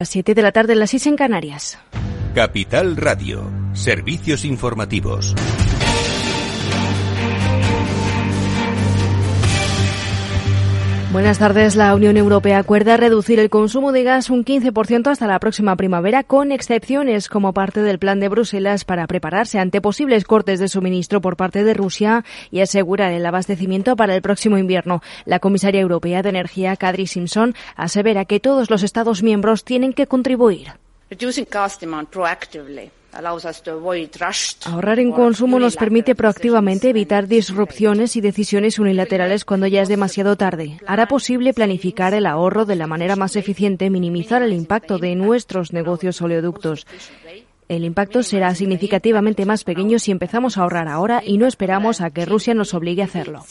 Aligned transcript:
Las 0.00 0.10
7 0.10 0.32
de 0.36 0.42
la 0.42 0.52
tarde, 0.52 0.76
las 0.76 0.90
6 0.90 1.06
en 1.08 1.16
Canarias. 1.16 1.76
Capital 2.32 2.96
Radio, 2.96 3.50
servicios 3.72 4.44
informativos. 4.44 5.34
Buenas 11.10 11.38
tardes. 11.38 11.74
La 11.74 11.94
Unión 11.94 12.18
Europea 12.18 12.58
acuerda 12.58 12.98
reducir 12.98 13.38
el 13.38 13.48
consumo 13.48 13.92
de 13.92 14.02
gas 14.02 14.28
un 14.28 14.44
15% 14.44 15.10
hasta 15.10 15.26
la 15.26 15.38
próxima 15.38 15.74
primavera, 15.74 16.22
con 16.22 16.52
excepciones 16.52 17.30
como 17.30 17.54
parte 17.54 17.80
del 17.80 17.98
plan 17.98 18.20
de 18.20 18.28
Bruselas 18.28 18.84
para 18.84 19.06
prepararse 19.06 19.58
ante 19.58 19.80
posibles 19.80 20.24
cortes 20.24 20.60
de 20.60 20.68
suministro 20.68 21.22
por 21.22 21.38
parte 21.38 21.64
de 21.64 21.72
Rusia 21.72 22.26
y 22.50 22.60
asegurar 22.60 23.10
el 23.14 23.24
abastecimiento 23.24 23.96
para 23.96 24.14
el 24.14 24.20
próximo 24.20 24.58
invierno. 24.58 25.00
La 25.24 25.38
comisaria 25.38 25.80
europea 25.80 26.22
de 26.22 26.28
Energía, 26.28 26.76
Kadri 26.76 27.06
Simpson, 27.06 27.54
asevera 27.74 28.26
que 28.26 28.38
todos 28.38 28.68
los 28.68 28.82
Estados 28.82 29.22
miembros 29.22 29.64
tienen 29.64 29.94
que 29.94 30.06
contribuir. 30.06 30.72
Ahorrar 34.66 35.00
en 35.00 35.10
consumo 35.10 35.58
nos 35.58 35.76
permite 35.76 36.14
proactivamente 36.14 36.90
evitar 36.90 37.26
disrupciones 37.26 38.14
y 38.16 38.20
decisiones 38.20 38.78
unilaterales 38.78 39.44
cuando 39.44 39.66
ya 39.66 39.82
es 39.82 39.88
demasiado 39.88 40.36
tarde. 40.36 40.78
Hará 40.86 41.08
posible 41.08 41.52
planificar 41.52 42.14
el 42.14 42.26
ahorro 42.26 42.64
de 42.64 42.76
la 42.76 42.86
manera 42.86 43.16
más 43.16 43.34
eficiente, 43.34 43.90
minimizar 43.90 44.42
el 44.42 44.52
impacto 44.52 44.98
de 44.98 45.16
nuestros 45.16 45.72
negocios 45.72 46.22
oleoductos. 46.22 46.86
El 47.68 47.84
impacto 47.84 48.22
será 48.22 48.54
significativamente 48.54 49.44
más 49.44 49.64
pequeño 49.64 49.98
si 49.98 50.10
empezamos 50.10 50.56
a 50.56 50.62
ahorrar 50.62 50.88
ahora 50.88 51.20
y 51.24 51.38
no 51.38 51.46
esperamos 51.46 52.00
a 52.00 52.10
que 52.10 52.24
Rusia 52.24 52.54
nos 52.54 52.72
obligue 52.72 53.02
a 53.02 53.06
hacerlo. 53.06 53.44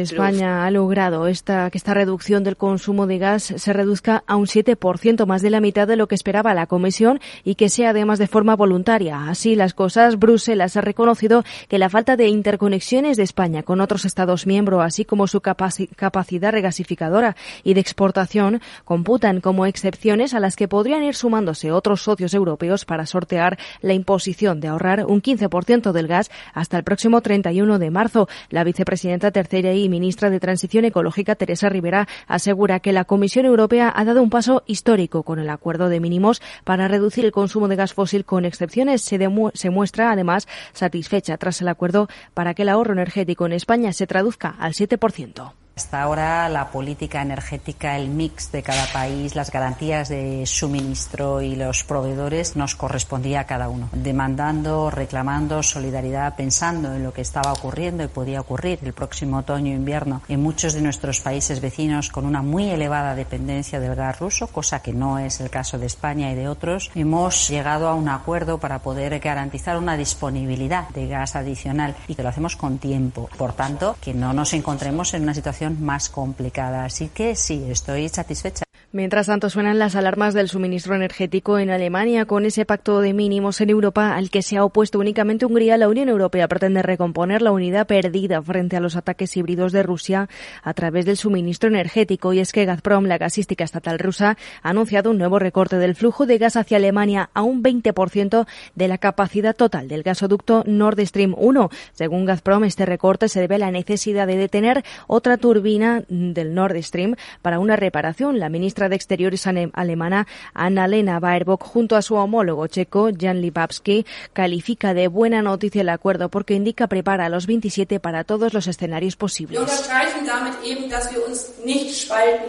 España 0.00 0.64
ha 0.64 0.70
logrado 0.70 1.26
esta, 1.26 1.70
que 1.70 1.76
esta 1.76 1.92
reducción 1.92 2.42
del 2.42 2.56
consumo 2.56 3.06
de 3.06 3.18
gas 3.18 3.42
se 3.42 3.72
reduzca 3.72 4.24
a 4.26 4.36
un 4.36 4.46
7%, 4.46 5.26
más 5.26 5.42
de 5.42 5.50
la 5.50 5.60
mitad 5.60 5.86
de 5.86 5.96
lo 5.96 6.08
que 6.08 6.14
esperaba 6.14 6.54
la 6.54 6.66
Comisión 6.66 7.20
y 7.44 7.56
que 7.56 7.68
sea 7.68 7.90
además 7.90 8.18
de 8.18 8.28
forma 8.28 8.56
voluntaria. 8.56 9.28
Así 9.28 9.56
las 9.56 9.74
cosas, 9.74 10.18
Bruselas 10.18 10.76
ha 10.76 10.80
reconocido 10.80 11.44
que 11.68 11.78
la 11.78 11.90
falta 11.90 12.16
de 12.16 12.28
interconexiones 12.28 13.18
de 13.18 13.24
España 13.24 13.62
con 13.62 13.80
otros 13.80 14.06
Estados 14.06 14.46
miembros, 14.46 14.82
así 14.82 15.04
como 15.04 15.26
su 15.26 15.42
capacidad 15.42 16.52
regasificadora 16.52 17.36
y 17.62 17.74
de 17.74 17.80
exportación, 17.80 18.62
computan 18.84 19.40
como 19.40 19.66
excepciones 19.66 20.32
a 20.32 20.40
las 20.40 20.56
que 20.56 20.68
podrían 20.68 21.02
ir 21.02 21.14
sumándose 21.14 21.72
otros 21.72 22.02
socios 22.02 22.32
europeos 22.32 22.86
para 22.86 23.04
sortear 23.04 23.58
la 23.82 23.92
imposición 23.92 24.60
de 24.60 24.68
ahorrar 24.68 25.04
un 25.04 25.20
15% 25.20 25.92
del 25.92 26.08
gas 26.08 26.30
hasta 26.54 26.78
el 26.78 26.84
próximo 26.84 27.20
31 27.20 27.78
de 27.78 27.81
de 27.82 27.90
marzo. 27.90 28.28
La 28.48 28.64
vicepresidenta 28.64 29.30
tercera 29.30 29.74
y 29.74 29.90
ministra 29.90 30.30
de 30.30 30.40
Transición 30.40 30.86
Ecológica, 30.86 31.34
Teresa 31.34 31.68
Rivera, 31.68 32.08
asegura 32.26 32.80
que 32.80 32.92
la 32.92 33.04
Comisión 33.04 33.44
Europea 33.44 33.92
ha 33.94 34.04
dado 34.06 34.22
un 34.22 34.30
paso 34.30 34.62
histórico 34.66 35.22
con 35.22 35.38
el 35.38 35.50
acuerdo 35.50 35.90
de 35.90 36.00
mínimos 36.00 36.40
para 36.64 36.88
reducir 36.88 37.26
el 37.26 37.32
consumo 37.32 37.68
de 37.68 37.76
gas 37.76 37.92
fósil 37.92 38.24
con 38.24 38.46
excepciones. 38.46 39.02
Se, 39.02 39.18
se 39.52 39.70
muestra, 39.70 40.10
además, 40.10 40.48
satisfecha 40.72 41.36
tras 41.36 41.60
el 41.60 41.68
acuerdo 41.68 42.08
para 42.32 42.54
que 42.54 42.62
el 42.62 42.70
ahorro 42.70 42.94
energético 42.94 43.44
en 43.44 43.52
España 43.52 43.92
se 43.92 44.06
traduzca 44.06 44.56
al 44.58 44.72
7%. 44.72 45.52
Hasta 45.74 46.02
ahora 46.02 46.48
la 46.50 46.70
política 46.70 47.22
energética, 47.22 47.96
el 47.96 48.08
mix 48.08 48.52
de 48.52 48.62
cada 48.62 48.86
país, 48.92 49.34
las 49.34 49.50
garantías 49.50 50.10
de 50.10 50.44
suministro 50.44 51.40
y 51.40 51.56
los 51.56 51.82
proveedores 51.84 52.56
nos 52.56 52.74
correspondía 52.74 53.40
a 53.40 53.46
cada 53.46 53.70
uno, 53.70 53.88
demandando, 53.92 54.90
reclamando 54.90 55.62
solidaridad, 55.62 56.36
pensando 56.36 56.92
en 56.94 57.02
lo 57.02 57.14
que 57.14 57.22
estaba 57.22 57.52
ocurriendo 57.52 58.04
y 58.04 58.08
podía 58.08 58.40
ocurrir 58.40 58.80
el 58.82 58.92
próximo 58.92 59.38
otoño 59.38 59.72
e 59.72 59.82
en 60.28 60.42
muchos 60.42 60.74
de 60.74 60.82
nuestros 60.82 61.20
países 61.20 61.60
vecinos 61.60 62.10
con 62.10 62.26
una 62.26 62.42
muy 62.42 62.68
elevada 62.68 63.14
dependencia 63.14 63.80
del 63.80 63.94
gas 63.94 64.18
ruso, 64.18 64.48
cosa 64.48 64.82
que 64.82 64.92
no 64.92 65.18
es 65.18 65.40
el 65.40 65.48
caso 65.48 65.78
de 65.78 65.86
España 65.86 66.30
y 66.30 66.34
de 66.34 66.48
otros. 66.48 66.90
Hemos 66.94 67.48
llegado 67.48 67.88
a 67.88 67.94
un 67.94 68.08
acuerdo 68.08 68.58
para 68.58 68.80
poder 68.80 69.18
garantizar 69.20 69.78
una 69.78 69.96
disponibilidad 69.96 70.88
de 70.90 71.08
gas 71.08 71.34
adicional 71.34 71.94
y 72.08 72.14
que 72.14 72.22
lo 72.22 72.28
hacemos 72.28 72.56
con 72.56 72.78
tiempo. 72.78 73.30
Por 73.38 73.54
tanto, 73.54 73.96
que 74.00 74.12
no 74.12 74.32
nos 74.32 74.52
encontremos 74.52 75.14
en 75.14 75.22
una 75.22 75.34
situación 75.34 75.61
más 75.70 76.08
complicada. 76.08 76.84
Así 76.84 77.08
que 77.08 77.34
sí, 77.34 77.66
estoy 77.70 78.08
satisfecha. 78.08 78.64
Mientras 78.94 79.28
tanto, 79.28 79.48
suenan 79.48 79.78
las 79.78 79.96
alarmas 79.96 80.34
del 80.34 80.50
suministro 80.50 80.94
energético 80.94 81.58
en 81.58 81.70
Alemania. 81.70 82.26
Con 82.26 82.44
ese 82.44 82.66
pacto 82.66 83.00
de 83.00 83.14
mínimos 83.14 83.62
en 83.62 83.70
Europa 83.70 84.14
al 84.14 84.28
que 84.28 84.42
se 84.42 84.58
ha 84.58 84.64
opuesto 84.66 84.98
únicamente 84.98 85.46
Hungría, 85.46 85.78
la 85.78 85.88
Unión 85.88 86.10
Europea 86.10 86.46
pretende 86.46 86.82
recomponer 86.82 87.40
la 87.40 87.52
unidad 87.52 87.86
perdida 87.86 88.42
frente 88.42 88.76
a 88.76 88.80
los 88.80 88.94
ataques 88.94 89.34
híbridos 89.34 89.72
de 89.72 89.82
Rusia 89.82 90.28
a 90.62 90.74
través 90.74 91.06
del 91.06 91.16
suministro 91.16 91.70
energético. 91.70 92.34
Y 92.34 92.40
es 92.40 92.52
que 92.52 92.66
Gazprom, 92.66 93.06
la 93.06 93.16
gasística 93.16 93.64
estatal 93.64 93.98
rusa, 93.98 94.36
ha 94.62 94.68
anunciado 94.68 95.10
un 95.10 95.16
nuevo 95.16 95.38
recorte 95.38 95.78
del 95.78 95.94
flujo 95.94 96.26
de 96.26 96.36
gas 96.36 96.56
hacia 96.56 96.76
Alemania 96.76 97.30
a 97.32 97.40
un 97.40 97.62
20% 97.62 98.46
de 98.74 98.88
la 98.88 98.98
capacidad 98.98 99.56
total 99.56 99.88
del 99.88 100.02
gasoducto 100.02 100.64
Nord 100.66 101.00
Stream 101.06 101.34
1. 101.38 101.70
Según 101.94 102.26
Gazprom, 102.26 102.64
este 102.64 102.84
recorte 102.84 103.30
se 103.30 103.40
debe 103.40 103.54
a 103.54 103.58
la 103.58 103.70
necesidad 103.70 104.26
de 104.26 104.36
detener 104.36 104.84
otra 105.06 105.38
turbina 105.38 106.04
del 106.10 106.52
Nord 106.52 106.76
Stream 106.82 107.16
para 107.40 107.58
una 107.58 107.76
reparación. 107.76 108.38
La 108.38 108.50
ministra 108.50 108.81
de 108.88 108.96
Exteriores 108.96 109.46
alemana 109.46 110.26
Annalena 110.54 111.20
Baerbock 111.20 111.62
junto 111.62 111.96
a 111.96 112.02
su 112.02 112.14
homólogo 112.14 112.66
checo 112.66 113.10
Jan 113.18 113.40
Lipavsky 113.40 114.06
califica 114.32 114.94
de 114.94 115.08
buena 115.08 115.42
noticia 115.42 115.82
el 115.82 115.88
acuerdo 115.88 116.28
porque 116.28 116.54
indica 116.54 116.86
prepara 116.86 117.26
a 117.26 117.28
los 117.28 117.46
27 117.46 118.00
para 118.00 118.24
todos 118.24 118.52
los 118.52 118.66
escenarios 118.66 119.16
posibles. 119.16 119.60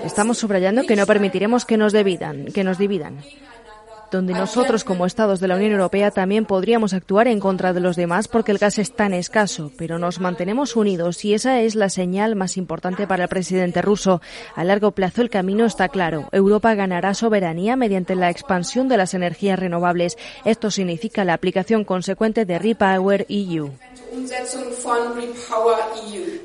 Estamos 0.03 0.37
subrayando 0.37 0.83
que 0.83 0.95
no 0.95 1.05
permitiremos 1.05 1.65
que 1.65 1.77
nos 1.77 1.93
dividan, 1.93 2.45
que 2.45 2.63
nos 2.63 2.77
dividan 2.77 3.17
donde 4.13 4.33
nosotros 4.33 4.83
como 4.83 5.05
Estados 5.05 5.39
de 5.39 5.47
la 5.47 5.55
Unión 5.55 5.71
Europea 5.71 6.11
también 6.11 6.45
podríamos 6.45 6.93
actuar 6.93 7.27
en 7.27 7.39
contra 7.39 7.73
de 7.73 7.79
los 7.79 7.95
demás 7.95 8.27
porque 8.27 8.51
el 8.51 8.59
gas 8.59 8.77
es 8.77 8.95
tan 8.95 9.13
escaso, 9.13 9.71
pero 9.77 9.99
nos 9.99 10.19
mantenemos 10.19 10.75
unidos 10.75 11.25
y 11.25 11.33
esa 11.33 11.59
es 11.59 11.75
la 11.75 11.89
señal 11.89 12.35
más 12.35 12.55
importante 12.55 13.07
para 13.07 13.23
el 13.23 13.29
presidente 13.29 13.81
ruso. 13.81 14.21
A 14.55 14.63
largo 14.63 14.91
plazo 14.91 15.21
el 15.21 15.29
camino 15.29 15.65
está 15.65 15.89
claro. 15.89 16.29
Europa 16.31 16.75
ganará 16.75 17.13
soberanía 17.13 17.75
mediante 17.75 18.15
la 18.15 18.29
expansión 18.29 18.87
de 18.87 18.97
las 18.97 19.13
energías 19.13 19.59
renovables. 19.59 20.17
Esto 20.45 20.71
significa 20.71 21.25
la 21.25 21.33
aplicación 21.33 21.83
consecuente 21.83 22.45
de 22.45 22.59
Repower 22.59 23.25
EU. 23.29 23.71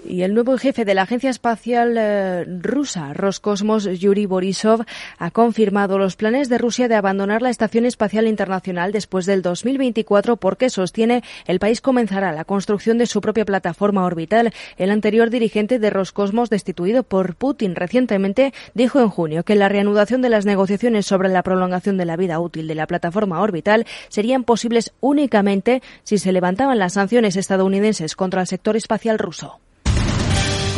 Y 0.07 0.23
el 0.23 0.35
nuevo 0.35 0.57
jefe 0.57 0.85
de 0.85 0.95
la 0.95 1.03
Agencia 1.03 1.29
Espacial 1.29 1.97
eh, 1.99 2.45
Rusa, 2.63 3.13
Roscosmos, 3.13 3.85
Yuri 3.85 4.25
Borisov, 4.25 4.85
ha 5.19 5.31
confirmado 5.31 5.99
los 5.99 6.17
planes 6.17 6.49
de 6.49 6.57
Rusia 6.57 6.89
de 6.89 6.95
abandonar 6.95 7.43
la 7.43 7.51
Estación 7.59 7.85
Espacial 7.85 8.27
Internacional 8.27 8.93
después 8.93 9.27
del 9.27 9.43
2024 9.43 10.37
porque 10.37 10.71
sostiene 10.71 11.23
el 11.47 11.59
país 11.59 11.81
comenzará 11.81 12.33
la 12.33 12.45
construcción 12.45 12.97
de 12.97 13.07
su 13.07 13.21
propia 13.21 13.45
plataforma 13.45 14.05
orbital. 14.05 14.53
El 14.77 14.91
anterior 14.91 15.29
dirigente 15.29 15.79
de 15.79 15.91
Roscosmos, 15.91 16.51
destituido 16.51 17.03
por 17.03 17.35
Putin 17.35 17.75
recientemente, 17.75 18.55
dijo 18.75 19.01
en 19.01 19.11
junio 19.11 19.45
que 19.45 19.57
la 19.57 19.69
reanudación 19.69 20.23
de 20.23 20.31
las 20.31 20.47
negociaciones 20.47 21.05
sobre 21.05 21.29
la 21.29 21.43
prolongación 21.43 21.99
de 21.99 22.05
la 22.07 22.17
vida 22.17 22.41
útil 22.41 22.67
de 22.67 22.75
la 22.75 22.87
plataforma 22.87 23.41
orbital 23.41 23.87
serían 24.09 24.45
posibles 24.45 24.93
únicamente 25.01 25.83
si 26.05 26.19
se 26.19 26.33
levantaban 26.33 26.79
las 26.79 26.95
sanciones 26.95 27.37
estadounidenses 27.37 27.59
estadounidenses 27.59 28.15
contra 28.15 28.43
el 28.43 28.47
sector 28.47 28.77
espacial 28.77 29.19
ruso. 29.19 29.59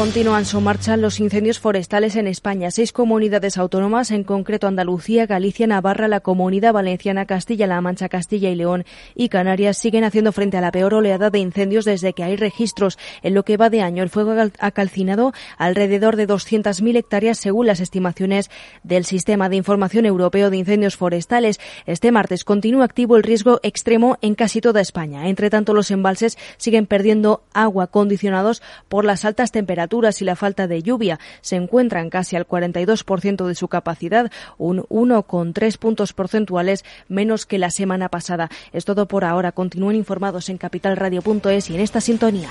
Continúan 0.01 0.47
su 0.47 0.63
marcha 0.63 0.97
los 0.97 1.21
incendios 1.21 1.61
forestales 1.61 2.17
en 2.17 2.27
España. 2.27 2.71
Seis 2.71 2.91
comunidades 2.91 3.59
autónomas, 3.59 4.11
en 4.13 4.25
concreto 4.25 4.67
Andalucía, 4.67 5.27
Galicia, 5.27 5.67
Navarra, 5.67 6.09
la 6.09 6.21
Comunidad 6.21 6.73
Valenciana, 6.73 7.27
Castilla-La 7.27 7.83
Mancha, 7.83 8.09
Castilla 8.09 8.49
y 8.49 8.55
León 8.55 8.87
y 9.15 9.29
Canarias, 9.29 9.77
siguen 9.77 10.05
haciendo 10.05 10.33
frente 10.33 10.57
a 10.57 10.63
la 10.63 10.73
peor 10.73 10.95
oleada 10.95 11.29
de 11.29 11.41
incendios 11.41 11.85
desde 11.85 12.15
que 12.15 12.25
hay 12.25 12.37
registros. 12.37 12.97
En 13.21 13.35
lo 13.35 13.45
que 13.45 13.59
va 13.59 13.69
de 13.69 13.83
año, 13.83 14.03
el 14.03 14.09
fuego 14.09 14.33
ha 14.59 14.71
calcinado 14.71 15.35
alrededor 15.59 16.17
de 16.17 16.27
200.000 16.27 16.97
hectáreas, 16.97 17.37
según 17.37 17.67
las 17.67 17.81
estimaciones 17.81 18.51
del 18.83 19.05
Sistema 19.05 19.51
de 19.51 19.57
Información 19.57 20.07
Europeo 20.07 20.49
de 20.49 20.57
Incendios 20.57 20.97
Forestales. 20.97 21.61
Este 21.85 22.11
martes 22.11 22.45
continúa 22.45 22.87
activo 22.87 23.19
el 23.19 23.23
riesgo 23.23 23.61
extremo 23.63 24.17
en 24.23 24.35
casi 24.35 24.63
toda 24.63 24.81
España. 24.81 25.29
Entre 25.29 25.51
tanto, 25.51 25.75
los 25.75 25.91
embalses 25.91 26.39
siguen 26.57 26.87
perdiendo 26.87 27.43
agua 27.53 27.89
condicionados 27.89 28.63
por 28.89 29.05
las 29.05 29.27
altas 29.27 29.53
temperaturas 29.53 29.90
y 29.91 30.25
la 30.25 30.37
falta 30.37 30.69
de 30.69 30.83
lluvia 30.83 31.19
se 31.41 31.57
encuentran 31.57 32.11
casi 32.11 32.37
al 32.37 32.47
42% 32.47 33.47
de 33.47 33.55
su 33.55 33.67
capacidad, 33.67 34.31
un 34.57 34.83
1,3 34.85 35.79
puntos 35.79 36.13
porcentuales 36.13 36.85
menos 37.09 37.45
que 37.45 37.59
la 37.59 37.71
semana 37.71 38.09
pasada. 38.09 38.51
Es 38.73 38.85
todo 38.85 39.07
por 39.07 39.25
ahora. 39.25 39.53
Continúen 39.53 39.97
informados 39.97 40.49
en 40.49 40.59
capitalradio.es 40.59 41.71
y 41.71 41.75
en 41.75 41.81
esta 41.81 42.01
sintonía. 42.01 42.51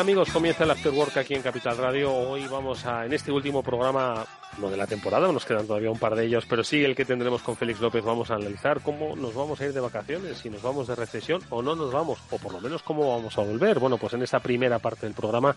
Amigos? 0.00 0.30
Comienza 0.30 0.64
el 0.64 0.70
After 0.70 0.92
Work 0.92 1.18
aquí 1.18 1.34
en 1.34 1.42
Capital 1.42 1.76
Radio. 1.76 2.10
Hoy 2.10 2.46
vamos 2.46 2.86
a, 2.86 3.04
en 3.04 3.12
este 3.12 3.30
último 3.30 3.62
programa, 3.62 4.24
no 4.56 4.70
de 4.70 4.76
la 4.78 4.86
temporada, 4.86 5.30
nos 5.30 5.44
quedan 5.44 5.66
todavía 5.66 5.90
un 5.90 5.98
par 5.98 6.14
de 6.14 6.24
ellos, 6.24 6.46
pero 6.48 6.64
sí 6.64 6.82
el 6.82 6.96
que 6.96 7.04
tendremos 7.04 7.42
con 7.42 7.54
Félix 7.54 7.80
López, 7.80 8.02
vamos 8.02 8.30
a 8.30 8.36
analizar 8.36 8.80
cómo 8.80 9.14
nos 9.14 9.34
vamos 9.34 9.60
a 9.60 9.66
ir 9.66 9.74
de 9.74 9.80
vacaciones, 9.80 10.38
si 10.38 10.48
nos 10.48 10.62
vamos 10.62 10.86
de 10.86 10.94
recesión 10.94 11.42
o 11.50 11.60
no 11.60 11.74
nos 11.76 11.92
vamos, 11.92 12.18
o 12.30 12.38
por 12.38 12.52
lo 12.54 12.62
menos 12.62 12.82
cómo 12.82 13.14
vamos 13.14 13.36
a 13.36 13.42
volver. 13.42 13.78
Bueno, 13.78 13.98
pues 13.98 14.14
en 14.14 14.22
esta 14.22 14.40
primera 14.40 14.78
parte 14.78 15.04
del 15.04 15.14
programa 15.14 15.54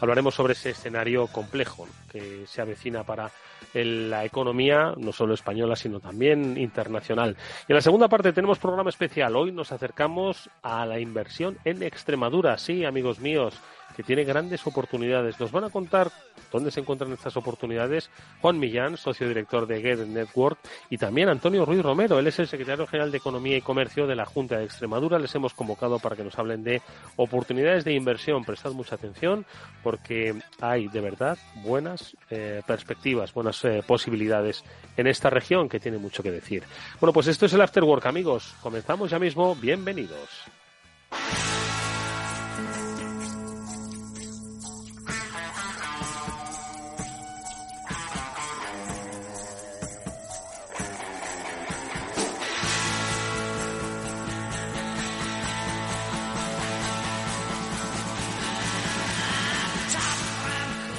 hablaremos 0.00 0.34
sobre 0.34 0.54
ese 0.54 0.70
escenario 0.70 1.28
complejo 1.28 1.86
que 2.10 2.46
se 2.48 2.60
avecina 2.60 3.04
para 3.04 3.30
la 3.74 4.24
economía, 4.24 4.94
no 4.96 5.12
solo 5.12 5.34
española, 5.34 5.76
sino 5.76 6.00
también 6.00 6.56
internacional. 6.58 7.36
Y 7.68 7.72
en 7.72 7.76
la 7.76 7.80
segunda 7.82 8.08
parte 8.08 8.32
tenemos 8.32 8.58
programa 8.58 8.90
especial. 8.90 9.36
Hoy 9.36 9.52
nos 9.52 9.70
acercamos 9.72 10.50
a 10.62 10.84
la 10.84 10.98
inversión 10.98 11.58
en 11.64 11.82
Extremadura. 11.82 12.58
Sí, 12.58 12.84
amigos 12.84 13.20
míos, 13.20 13.54
que 13.96 14.02
tiene 14.02 14.24
grandes 14.24 14.66
oportunidades. 14.66 15.38
Nos 15.38 15.52
van 15.52 15.64
a 15.64 15.70
contar 15.70 16.10
dónde 16.50 16.70
se 16.70 16.80
encuentran 16.80 17.12
estas 17.12 17.36
oportunidades 17.36 18.10
Juan 18.40 18.58
Millán, 18.58 18.96
socio 18.96 19.28
director 19.28 19.66
de 19.66 19.80
Get 19.80 19.98
Network, 20.06 20.58
y 20.90 20.98
también 20.98 21.28
Antonio 21.28 21.64
Ruiz 21.64 21.82
Romero. 21.82 22.18
Él 22.18 22.26
es 22.26 22.38
el 22.38 22.48
secretario 22.48 22.86
general 22.86 23.10
de 23.10 23.18
Economía 23.18 23.56
y 23.56 23.60
Comercio 23.60 24.06
de 24.06 24.16
la 24.16 24.26
Junta 24.26 24.58
de 24.58 24.64
Extremadura. 24.64 25.18
Les 25.18 25.34
hemos 25.34 25.54
convocado 25.54 25.98
para 25.98 26.16
que 26.16 26.24
nos 26.24 26.38
hablen 26.38 26.64
de 26.64 26.82
oportunidades 27.16 27.84
de 27.84 27.94
inversión. 27.94 28.44
Prestad 28.44 28.72
mucha 28.72 28.96
atención 28.96 29.46
porque 29.82 30.34
hay 30.60 30.88
de 30.88 31.00
verdad 31.00 31.38
buenas 31.62 32.16
eh, 32.30 32.62
perspectivas, 32.66 33.32
buenas 33.32 33.64
eh, 33.64 33.82
posibilidades 33.86 34.64
en 34.96 35.06
esta 35.06 35.30
región 35.30 35.68
que 35.68 35.80
tiene 35.80 35.98
mucho 35.98 36.22
que 36.22 36.30
decir. 36.30 36.62
Bueno, 37.00 37.12
pues 37.12 37.26
esto 37.26 37.46
es 37.46 37.52
el 37.52 37.60
After 37.60 37.84
Work, 37.84 38.06
amigos. 38.06 38.54
Comenzamos 38.60 39.10
ya 39.10 39.18
mismo. 39.18 39.54
Bienvenidos. 39.54 40.28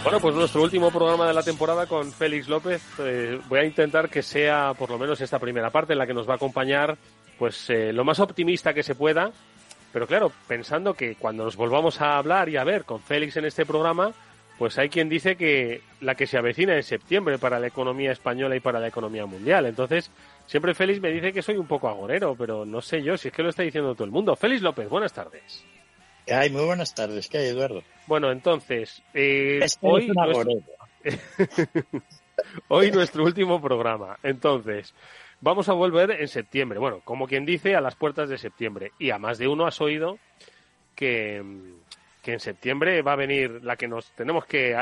Bueno, 0.05 0.19
pues 0.19 0.35
nuestro 0.35 0.61
último 0.61 0.91
programa 0.91 1.27
de 1.27 1.33
la 1.33 1.41
temporada 1.41 1.87
con 1.87 2.11
Félix 2.11 2.47
López. 2.47 2.83
Eh, 2.99 3.41
voy 3.49 3.57
a 3.57 3.65
intentar 3.65 4.07
que 4.07 4.21
sea 4.21 4.75
por 4.77 4.91
lo 4.91 4.99
menos 4.99 5.19
esta 5.19 5.39
primera 5.39 5.71
parte 5.71 5.93
en 5.93 5.97
la 5.97 6.05
que 6.05 6.13
nos 6.13 6.29
va 6.29 6.33
a 6.33 6.35
acompañar 6.35 6.95
pues 7.39 7.71
eh, 7.71 7.91
lo 7.91 8.03
más 8.05 8.19
optimista 8.19 8.71
que 8.71 8.83
se 8.83 8.93
pueda. 8.93 9.31
Pero 9.91 10.05
claro, 10.05 10.31
pensando 10.47 10.93
que 10.93 11.15
cuando 11.15 11.43
nos 11.43 11.55
volvamos 11.55 12.01
a 12.01 12.19
hablar 12.19 12.49
y 12.49 12.57
a 12.57 12.63
ver 12.63 12.83
con 12.83 13.01
Félix 13.01 13.37
en 13.37 13.45
este 13.45 13.65
programa, 13.65 14.11
pues 14.59 14.77
hay 14.77 14.89
quien 14.89 15.09
dice 15.09 15.37
que 15.37 15.81
la 16.01 16.13
que 16.13 16.27
se 16.27 16.37
avecina 16.37 16.75
en 16.75 16.83
septiembre 16.83 17.39
para 17.39 17.59
la 17.59 17.65
economía 17.65 18.11
española 18.11 18.55
y 18.55 18.59
para 18.59 18.79
la 18.79 18.89
economía 18.89 19.25
mundial. 19.25 19.65
Entonces, 19.65 20.11
siempre 20.45 20.75
Félix 20.75 21.01
me 21.01 21.09
dice 21.09 21.33
que 21.33 21.41
soy 21.41 21.57
un 21.57 21.65
poco 21.65 21.89
agorero, 21.89 22.35
pero 22.35 22.63
no 22.63 22.79
sé 22.79 23.01
yo 23.01 23.17
si 23.17 23.29
es 23.29 23.33
que 23.33 23.41
lo 23.41 23.49
está 23.49 23.63
diciendo 23.63 23.95
todo 23.95 24.05
el 24.05 24.11
mundo. 24.11 24.35
Félix 24.35 24.61
López, 24.61 24.87
buenas 24.87 25.13
tardes. 25.13 25.65
Ay, 26.27 26.49
muy 26.49 26.65
buenas 26.65 26.93
tardes. 26.93 27.29
¿Qué 27.29 27.37
hay, 27.37 27.47
Eduardo? 27.47 27.83
Bueno, 28.07 28.31
entonces, 28.31 29.01
eh, 29.13 29.65
hoy, 29.81 30.07
nuestro... 30.07 30.53
hoy 32.67 32.91
nuestro 32.91 33.23
último 33.23 33.61
programa. 33.61 34.17
Entonces, 34.23 34.93
vamos 35.41 35.69
a 35.69 35.73
volver 35.73 36.11
en 36.11 36.27
septiembre. 36.27 36.79
Bueno, 36.79 37.01
como 37.03 37.27
quien 37.27 37.45
dice, 37.45 37.75
a 37.75 37.81
las 37.81 37.95
puertas 37.95 38.29
de 38.29 38.37
septiembre. 38.37 38.91
Y 38.97 39.11
a 39.11 39.19
más 39.19 39.37
de 39.37 39.47
uno 39.47 39.67
has 39.67 39.79
oído 39.81 40.17
que, 40.95 41.43
que 42.23 42.33
en 42.33 42.39
septiembre 42.39 43.01
va 43.03 43.13
a 43.13 43.17
venir 43.17 43.63
la 43.63 43.75
que 43.75 43.87
nos 43.87 44.11
tenemos 44.13 44.45
que 44.45 44.75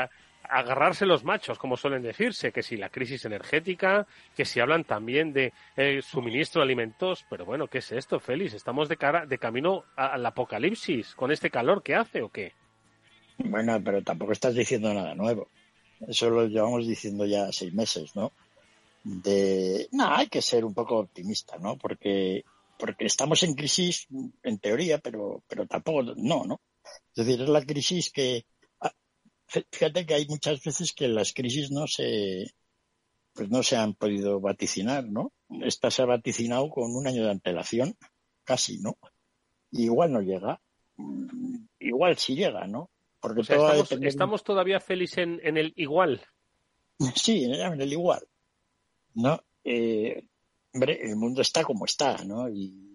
agarrarse 0.48 1.06
los 1.06 1.24
machos, 1.24 1.58
como 1.58 1.76
suelen 1.76 2.02
decirse, 2.02 2.52
que 2.52 2.62
si 2.62 2.76
la 2.76 2.90
crisis 2.90 3.24
energética, 3.24 4.06
que 4.36 4.44
si 4.44 4.60
hablan 4.60 4.84
también 4.84 5.32
de 5.32 5.52
eh, 5.76 6.00
suministro 6.02 6.60
de 6.60 6.66
alimentos, 6.66 7.24
pero 7.28 7.44
bueno, 7.44 7.66
¿qué 7.68 7.78
es 7.78 7.92
esto, 7.92 8.20
Félix? 8.20 8.54
¿Estamos 8.54 8.88
de 8.88 8.96
cara, 8.96 9.26
de 9.26 9.38
camino 9.38 9.84
al 9.96 10.24
apocalipsis 10.24 11.14
con 11.14 11.30
este 11.30 11.50
calor 11.50 11.82
que 11.82 11.94
hace 11.94 12.22
o 12.22 12.28
qué? 12.28 12.52
Bueno, 13.38 13.80
pero 13.82 14.02
tampoco 14.02 14.32
estás 14.32 14.54
diciendo 14.54 14.92
nada 14.92 15.14
nuevo. 15.14 15.48
Eso 16.06 16.30
lo 16.30 16.46
llevamos 16.46 16.86
diciendo 16.86 17.26
ya 17.26 17.50
seis 17.52 17.72
meses, 17.72 18.14
¿no? 18.14 18.32
De, 19.02 19.88
no, 19.92 20.14
hay 20.14 20.28
que 20.28 20.42
ser 20.42 20.64
un 20.64 20.74
poco 20.74 20.98
optimista, 20.98 21.58
¿no? 21.58 21.76
Porque, 21.76 22.44
porque 22.78 23.06
estamos 23.06 23.42
en 23.42 23.54
crisis, 23.54 24.06
en 24.42 24.58
teoría, 24.58 24.98
pero, 24.98 25.42
pero 25.48 25.66
tampoco, 25.66 26.02
no, 26.16 26.44
¿no? 26.44 26.60
Es 27.14 27.26
decir, 27.26 27.42
es 27.42 27.48
la 27.48 27.62
crisis 27.62 28.10
que, 28.10 28.44
Fíjate 29.70 30.06
que 30.06 30.14
hay 30.14 30.26
muchas 30.26 30.62
veces 30.62 30.92
que 30.92 31.08
las 31.08 31.32
crisis 31.32 31.70
no 31.70 31.86
se, 31.86 32.54
pues 33.34 33.50
no 33.50 33.62
se 33.62 33.76
han 33.76 33.94
podido 33.94 34.40
vaticinar, 34.40 35.04
¿no? 35.04 35.32
Esta 35.62 35.90
se 35.90 36.02
ha 36.02 36.06
vaticinado 36.06 36.70
con 36.70 36.94
un 36.94 37.06
año 37.06 37.24
de 37.24 37.30
antelación, 37.30 37.96
casi, 38.44 38.78
¿no? 38.78 38.96
igual 39.70 40.12
no 40.12 40.20
llega. 40.20 40.60
Mm, 40.96 41.66
igual 41.80 42.16
sí 42.16 42.36
llega, 42.36 42.66
¿no? 42.66 42.90
Porque 43.20 43.40
estamos, 43.40 43.90
estamos, 43.90 44.44
todavía 44.44 44.80
felices 44.80 45.18
en, 45.18 45.40
en, 45.42 45.56
el 45.56 45.72
igual. 45.76 46.24
Sí, 47.16 47.44
en 47.44 47.80
el 47.80 47.92
igual. 47.92 48.22
¿No? 49.14 49.40
Eh, 49.64 50.24
hombre, 50.72 51.00
el 51.02 51.16
mundo 51.16 51.42
está 51.42 51.64
como 51.64 51.86
está, 51.86 52.24
¿no? 52.24 52.48
Y 52.48 52.94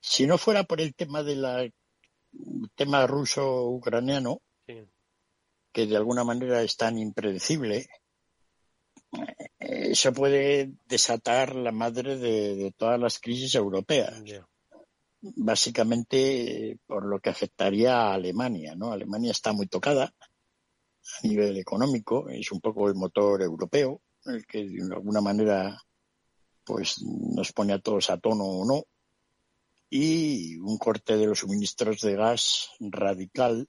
si 0.00 0.26
no 0.26 0.38
fuera 0.38 0.64
por 0.64 0.80
el 0.80 0.94
tema 0.94 1.22
de 1.22 1.36
la 1.36 1.68
tema 2.74 3.06
ruso-ucraniano, 3.06 4.40
que 5.72 5.86
de 5.86 5.96
alguna 5.96 6.24
manera 6.24 6.62
es 6.62 6.76
tan 6.76 6.98
impredecible, 6.98 7.88
eso 9.58 10.08
eh, 10.08 10.12
puede 10.12 10.72
desatar 10.88 11.54
la 11.54 11.72
madre 11.72 12.16
de, 12.16 12.72
todas 12.76 12.98
las 13.00 13.18
crisis 13.18 13.54
europeas. 13.54 14.22
Básicamente 15.22 16.78
por 16.86 17.04
lo 17.04 17.20
que 17.20 17.30
afectaría 17.30 17.94
a 17.96 18.14
Alemania, 18.14 18.74
¿no? 18.74 18.92
Alemania 18.92 19.32
está 19.32 19.52
muy 19.52 19.66
tocada 19.66 20.14
a 21.22 21.26
nivel 21.26 21.58
económico, 21.58 22.28
es 22.28 22.50
un 22.52 22.60
poco 22.60 22.88
el 22.88 22.94
motor 22.94 23.42
europeo, 23.42 24.00
el 24.24 24.46
que 24.46 24.64
de 24.64 24.94
alguna 24.94 25.20
manera 25.20 25.82
pues 26.64 27.02
nos 27.02 27.52
pone 27.52 27.72
a 27.72 27.80
todos 27.80 28.10
a 28.10 28.18
tono 28.18 28.44
o 28.44 28.64
no. 28.64 28.84
Y 29.90 30.56
un 30.58 30.78
corte 30.78 31.16
de 31.16 31.26
los 31.26 31.40
suministros 31.40 32.00
de 32.00 32.14
gas 32.14 32.70
radical 32.78 33.68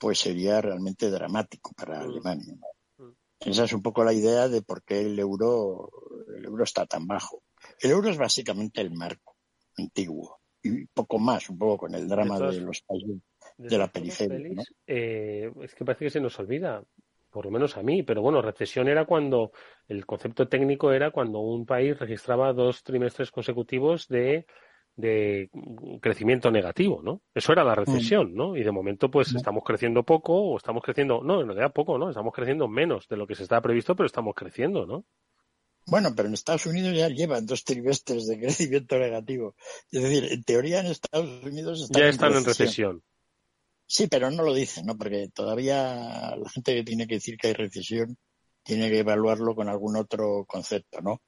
pues 0.00 0.18
sería 0.18 0.60
realmente 0.62 1.10
dramático 1.10 1.72
para 1.76 2.00
mm. 2.00 2.02
Alemania. 2.02 2.54
Mm. 2.96 3.10
Esa 3.40 3.64
es 3.64 3.72
un 3.74 3.82
poco 3.82 4.02
la 4.02 4.14
idea 4.14 4.48
de 4.48 4.62
por 4.62 4.82
qué 4.82 5.00
el 5.00 5.18
euro, 5.18 5.90
el 6.34 6.44
euro 6.46 6.64
está 6.64 6.86
tan 6.86 7.06
bajo. 7.06 7.42
El 7.78 7.90
euro 7.90 8.08
es 8.08 8.16
básicamente 8.16 8.80
el 8.80 8.90
marco 8.92 9.36
antiguo 9.76 10.40
y 10.62 10.86
poco 10.86 11.18
más, 11.18 11.48
un 11.50 11.58
poco 11.58 11.78
con 11.78 11.94
el 11.94 12.08
drama 12.08 12.38
de, 12.38 12.60
los 12.60 12.80
países 12.80 13.18
de 13.58 13.78
la 13.78 13.88
periferia. 13.88 14.62
Eh, 14.86 15.50
es 15.62 15.74
que 15.74 15.84
parece 15.84 16.06
que 16.06 16.10
se 16.10 16.20
nos 16.20 16.38
olvida, 16.38 16.82
por 17.30 17.44
lo 17.44 17.50
menos 17.50 17.76
a 17.76 17.82
mí, 17.82 18.02
pero 18.02 18.22
bueno, 18.22 18.42
recesión 18.42 18.88
era 18.88 19.04
cuando 19.04 19.52
el 19.86 20.06
concepto 20.06 20.48
técnico 20.48 20.92
era 20.92 21.10
cuando 21.10 21.40
un 21.40 21.66
país 21.66 21.98
registraba 21.98 22.52
dos 22.52 22.82
trimestres 22.82 23.30
consecutivos 23.30 24.08
de, 24.08 24.46
de 25.00 25.50
crecimiento 26.00 26.50
negativo, 26.50 27.02
¿no? 27.02 27.22
Eso 27.34 27.52
era 27.52 27.64
la 27.64 27.74
recesión, 27.74 28.34
¿no? 28.34 28.56
Y 28.56 28.62
de 28.62 28.70
momento, 28.70 29.10
pues 29.10 29.34
estamos 29.34 29.64
creciendo 29.64 30.02
poco 30.02 30.34
o 30.34 30.56
estamos 30.56 30.82
creciendo, 30.82 31.22
no, 31.22 31.40
en 31.40 31.48
realidad 31.48 31.72
poco, 31.72 31.98
¿no? 31.98 32.10
Estamos 32.10 32.32
creciendo 32.34 32.68
menos 32.68 33.08
de 33.08 33.16
lo 33.16 33.26
que 33.26 33.34
se 33.34 33.42
estaba 33.42 33.62
previsto, 33.62 33.96
pero 33.96 34.06
estamos 34.06 34.34
creciendo, 34.34 34.86
¿no? 34.86 35.04
Bueno, 35.86 36.14
pero 36.14 36.28
en 36.28 36.34
Estados 36.34 36.66
Unidos 36.66 36.96
ya 36.96 37.08
llevan 37.08 37.46
dos 37.46 37.64
trimestres 37.64 38.26
de 38.26 38.38
crecimiento 38.40 38.98
negativo. 38.98 39.56
Es 39.90 40.02
decir, 40.02 40.32
en 40.32 40.44
teoría 40.44 40.80
en 40.80 40.86
Estados 40.86 41.44
Unidos 41.44 41.82
están 41.82 42.02
ya 42.02 42.08
están 42.08 42.34
en 42.34 42.44
recesión. 42.44 43.02
Sí, 43.86 44.06
pero 44.06 44.30
no 44.30 44.44
lo 44.44 44.54
dicen, 44.54 44.86
¿no? 44.86 44.96
Porque 44.96 45.28
todavía 45.34 46.36
la 46.36 46.48
gente 46.48 46.76
que 46.76 46.84
tiene 46.84 47.08
que 47.08 47.14
decir 47.14 47.36
que 47.36 47.48
hay 47.48 47.54
recesión 47.54 48.16
tiene 48.62 48.88
que 48.88 49.00
evaluarlo 49.00 49.56
con 49.56 49.68
algún 49.68 49.96
otro 49.96 50.44
concepto, 50.46 51.00
¿no? 51.00 51.20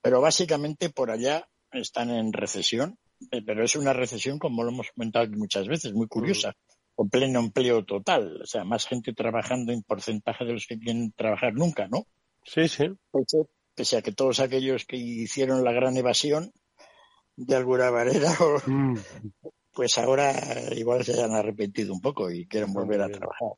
Pero 0.00 0.20
básicamente 0.20 0.88
por 0.88 1.10
allá 1.10 1.46
están 1.72 2.10
en 2.10 2.32
recesión, 2.32 2.98
pero 3.44 3.64
es 3.64 3.76
una 3.76 3.92
recesión, 3.92 4.38
como 4.38 4.62
lo 4.62 4.70
hemos 4.70 4.90
comentado 4.92 5.26
muchas 5.30 5.68
veces, 5.68 5.92
muy 5.92 6.06
curiosa, 6.06 6.54
con 6.94 7.08
pleno 7.08 7.40
empleo 7.40 7.84
total. 7.84 8.40
O 8.42 8.46
sea, 8.46 8.64
más 8.64 8.86
gente 8.86 9.12
trabajando 9.12 9.72
en 9.72 9.82
porcentaje 9.82 10.44
de 10.44 10.52
los 10.52 10.66
que 10.66 10.78
quieren 10.78 11.12
trabajar 11.12 11.54
nunca, 11.54 11.88
¿no? 11.88 12.06
Sí, 12.44 12.68
sí. 12.68 12.86
Pese 13.74 13.98
a 13.98 14.02
que 14.02 14.12
todos 14.12 14.40
aquellos 14.40 14.86
que 14.86 14.96
hicieron 14.96 15.64
la 15.64 15.72
gran 15.72 15.96
evasión, 15.96 16.52
de 17.36 17.56
alguna 17.56 17.90
manera, 17.90 18.30
mm 18.66 18.96
pues 19.76 19.98
ahora 19.98 20.32
igual 20.74 21.04
se 21.04 21.22
han 21.22 21.34
arrepentido 21.34 21.92
un 21.92 22.00
poco 22.00 22.30
y 22.30 22.46
quieren 22.46 22.72
volver 22.72 23.02
a 23.02 23.10
trabajar. 23.10 23.50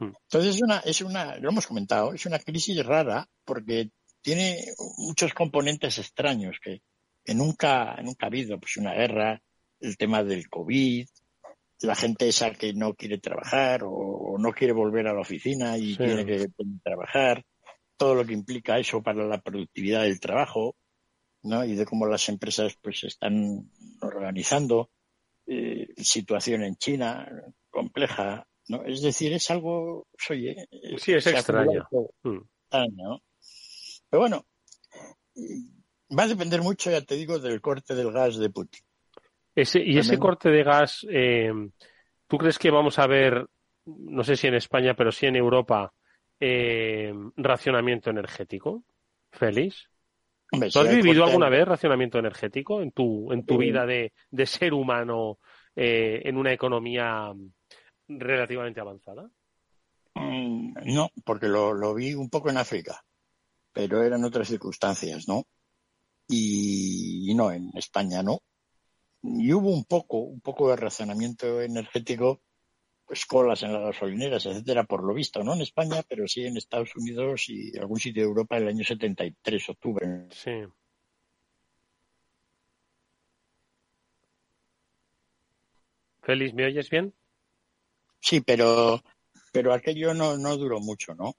Entonces 0.00 0.54
es 0.54 0.62
una, 0.62 0.78
es 0.78 1.00
una, 1.00 1.36
lo 1.36 1.50
hemos 1.50 1.66
comentado, 1.66 2.14
es 2.14 2.24
una 2.26 2.38
crisis 2.38 2.86
rara 2.86 3.28
porque 3.44 3.90
tiene 4.20 4.64
muchos 4.98 5.34
componentes 5.34 5.98
extraños 5.98 6.58
que, 6.62 6.82
nunca, 7.26 7.96
nunca 8.02 8.26
ha 8.26 8.28
habido, 8.28 8.58
pues 8.58 8.76
una 8.76 8.94
guerra, 8.94 9.40
el 9.80 9.96
tema 9.96 10.22
del 10.22 10.48
COVID, 10.48 11.06
la 11.82 11.94
gente 11.94 12.28
esa 12.28 12.52
que 12.52 12.72
no 12.72 12.94
quiere 12.94 13.18
trabajar 13.18 13.82
o, 13.84 14.36
no 14.38 14.52
quiere 14.52 14.72
volver 14.72 15.06
a 15.06 15.12
la 15.12 15.20
oficina 15.20 15.76
y 15.76 15.96
tiene 15.96 16.24
que 16.24 16.48
trabajar, 16.82 17.44
todo 17.96 18.14
lo 18.14 18.24
que 18.24 18.32
implica 18.32 18.78
eso 18.78 19.02
para 19.02 19.24
la 19.26 19.40
productividad 19.40 20.02
del 20.02 20.20
trabajo, 20.20 20.74
¿no? 21.42 21.64
Y 21.64 21.74
de 21.74 21.84
cómo 21.84 22.06
las 22.06 22.28
empresas 22.28 22.76
pues 22.80 23.04
están 23.04 23.70
organizando 24.00 24.90
eh, 25.46 25.88
situación 25.98 26.62
en 26.62 26.76
China 26.76 27.28
compleja, 27.70 28.46
¿no? 28.68 28.84
Es 28.84 29.02
decir, 29.02 29.32
es 29.32 29.50
algo, 29.50 30.06
oye, 30.30 30.68
sí, 30.98 31.12
es 31.12 31.26
extraño. 31.26 31.86
Mm. 32.22 32.38
Pero 34.08 34.20
bueno, 34.20 34.46
va 36.16 36.24
a 36.24 36.28
depender 36.28 36.62
mucho, 36.62 36.90
ya 36.90 37.02
te 37.02 37.14
digo, 37.14 37.38
del 37.38 37.60
corte 37.60 37.94
del 37.94 38.12
gas 38.12 38.36
de 38.36 38.50
Putin. 38.50 38.82
Ese, 39.54 39.80
y 39.84 39.98
ese 39.98 40.18
corte 40.18 40.48
de 40.48 40.62
gas, 40.62 41.06
eh, 41.10 41.52
¿tú 42.26 42.38
crees 42.38 42.58
que 42.58 42.70
vamos 42.70 42.98
a 42.98 43.06
ver, 43.06 43.46
no 43.84 44.24
sé 44.24 44.36
si 44.36 44.46
en 44.46 44.54
España, 44.54 44.94
pero 44.94 45.12
sí 45.12 45.26
en 45.26 45.36
Europa, 45.36 45.92
eh, 46.40 47.12
racionamiento 47.36 48.10
energético? 48.10 48.82
¿Feliz? 49.30 49.88
¿Tú 50.50 50.80
has 50.80 50.94
vivido 50.94 51.24
alguna 51.24 51.48
vez 51.48 51.66
racionamiento 51.66 52.18
energético 52.18 52.82
en 52.82 52.92
tu, 52.92 53.32
en 53.32 53.46
tu 53.46 53.56
vida 53.56 53.86
de, 53.86 54.12
ser 54.46 54.74
humano 54.74 55.38
eh, 55.74 56.20
en 56.24 56.36
una 56.36 56.52
economía 56.52 57.32
relativamente 58.06 58.80
avanzada? 58.80 59.30
Mm, 60.14 60.74
no, 60.84 61.10
porque 61.24 61.48
lo, 61.48 61.94
vi 61.94 62.14
un 62.14 62.28
poco 62.28 62.50
en 62.50 62.58
África, 62.58 63.02
pero 63.72 64.02
eran 64.02 64.24
otras 64.24 64.48
circunstancias, 64.48 65.26
¿no? 65.26 65.44
Y, 66.28 67.32
no, 67.34 67.52
en 67.52 67.70
España 67.74 68.22
no. 68.22 68.42
Y 69.22 69.52
hubo 69.52 69.70
un 69.70 69.84
poco, 69.84 70.18
un 70.18 70.40
poco 70.40 70.70
de 70.70 70.76
racionamiento 70.76 71.60
energético 71.60 72.40
pues 73.06 73.26
colas 73.26 73.62
en 73.62 73.72
las 73.72 73.82
gasolineras, 73.82 74.46
etcétera, 74.46 74.84
por 74.84 75.04
lo 75.04 75.12
visto, 75.12 75.42
no 75.44 75.54
en 75.54 75.60
España, 75.60 76.02
pero 76.08 76.26
sí 76.26 76.46
en 76.46 76.56
Estados 76.56 76.96
Unidos 76.96 77.44
y 77.48 77.76
algún 77.78 77.98
sitio 77.98 78.22
de 78.22 78.28
Europa 78.28 78.56
en 78.56 78.62
el 78.62 78.68
año 78.70 78.84
73, 78.84 79.68
octubre. 79.68 80.28
Sí. 80.30 80.62
Félix, 86.22 86.54
¿me 86.54 86.64
oyes 86.64 86.88
bien? 86.88 87.12
Sí, 88.20 88.40
pero, 88.40 89.02
pero 89.52 89.74
aquello 89.74 90.14
no, 90.14 90.38
no 90.38 90.56
duró 90.56 90.80
mucho, 90.80 91.14
¿no? 91.14 91.34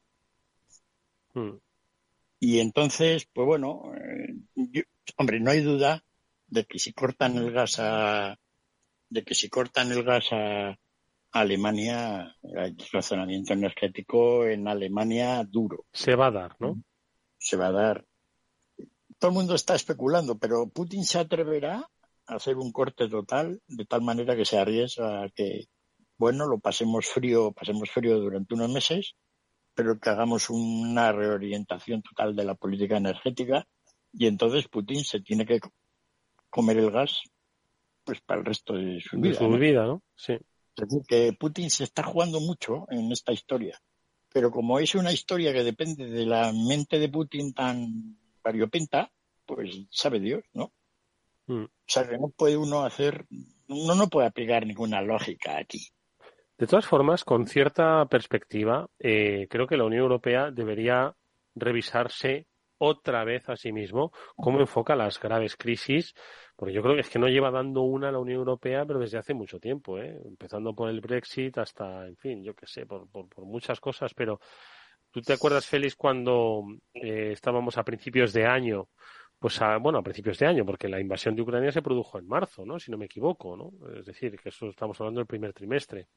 Hmm. 1.34 1.58
Y 2.40 2.60
entonces, 2.60 3.26
pues 3.34 3.48
bueno, 3.48 3.94
hombre, 5.18 5.40
no 5.40 5.52
hay 5.52 5.62
duda 5.62 6.04
de 6.48 6.66
que 6.66 6.80
si 6.80 6.94
cortan 6.94 7.38
el 7.38 7.52
gas 7.52 7.80
a, 7.80 8.38
de 9.10 9.24
que 9.24 9.36
si 9.36 9.50
cortan 9.50 9.92
el 9.92 10.04
gas 10.04 10.30
a, 10.32 10.78
Alemania, 11.34 12.36
el 12.44 12.78
razonamiento 12.92 13.54
energético 13.54 14.46
en 14.46 14.68
Alemania 14.68 15.44
duro. 15.44 15.86
Se 15.92 16.16
va 16.16 16.28
a 16.28 16.32
dar, 16.32 16.56
¿no? 16.60 16.84
Se 17.40 17.58
va 17.58 17.68
a 17.68 17.72
dar. 17.72 18.06
Todo 19.18 19.32
el 19.32 19.38
mundo 19.38 19.56
está 19.56 19.74
especulando, 19.74 20.38
pero 20.38 20.70
Putin 20.70 21.04
se 21.04 21.18
atreverá 21.18 21.90
a 22.28 22.36
hacer 22.36 22.58
un 22.58 22.72
corte 22.72 23.10
total 23.10 23.60
de 23.68 23.86
tal 23.86 24.04
manera 24.04 24.36
que 24.36 24.46
se 24.46 24.60
arriesga 24.60 25.24
a 25.24 25.30
que, 25.30 25.66
bueno, 26.20 26.46
lo 26.46 26.60
pasemos 26.60 27.08
frío, 27.08 27.52
pasemos 27.52 27.90
frío 27.90 28.20
durante 28.20 28.54
unos 28.54 28.70
meses, 28.70 29.16
pero 29.74 30.00
que 30.00 30.12
hagamos 30.12 30.52
una 30.52 31.12
reorientación 31.12 32.04
total 32.04 32.36
de 32.36 32.46
la 32.46 32.54
política 32.54 32.98
energética 32.98 33.66
y 34.14 34.28
entonces 34.28 34.68
Putin 34.68 35.04
se 35.04 35.20
tiene 35.20 35.46
que 35.46 35.60
comer 36.50 36.78
el 36.78 36.92
gas 36.92 37.22
pues 38.04 38.22
para 38.22 38.42
el 38.42 38.46
resto 38.46 38.74
de 38.74 39.02
su 39.02 39.18
vida. 39.18 39.30
De 39.30 39.38
su 39.38 39.50
vida, 39.50 39.86
¿no? 39.86 40.04
Sí. 40.16 40.34
Es 40.34 40.88
decir, 40.88 41.02
que 41.08 41.34
Putin 41.34 41.70
se 41.70 41.84
está 41.84 42.04
jugando 42.04 42.40
mucho 42.40 42.86
en 42.90 43.12
esta 43.12 43.32
historia. 43.32 43.80
Pero 44.32 44.52
como 44.52 44.80
es 44.80 44.96
una 44.96 45.12
historia 45.12 45.54
que 45.54 45.64
depende 45.64 46.10
de 46.10 46.26
la 46.26 46.52
mente 46.52 47.00
de 47.00 47.10
Putin 47.10 47.54
tan 47.54 48.18
variopenta, 48.44 49.12
pues 49.46 49.86
sabe 49.90 50.20
Dios, 50.20 50.44
¿no? 50.54 50.72
Mm. 51.48 51.64
O 51.64 51.70
sea, 51.86 52.08
que 52.08 52.18
no 52.18 52.30
puede 52.30 52.58
uno 52.58 52.84
hacer, 52.84 53.26
uno 53.68 53.96
no 53.96 54.08
puede 54.08 54.28
aplicar 54.28 54.66
ninguna 54.66 55.02
lógica 55.02 55.58
aquí. 55.58 55.88
De 56.58 56.68
todas 56.68 56.86
formas, 56.86 57.24
con 57.24 57.48
cierta 57.48 58.06
perspectiva, 58.06 58.88
eh, 59.00 59.48
creo 59.50 59.68
que 59.68 59.78
la 59.78 59.86
Unión 59.86 60.04
Europea 60.04 60.52
debería 60.52 61.16
revisarse 61.56 62.48
otra 62.86 63.24
vez 63.24 63.48
a 63.48 63.56
sí 63.56 63.72
mismo 63.72 64.12
cómo 64.36 64.60
enfoca 64.60 64.96
las 64.96 65.20
graves 65.20 65.56
crisis, 65.56 66.14
porque 66.56 66.74
yo 66.74 66.82
creo 66.82 66.96
que 66.96 67.02
es 67.02 67.10
que 67.10 67.20
no 67.20 67.28
lleva 67.28 67.50
dando 67.50 67.82
una 67.82 68.10
a 68.10 68.12
la 68.12 68.20
Unión 68.20 68.40
Europea, 68.40 68.86
pero 68.86 69.00
desde 69.00 69.18
hace 69.18 69.34
mucho 69.34 69.58
tiempo, 69.60 69.98
¿eh? 70.00 70.20
empezando 70.26 70.76
por 70.76 70.90
el 70.90 71.00
Brexit 71.00 71.58
hasta, 71.58 72.06
en 72.06 72.18
fin, 72.18 72.44
yo 72.44 72.54
qué 72.54 72.68
sé, 72.68 72.86
por, 72.86 73.10
por, 73.10 73.46
muchas 73.46 73.80
cosas, 73.80 74.14
pero 74.14 74.40
¿tú 75.12 75.22
te 75.22 75.34
acuerdas, 75.34 75.66
Félix, 75.66 75.96
cuando 75.96 76.64
eh, 76.94 77.32
estábamos 77.32 77.78
a 77.78 77.84
principios 77.84 78.34
de 78.34 78.46
año? 78.46 78.90
Pues 79.40 79.62
a, 79.62 79.78
bueno, 79.78 80.00
a 80.00 80.04
principios 80.04 80.38
de 80.40 80.46
año, 80.46 80.66
porque 80.66 80.88
la 80.88 81.00
invasión 81.00 81.36
de 81.36 81.42
Ucrania 81.42 81.72
se 81.72 81.82
produjo 81.82 82.20
en 82.20 82.28
marzo, 82.28 82.66
¿no? 82.66 82.80
Si 82.80 82.92
no 82.92 82.98
me 82.98 83.06
equivoco, 83.06 83.58
¿no? 83.58 83.72
Es 83.98 84.06
decir, 84.06 84.38
que 84.38 84.50
eso 84.50 84.68
estamos 84.68 85.00
hablando 85.00 85.20
del 85.20 85.28
primer 85.28 85.54
trimestre. 85.54 86.08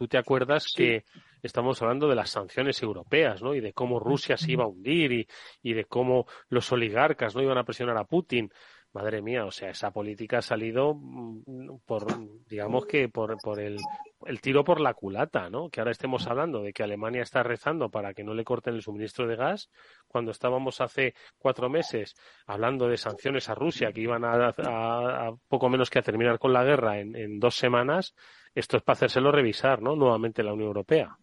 Tú 0.00 0.08
te 0.08 0.16
acuerdas 0.16 0.72
que 0.74 1.04
estamos 1.42 1.82
hablando 1.82 2.08
de 2.08 2.14
las 2.14 2.30
sanciones 2.30 2.82
europeas, 2.82 3.42
¿no? 3.42 3.54
Y 3.54 3.60
de 3.60 3.74
cómo 3.74 4.00
Rusia 4.00 4.38
se 4.38 4.52
iba 4.52 4.64
a 4.64 4.66
hundir 4.66 5.12
y, 5.12 5.28
y 5.62 5.74
de 5.74 5.84
cómo 5.84 6.24
los 6.48 6.72
oligarcas 6.72 7.36
no 7.36 7.42
iban 7.42 7.58
a 7.58 7.64
presionar 7.64 7.98
a 7.98 8.04
Putin 8.04 8.50
madre 8.94 9.20
mía, 9.20 9.44
o 9.44 9.50
sea, 9.50 9.68
esa 9.68 9.90
política 9.90 10.38
ha 10.38 10.42
salido 10.42 10.94
mm, 10.94 11.80
por, 11.84 12.06
digamos 12.48 12.86
que 12.86 13.10
por, 13.10 13.36
por 13.42 13.60
el, 13.60 13.76
el, 14.24 14.40
tiro 14.40 14.64
por 14.64 14.80
la 14.80 14.94
culata, 14.94 15.50
¿no? 15.50 15.68
Que 15.68 15.80
ahora 15.80 15.92
estemos 15.92 16.26
hablando 16.26 16.62
de 16.62 16.72
que 16.72 16.82
Alemania 16.82 17.20
está 17.20 17.42
rezando 17.42 17.90
para 17.90 18.14
que 18.14 18.24
no 18.24 18.32
le 18.32 18.42
corten 18.42 18.74
el 18.74 18.82
suministro 18.82 19.26
de 19.26 19.36
gas, 19.36 19.68
cuando 20.08 20.30
estábamos 20.30 20.80
hace 20.80 21.14
cuatro 21.36 21.68
meses 21.68 22.14
hablando 22.46 22.88
de 22.88 22.96
sanciones 22.96 23.50
a 23.50 23.54
Rusia 23.54 23.92
que 23.92 24.00
iban 24.00 24.24
a, 24.24 24.48
a, 24.48 25.32
poco 25.46 25.68
menos 25.68 25.90
que 25.90 25.98
a 25.98 26.02
terminar 26.02 26.38
con 26.38 26.54
la 26.54 26.64
guerra 26.64 27.00
en, 27.00 27.14
en 27.14 27.38
dos 27.38 27.56
semanas, 27.56 28.14
esto 28.54 28.76
es 28.76 28.82
para 28.82 28.94
hacérselo 28.94 29.32
revisar, 29.32 29.82
¿no? 29.82 29.96
Nuevamente 29.96 30.42
la 30.42 30.52
Unión 30.52 30.68
Europea. 30.68 31.16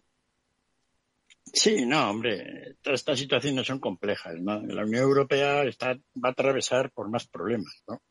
Sí, 1.53 1.86
no, 1.86 2.10
hombre, 2.10 2.75
todas 2.81 3.00
estas 3.00 3.19
situaciones 3.19 3.65
son 3.65 3.79
complejas. 3.79 4.36
¿no? 4.39 4.60
La 4.62 4.84
Unión 4.84 5.03
Europea 5.03 5.63
está, 5.63 5.93
va 5.93 6.29
a 6.29 6.31
atravesar 6.31 6.91
por 6.91 7.10
más 7.10 7.27
problemas. 7.27 7.84
¿no? 7.88 8.01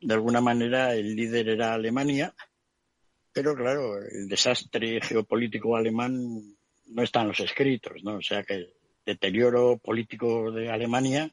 De 0.00 0.14
alguna 0.14 0.40
manera, 0.40 0.94
el 0.94 1.14
líder 1.14 1.50
era 1.50 1.74
Alemania, 1.74 2.34
pero 3.32 3.54
claro, 3.54 3.98
el 4.02 4.28
desastre 4.28 5.00
geopolítico 5.00 5.76
alemán 5.76 6.56
no 6.86 7.02
está 7.02 7.20
en 7.20 7.28
los 7.28 7.40
escritos, 7.40 8.02
¿no? 8.02 8.16
O 8.16 8.22
sea 8.22 8.42
que 8.42 8.54
el 8.54 8.74
deterioro 9.06 9.78
político 9.78 10.50
de 10.50 10.70
Alemania, 10.70 11.32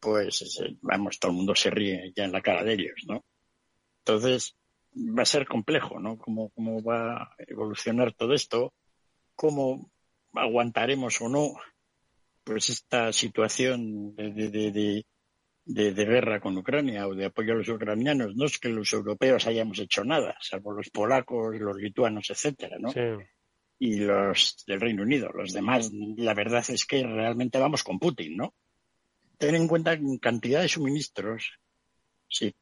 pues, 0.00 0.60
vamos, 0.80 1.18
todo 1.20 1.30
el 1.30 1.36
mundo 1.36 1.54
se 1.54 1.70
ríe 1.70 2.12
ya 2.16 2.24
en 2.24 2.32
la 2.32 2.40
cara 2.40 2.64
de 2.64 2.72
ellos, 2.72 3.04
¿no? 3.06 3.24
Entonces, 3.98 4.56
va 4.94 5.22
a 5.22 5.26
ser 5.26 5.46
complejo, 5.46 5.98
¿no? 5.98 6.18
Cómo, 6.18 6.50
cómo 6.50 6.82
va 6.82 7.22
a 7.22 7.36
evolucionar 7.38 8.12
todo 8.12 8.34
esto, 8.34 8.72
cómo 9.34 9.90
aguantaremos 10.34 11.20
o 11.20 11.28
no, 11.28 11.54
pues 12.44 12.70
esta 12.70 13.12
situación 13.12 14.14
de, 14.14 14.30
de, 14.32 14.70
de, 14.70 15.04
de, 15.64 16.04
guerra 16.04 16.40
con 16.40 16.56
Ucrania 16.56 17.08
o 17.08 17.14
de 17.14 17.26
apoyo 17.26 17.54
a 17.54 17.56
los 17.56 17.68
ucranianos. 17.68 18.36
No 18.36 18.44
es 18.44 18.58
que 18.58 18.68
los 18.68 18.92
europeos 18.92 19.46
hayamos 19.46 19.78
hecho 19.78 20.04
nada, 20.04 20.36
salvo 20.40 20.72
los 20.72 20.90
polacos, 20.90 21.56
los 21.58 21.76
lituanos, 21.76 22.30
etcétera, 22.30 22.76
¿no? 22.78 22.92
Y 23.78 23.96
los 23.96 24.64
del 24.66 24.80
Reino 24.80 25.02
Unido. 25.02 25.30
Los 25.30 25.52
demás, 25.52 25.90
la 25.92 26.34
verdad 26.34 26.64
es 26.68 26.84
que 26.84 27.02
realmente 27.02 27.58
vamos 27.58 27.82
con 27.82 27.98
Putin, 27.98 28.36
¿no? 28.36 28.54
Ten 29.38 29.56
en 29.56 29.66
cuenta 29.66 29.96
que 29.96 30.04
en 30.04 30.18
cantidad 30.18 30.60
de 30.60 30.68
suministros, 30.68 31.58
si 32.28 32.54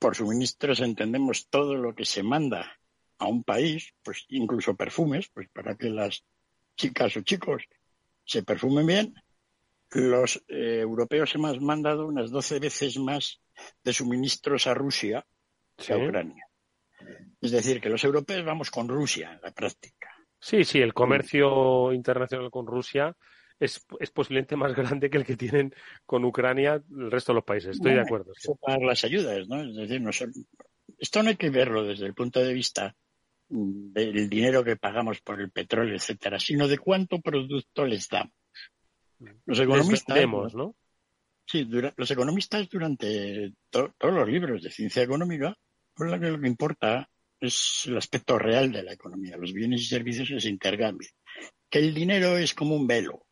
por 0.00 0.16
suministros 0.16 0.80
entendemos 0.80 1.48
todo 1.48 1.76
lo 1.76 1.94
que 1.94 2.06
se 2.06 2.22
manda 2.22 2.78
a 3.18 3.26
un 3.26 3.44
país, 3.44 3.94
pues 4.02 4.24
incluso 4.30 4.74
perfumes, 4.74 5.28
pues 5.28 5.48
para 5.50 5.76
que 5.76 5.90
las 5.90 6.24
chicas 6.74 7.16
o 7.18 7.20
chicos 7.20 7.62
se 8.24 8.42
perfumen 8.42 8.86
bien, 8.86 9.14
los 9.90 10.42
eh, 10.48 10.80
europeos 10.80 11.34
hemos 11.34 11.60
mandado 11.60 12.06
unas 12.06 12.30
12 12.30 12.60
veces 12.60 12.98
más 12.98 13.42
de 13.84 13.92
suministros 13.92 14.66
a 14.66 14.74
Rusia 14.74 15.26
que 15.76 15.92
a 15.92 15.98
Ucrania. 15.98 16.46
Es 17.40 17.50
decir, 17.50 17.80
que 17.80 17.90
los 17.90 18.02
europeos 18.02 18.44
vamos 18.44 18.70
con 18.70 18.88
Rusia 18.88 19.34
en 19.34 19.40
la 19.42 19.52
práctica. 19.52 20.08
Sí, 20.38 20.64
sí, 20.64 20.80
el 20.80 20.94
comercio 20.94 21.92
internacional 21.92 22.50
con 22.50 22.66
Rusia 22.66 23.14
es, 23.60 23.86
es, 24.00 24.10
posiblemente 24.10 24.56
más 24.56 24.74
grande 24.74 25.10
que 25.10 25.18
el 25.18 25.24
que 25.24 25.36
tienen 25.36 25.74
con 26.06 26.24
Ucrania 26.24 26.82
el 26.90 27.10
resto 27.10 27.32
de 27.32 27.36
los 27.36 27.44
países. 27.44 27.76
Estoy 27.76 27.94
de 27.94 28.00
acuerdo. 28.00 28.32
Sí. 28.36 28.50
Para 28.60 28.84
las 28.84 29.04
ayudas, 29.04 29.46
¿no? 29.48 29.62
Es 29.62 29.76
decir, 29.76 30.00
no 30.00 30.10
esto 30.98 31.22
no 31.22 31.28
hay 31.28 31.36
que 31.36 31.50
verlo 31.50 31.84
desde 31.84 32.06
el 32.06 32.14
punto 32.14 32.40
de 32.40 32.52
vista 32.52 32.94
del 33.48 34.28
dinero 34.28 34.62
que 34.62 34.76
pagamos 34.76 35.20
por 35.20 35.40
el 35.40 35.50
petróleo, 35.50 35.94
etcétera, 35.94 36.38
sino 36.38 36.68
de 36.68 36.78
cuánto 36.78 37.20
producto 37.20 37.84
les 37.84 38.08
damos. 38.08 38.32
Los 39.44 39.58
economistas, 39.58 40.54
¿no? 40.54 40.76
Sí, 41.46 41.68
los 41.96 42.10
economistas 42.10 42.68
durante 42.68 43.52
todos 43.70 43.92
los 44.00 44.28
libros 44.28 44.62
de 44.62 44.70
ciencia 44.70 45.02
económica, 45.02 45.56
lo 45.96 46.20
que, 46.20 46.30
lo 46.30 46.40
que 46.40 46.46
importa 46.46 47.10
es 47.40 47.84
el 47.86 47.96
aspecto 47.96 48.38
real 48.38 48.70
de 48.70 48.84
la 48.84 48.92
economía. 48.92 49.36
Los 49.36 49.52
bienes 49.52 49.80
y 49.82 49.86
servicios 49.86 50.42
se 50.42 50.48
intercambian. 50.48 51.10
Que 51.68 51.80
el 51.80 51.92
dinero 51.92 52.38
es 52.38 52.54
como 52.54 52.76
un 52.76 52.86
velo. 52.86 53.26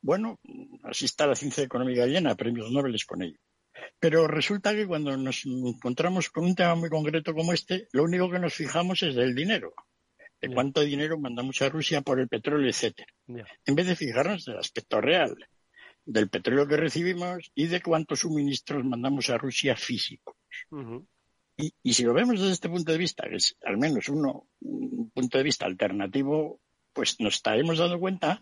Bueno, 0.00 0.38
así 0.84 1.04
está 1.04 1.26
la 1.26 1.34
ciencia 1.34 1.64
económica 1.64 2.06
llena, 2.06 2.34
premios 2.36 2.70
Nobel 2.70 2.96
con 3.06 3.22
ello. 3.22 3.38
Pero 4.00 4.26
resulta 4.26 4.74
que 4.74 4.86
cuando 4.86 5.16
nos 5.16 5.44
encontramos 5.44 6.30
con 6.30 6.44
un 6.44 6.54
tema 6.54 6.74
muy 6.74 6.88
concreto 6.88 7.34
como 7.34 7.52
este, 7.52 7.88
lo 7.92 8.04
único 8.04 8.30
que 8.30 8.38
nos 8.38 8.54
fijamos 8.54 9.02
es 9.02 9.14
del 9.14 9.34
dinero 9.34 9.74
de 10.40 10.54
cuánto 10.54 10.82
dinero 10.82 11.18
mandamos 11.18 11.60
a 11.62 11.68
Rusia 11.68 12.00
por 12.02 12.20
el 12.20 12.28
petróleo, 12.28 12.68
etcétera. 12.68 13.12
En 13.64 13.74
vez 13.74 13.86
de 13.86 13.96
fijarnos 13.96 14.46
en 14.46 14.54
el 14.54 14.60
aspecto 14.60 15.00
real 15.00 15.36
del 16.04 16.28
petróleo 16.28 16.66
que 16.66 16.76
recibimos 16.76 17.50
y 17.54 17.66
de 17.66 17.82
cuántos 17.82 18.20
suministros 18.20 18.84
mandamos 18.84 19.28
a 19.30 19.38
Rusia 19.38 19.76
físicos. 19.76 20.36
y, 21.56 21.92
si 21.92 22.04
lo 22.04 22.14
vemos 22.14 22.38
desde 22.38 22.52
este 22.52 22.68
punto 22.68 22.92
de 22.92 22.98
vista, 22.98 23.28
que 23.28 23.36
es 23.36 23.56
al 23.64 23.78
menos 23.78 24.08
uno, 24.08 24.46
un 24.60 25.10
punto 25.10 25.38
de 25.38 25.44
vista 25.44 25.66
alternativo, 25.66 26.60
pues 26.92 27.20
nos 27.20 27.34
estaremos 27.34 27.78
dando 27.78 27.98
cuenta 27.98 28.40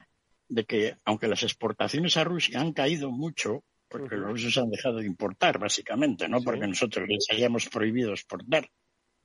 de 0.49 0.65
que 0.65 0.97
aunque 1.05 1.29
las 1.29 1.43
exportaciones 1.43 2.17
a 2.17 2.25
Rusia 2.25 2.61
han 2.61 2.73
caído 2.73 3.11
mucho, 3.11 3.65
porque 3.89 4.17
los 4.17 4.31
rusos 4.31 4.59
han 4.59 4.71
dejado 4.71 4.99
de 4.99 5.07
importar, 5.07 5.59
básicamente, 5.59 6.29
no 6.29 6.41
porque 6.43 6.67
nosotros 6.67 7.07
les 7.09 7.27
hayamos 7.31 7.69
prohibido 7.69 8.13
exportar, 8.13 8.69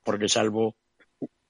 porque 0.03 0.29
salvo 0.29 0.75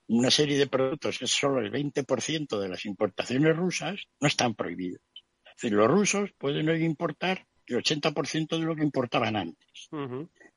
una 0.07 0.31
serie 0.31 0.57
de 0.57 0.67
productos 0.67 1.19
que 1.19 1.25
es 1.25 1.31
solo 1.31 1.61
el 1.61 1.71
20% 1.71 2.59
de 2.59 2.69
las 2.69 2.85
importaciones 2.85 3.55
rusas 3.55 4.01
no 4.19 4.27
están 4.27 4.55
prohibidos. 4.55 5.01
Es 5.45 5.55
decir, 5.55 5.71
los 5.73 5.89
rusos 5.89 6.31
pueden 6.37 6.67
hoy 6.69 6.83
importar 6.83 7.45
el 7.67 7.77
80% 7.77 8.59
de 8.59 8.65
lo 8.65 8.75
que 8.75 8.83
importaban 8.83 9.35
antes. 9.35 9.89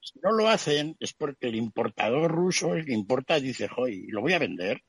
Si 0.00 0.18
no 0.20 0.32
lo 0.32 0.48
hacen 0.48 0.96
es 0.98 1.12
porque 1.12 1.48
el 1.48 1.54
importador 1.54 2.30
ruso, 2.30 2.74
el 2.74 2.84
que 2.84 2.92
importa, 2.92 3.38
dice, 3.38 3.68
hoy 3.76 4.06
lo 4.08 4.20
voy 4.20 4.32
a 4.32 4.38
vender. 4.38 4.82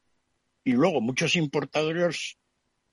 Y 0.63 0.71
luego 0.71 0.99
muchos 0.99 1.35
importadores 1.35 2.37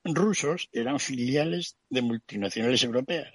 rusos 0.05 0.69
eran 0.73 0.99
filiales 0.99 1.77
de 1.89 2.03
multinacionales 2.03 2.83
europeas. 2.83 3.33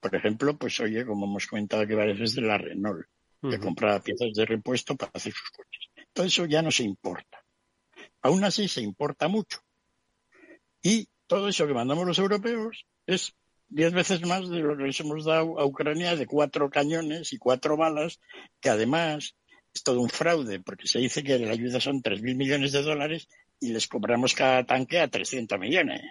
Por 0.00 0.14
ejemplo, 0.14 0.56
pues 0.56 0.78
oye, 0.80 1.04
como 1.04 1.26
hemos 1.26 1.46
comentado 1.46 1.82
aquí 1.82 1.94
varias 1.94 2.18
veces, 2.18 2.36
de 2.36 2.42
la 2.42 2.58
Renault, 2.58 3.06
que 3.42 3.58
compraba 3.58 4.00
piezas 4.00 4.32
de 4.34 4.44
repuesto 4.44 4.96
para 4.96 5.12
hacer 5.14 5.32
sus 5.32 5.50
coches. 5.50 5.88
Todo 6.12 6.26
eso 6.26 6.46
ya 6.46 6.62
no 6.62 6.70
se 6.70 6.82
importa. 6.82 7.44
Aún 8.22 8.44
así 8.44 8.66
se 8.68 8.80
importa 8.80 9.28
mucho. 9.28 9.60
Y 10.82 11.08
todo 11.26 11.48
eso 11.48 11.66
que 11.66 11.74
mandamos 11.74 12.06
los 12.06 12.18
europeos 12.18 12.86
es 13.06 13.34
diez 13.68 13.92
veces 13.92 14.24
más 14.26 14.48
de 14.48 14.60
lo 14.60 14.76
que 14.76 14.84
les 14.84 15.00
hemos 15.00 15.24
dado 15.24 15.58
a 15.58 15.66
Ucrania 15.66 16.16
de 16.16 16.26
cuatro 16.26 16.70
cañones 16.70 17.32
y 17.32 17.38
cuatro 17.38 17.76
balas, 17.76 18.20
que 18.60 18.70
además 18.70 19.36
es 19.74 19.82
todo 19.82 20.00
un 20.00 20.08
fraude, 20.08 20.60
porque 20.60 20.86
se 20.86 20.98
dice 20.98 21.22
que 21.22 21.38
la 21.38 21.52
ayuda 21.52 21.80
son 21.80 22.02
tres 22.02 22.22
mil 22.22 22.36
millones 22.36 22.72
de 22.72 22.82
dólares 22.82 23.28
y 23.60 23.72
les 23.72 23.86
cobramos 23.88 24.34
cada 24.34 24.64
tanque 24.64 25.00
a 25.00 25.08
300 25.08 25.58
millones. 25.58 26.02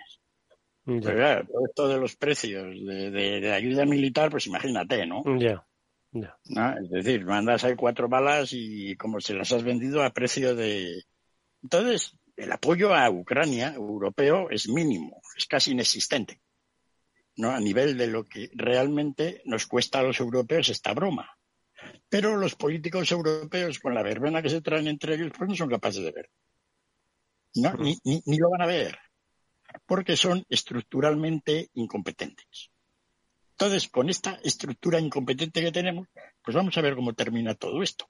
Pero 0.83 1.01
claro, 1.01 1.47
todo 1.47 1.65
esto 1.65 1.87
de 1.87 1.97
los 1.97 2.15
precios 2.15 2.67
de, 2.85 3.51
ayuda 3.51 3.85
militar, 3.85 4.29
pues 4.29 4.45
imagínate, 4.45 5.05
¿no? 5.05 5.23
Ya. 6.11 6.35
Es 6.81 6.89
decir, 6.89 7.25
mandas 7.25 7.63
ahí 7.63 7.75
cuatro 7.75 8.07
balas 8.07 8.49
y 8.51 8.95
como 8.95 9.19
se 9.19 9.33
las 9.33 9.51
has 9.51 9.63
vendido 9.63 10.03
a 10.03 10.11
precio 10.11 10.55
de, 10.55 11.03
entonces, 11.65 12.15
el 12.37 12.51
apoyo 12.51 12.93
a 12.93 13.09
Ucrania 13.09 13.73
europeo 13.73 14.51
es 14.51 14.69
mínimo, 14.69 15.19
es 15.35 15.47
casi 15.47 15.71
inexistente. 15.71 16.39
¿no? 17.37 17.49
A 17.49 17.59
nivel 17.59 17.97
de 17.97 18.05
lo 18.05 18.23
que 18.23 18.51
realmente 18.53 19.41
nos 19.45 19.65
cuesta 19.65 19.97
a 19.97 20.03
los 20.03 20.19
europeos 20.19 20.69
esta 20.69 20.93
broma. 20.93 21.27
Pero 22.07 22.37
los 22.37 22.53
políticos 22.53 23.11
europeos, 23.11 23.79
con 23.79 23.95
la 23.95 24.03
verbena 24.03 24.43
que 24.43 24.51
se 24.51 24.61
traen 24.61 24.87
entre 24.87 25.15
ellos, 25.15 25.31
pues 25.35 25.49
no 25.49 25.55
son 25.55 25.69
capaces 25.69 26.03
de 26.03 26.11
ver. 26.11 26.29
¿No? 27.55 27.73
Ni, 27.73 27.97
ni 28.03 28.37
lo 28.37 28.49
van 28.49 28.61
a 28.61 28.67
ver, 28.67 28.97
porque 29.85 30.15
son 30.15 30.45
estructuralmente 30.49 31.69
incompetentes. 31.73 32.69
Entonces, 33.51 33.87
con 33.89 34.09
esta 34.09 34.39
estructura 34.43 34.99
incompetente 34.99 35.61
que 35.61 35.71
tenemos, 35.71 36.07
pues 36.43 36.55
vamos 36.55 36.77
a 36.77 36.81
ver 36.81 36.95
cómo 36.95 37.13
termina 37.13 37.55
todo 37.55 37.81
esto. 37.81 38.09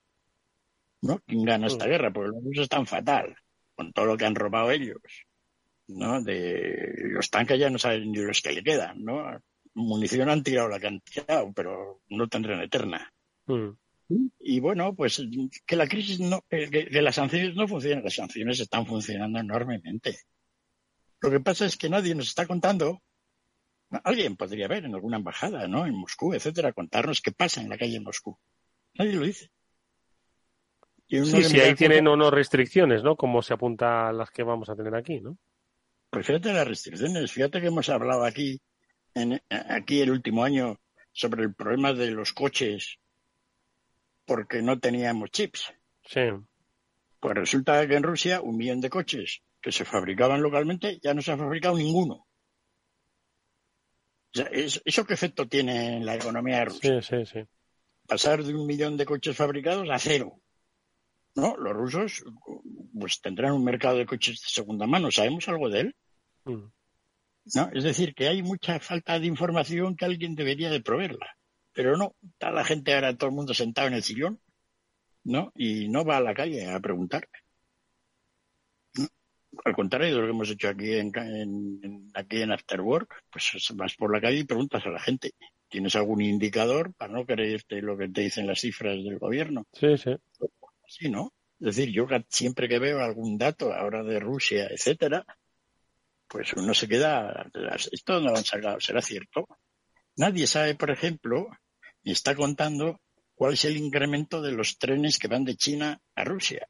¿no? 1.05 1.21
¿Quién 1.25 1.45
gana 1.45 1.67
esta 1.67 1.85
guerra? 1.85 2.11
Porque 2.11 2.31
los 2.31 2.43
rusos 2.43 2.63
están 2.63 2.85
fatal 2.87 3.35
con 3.75 3.93
todo 3.93 4.05
lo 4.05 4.17
que 4.17 4.25
han 4.25 4.35
robado 4.35 4.71
ellos, 4.71 4.97
¿no? 5.87 6.21
De 6.21 7.09
los 7.11 7.29
tanques 7.29 7.59
ya 7.59 7.69
no 7.69 7.77
saben 7.77 8.11
ni 8.11 8.19
los 8.19 8.41
que 8.41 8.53
le 8.53 8.63
quedan, 8.63 9.03
¿no? 9.03 9.39
Munición 9.73 10.29
han 10.29 10.43
tirado 10.43 10.69
la 10.69 10.79
tirado, 10.79 11.51
pero 11.53 12.01
no 12.09 12.27
tendrán 12.27 12.61
eterna. 12.61 13.13
Mm. 13.47 13.71
Y 14.07 14.59
bueno, 14.59 14.93
pues 14.93 15.21
que 15.65 15.75
la 15.75 15.87
crisis 15.87 16.19
no, 16.19 16.43
eh, 16.49 16.69
que, 16.69 17.01
las 17.01 17.15
sanciones 17.15 17.55
no 17.55 17.67
funcionan, 17.67 18.03
las 18.03 18.15
sanciones 18.15 18.59
están 18.59 18.85
funcionando 18.85 19.39
enormemente. 19.39 20.19
Lo 21.21 21.31
que 21.31 21.39
pasa 21.39 21.65
es 21.65 21.75
que 21.75 21.89
nadie 21.89 22.13
nos 22.13 22.27
está 22.27 22.45
contando, 22.45 23.01
alguien 24.03 24.35
podría 24.35 24.67
ver 24.67 24.85
en 24.85 24.93
alguna 24.93 25.17
embajada, 25.17 25.67
¿no? 25.67 25.85
En 25.87 25.95
Moscú, 25.95 26.33
etcétera, 26.33 26.73
contarnos 26.73 27.21
qué 27.21 27.31
pasa 27.31 27.61
en 27.61 27.69
la 27.69 27.77
calle 27.77 27.93
de 27.93 28.01
Moscú. 28.01 28.37
Nadie 28.93 29.13
lo 29.13 29.25
dice. 29.25 29.49
Sí, 31.07 31.43
sí, 31.43 31.59
ahí 31.59 31.75
tienen 31.75 32.07
o 32.07 32.15
no 32.15 32.31
restricciones, 32.31 33.03
¿no? 33.03 33.15
Como 33.15 33.41
se 33.41 33.53
apunta 33.53 34.09
a 34.09 34.13
las 34.13 34.31
que 34.31 34.43
vamos 34.43 34.69
a 34.69 34.75
tener 34.75 34.95
aquí, 34.95 35.21
¿no? 35.21 35.37
Pues 36.09 36.25
fíjate 36.25 36.53
las 36.53 36.67
restricciones. 36.67 37.31
Fíjate 37.31 37.61
que 37.61 37.67
hemos 37.67 37.89
hablado 37.89 38.23
aquí, 38.23 38.59
en, 39.13 39.41
aquí 39.49 40.01
el 40.01 40.11
último 40.11 40.43
año, 40.43 40.79
sobre 41.11 41.43
el 41.43 41.53
problema 41.53 41.93
de 41.93 42.11
los 42.11 42.33
coches 42.33 42.99
porque 44.25 44.61
no 44.61 44.79
teníamos 44.79 45.31
chips. 45.31 45.73
Sí. 46.05 46.21
Pues 47.19 47.35
resulta 47.35 47.87
que 47.87 47.95
en 47.95 48.03
Rusia 48.03 48.41
un 48.41 48.57
millón 48.57 48.81
de 48.81 48.89
coches 48.89 49.41
que 49.61 49.71
se 49.71 49.85
fabricaban 49.85 50.41
localmente 50.41 50.99
ya 51.01 51.13
no 51.13 51.21
se 51.21 51.31
ha 51.31 51.37
fabricado 51.37 51.75
ninguno. 51.77 52.27
¿Eso 54.33 55.05
qué 55.05 55.13
efecto 55.13 55.47
tiene 55.47 55.97
en 55.97 56.05
la 56.05 56.15
economía 56.15 56.59
de 56.59 56.65
Rusia? 56.65 57.01
Sí, 57.01 57.15
sí, 57.15 57.25
sí. 57.25 57.39
Pasar 58.05 58.43
de 58.43 58.53
un 58.53 58.67
millón 58.67 58.97
de 58.97 59.05
coches 59.05 59.35
fabricados 59.35 59.89
a 59.89 59.97
cero. 59.97 60.41
No, 61.35 61.55
los 61.57 61.73
rusos 61.73 62.23
pues 62.97 63.21
tendrán 63.21 63.53
un 63.53 63.63
mercado 63.63 63.97
de 63.97 64.05
coches 64.05 64.41
de 64.41 64.49
segunda 64.49 64.85
mano. 64.85 65.09
¿Sabemos 65.11 65.47
algo 65.47 65.69
de 65.69 65.79
él? 65.79 65.95
Mm. 66.43 66.65
¿No? 67.55 67.69
Es 67.73 67.83
decir, 67.83 68.13
que 68.13 68.27
hay 68.27 68.41
mucha 68.41 68.79
falta 68.79 69.19
de 69.19 69.27
información 69.27 69.95
que 69.95 70.05
alguien 70.05 70.35
debería 70.35 70.69
de 70.69 70.81
proveerla. 70.81 71.37
Pero 71.75 71.95
no, 71.95 72.15
está 72.23 72.49
la 72.49 72.63
gente 72.63 72.95
ahora, 72.95 73.15
todo 73.15 73.29
el 73.29 73.35
mundo 73.35 73.53
sentado 73.53 73.87
en 73.87 73.93
el 73.93 74.01
sillón, 74.03 74.39
¿no? 75.23 75.51
Y 75.55 75.87
no 75.89 76.03
va 76.03 76.17
a 76.17 76.21
la 76.21 76.33
calle 76.33 76.71
a 76.71 76.79
preguntar. 76.79 77.29
Al 79.63 79.75
contrario 79.75 80.07
de 80.07 80.21
lo 80.21 80.23
que 80.23 80.31
hemos 80.31 80.49
hecho 80.49 80.69
aquí 80.69 80.93
en, 80.93 81.11
aquí 82.15 82.41
en 82.41 82.51
After 82.51 82.81
Work, 82.81 83.23
pues 83.31 83.51
vas 83.75 83.95
por 83.95 84.11
la 84.13 84.19
calle 84.19 84.39
y 84.39 84.43
preguntas 84.43 84.83
a 84.85 84.89
la 84.89 84.99
gente. 84.99 85.33
¿Tienes 85.69 85.95
algún 85.95 86.21
indicador 86.21 86.93
para 86.93 87.13
no 87.13 87.25
creerte 87.25 87.81
lo 87.81 87.97
que 87.97 88.09
te 88.09 88.21
dicen 88.21 88.47
las 88.47 88.61
cifras 88.61 88.95
del 88.95 89.19
gobierno? 89.19 89.67
Sí, 89.73 89.97
sí 89.97 90.15
sí, 90.87 91.09
¿no? 91.09 91.33
Es 91.59 91.75
decir, 91.75 91.89
yo 91.91 92.07
siempre 92.29 92.67
que 92.67 92.79
veo 92.79 92.99
algún 92.99 93.37
dato 93.37 93.73
ahora 93.73 94.03
de 94.03 94.19
Rusia, 94.19 94.67
etcétera, 94.69 95.25
pues 96.27 96.53
uno 96.53 96.73
se 96.73 96.87
queda, 96.87 97.49
esto 97.91 98.19
no 98.19 98.31
lo 98.31 98.37
han 98.37 98.43
sacado, 98.43 98.79
será 98.79 99.01
cierto. 99.01 99.47
Nadie 100.17 100.47
sabe, 100.47 100.75
por 100.75 100.91
ejemplo, 100.91 101.47
ni 102.05 102.11
está 102.11 102.35
contando 102.35 103.01
cuál 103.33 103.53
es 103.53 103.65
el 103.65 103.75
incremento 103.75 104.41
de 104.41 104.53
los 104.53 104.77
trenes 104.77 105.17
que 105.17 105.27
van 105.27 105.43
de 105.43 105.55
China 105.55 105.99
a 106.15 106.23
Rusia. 106.23 106.67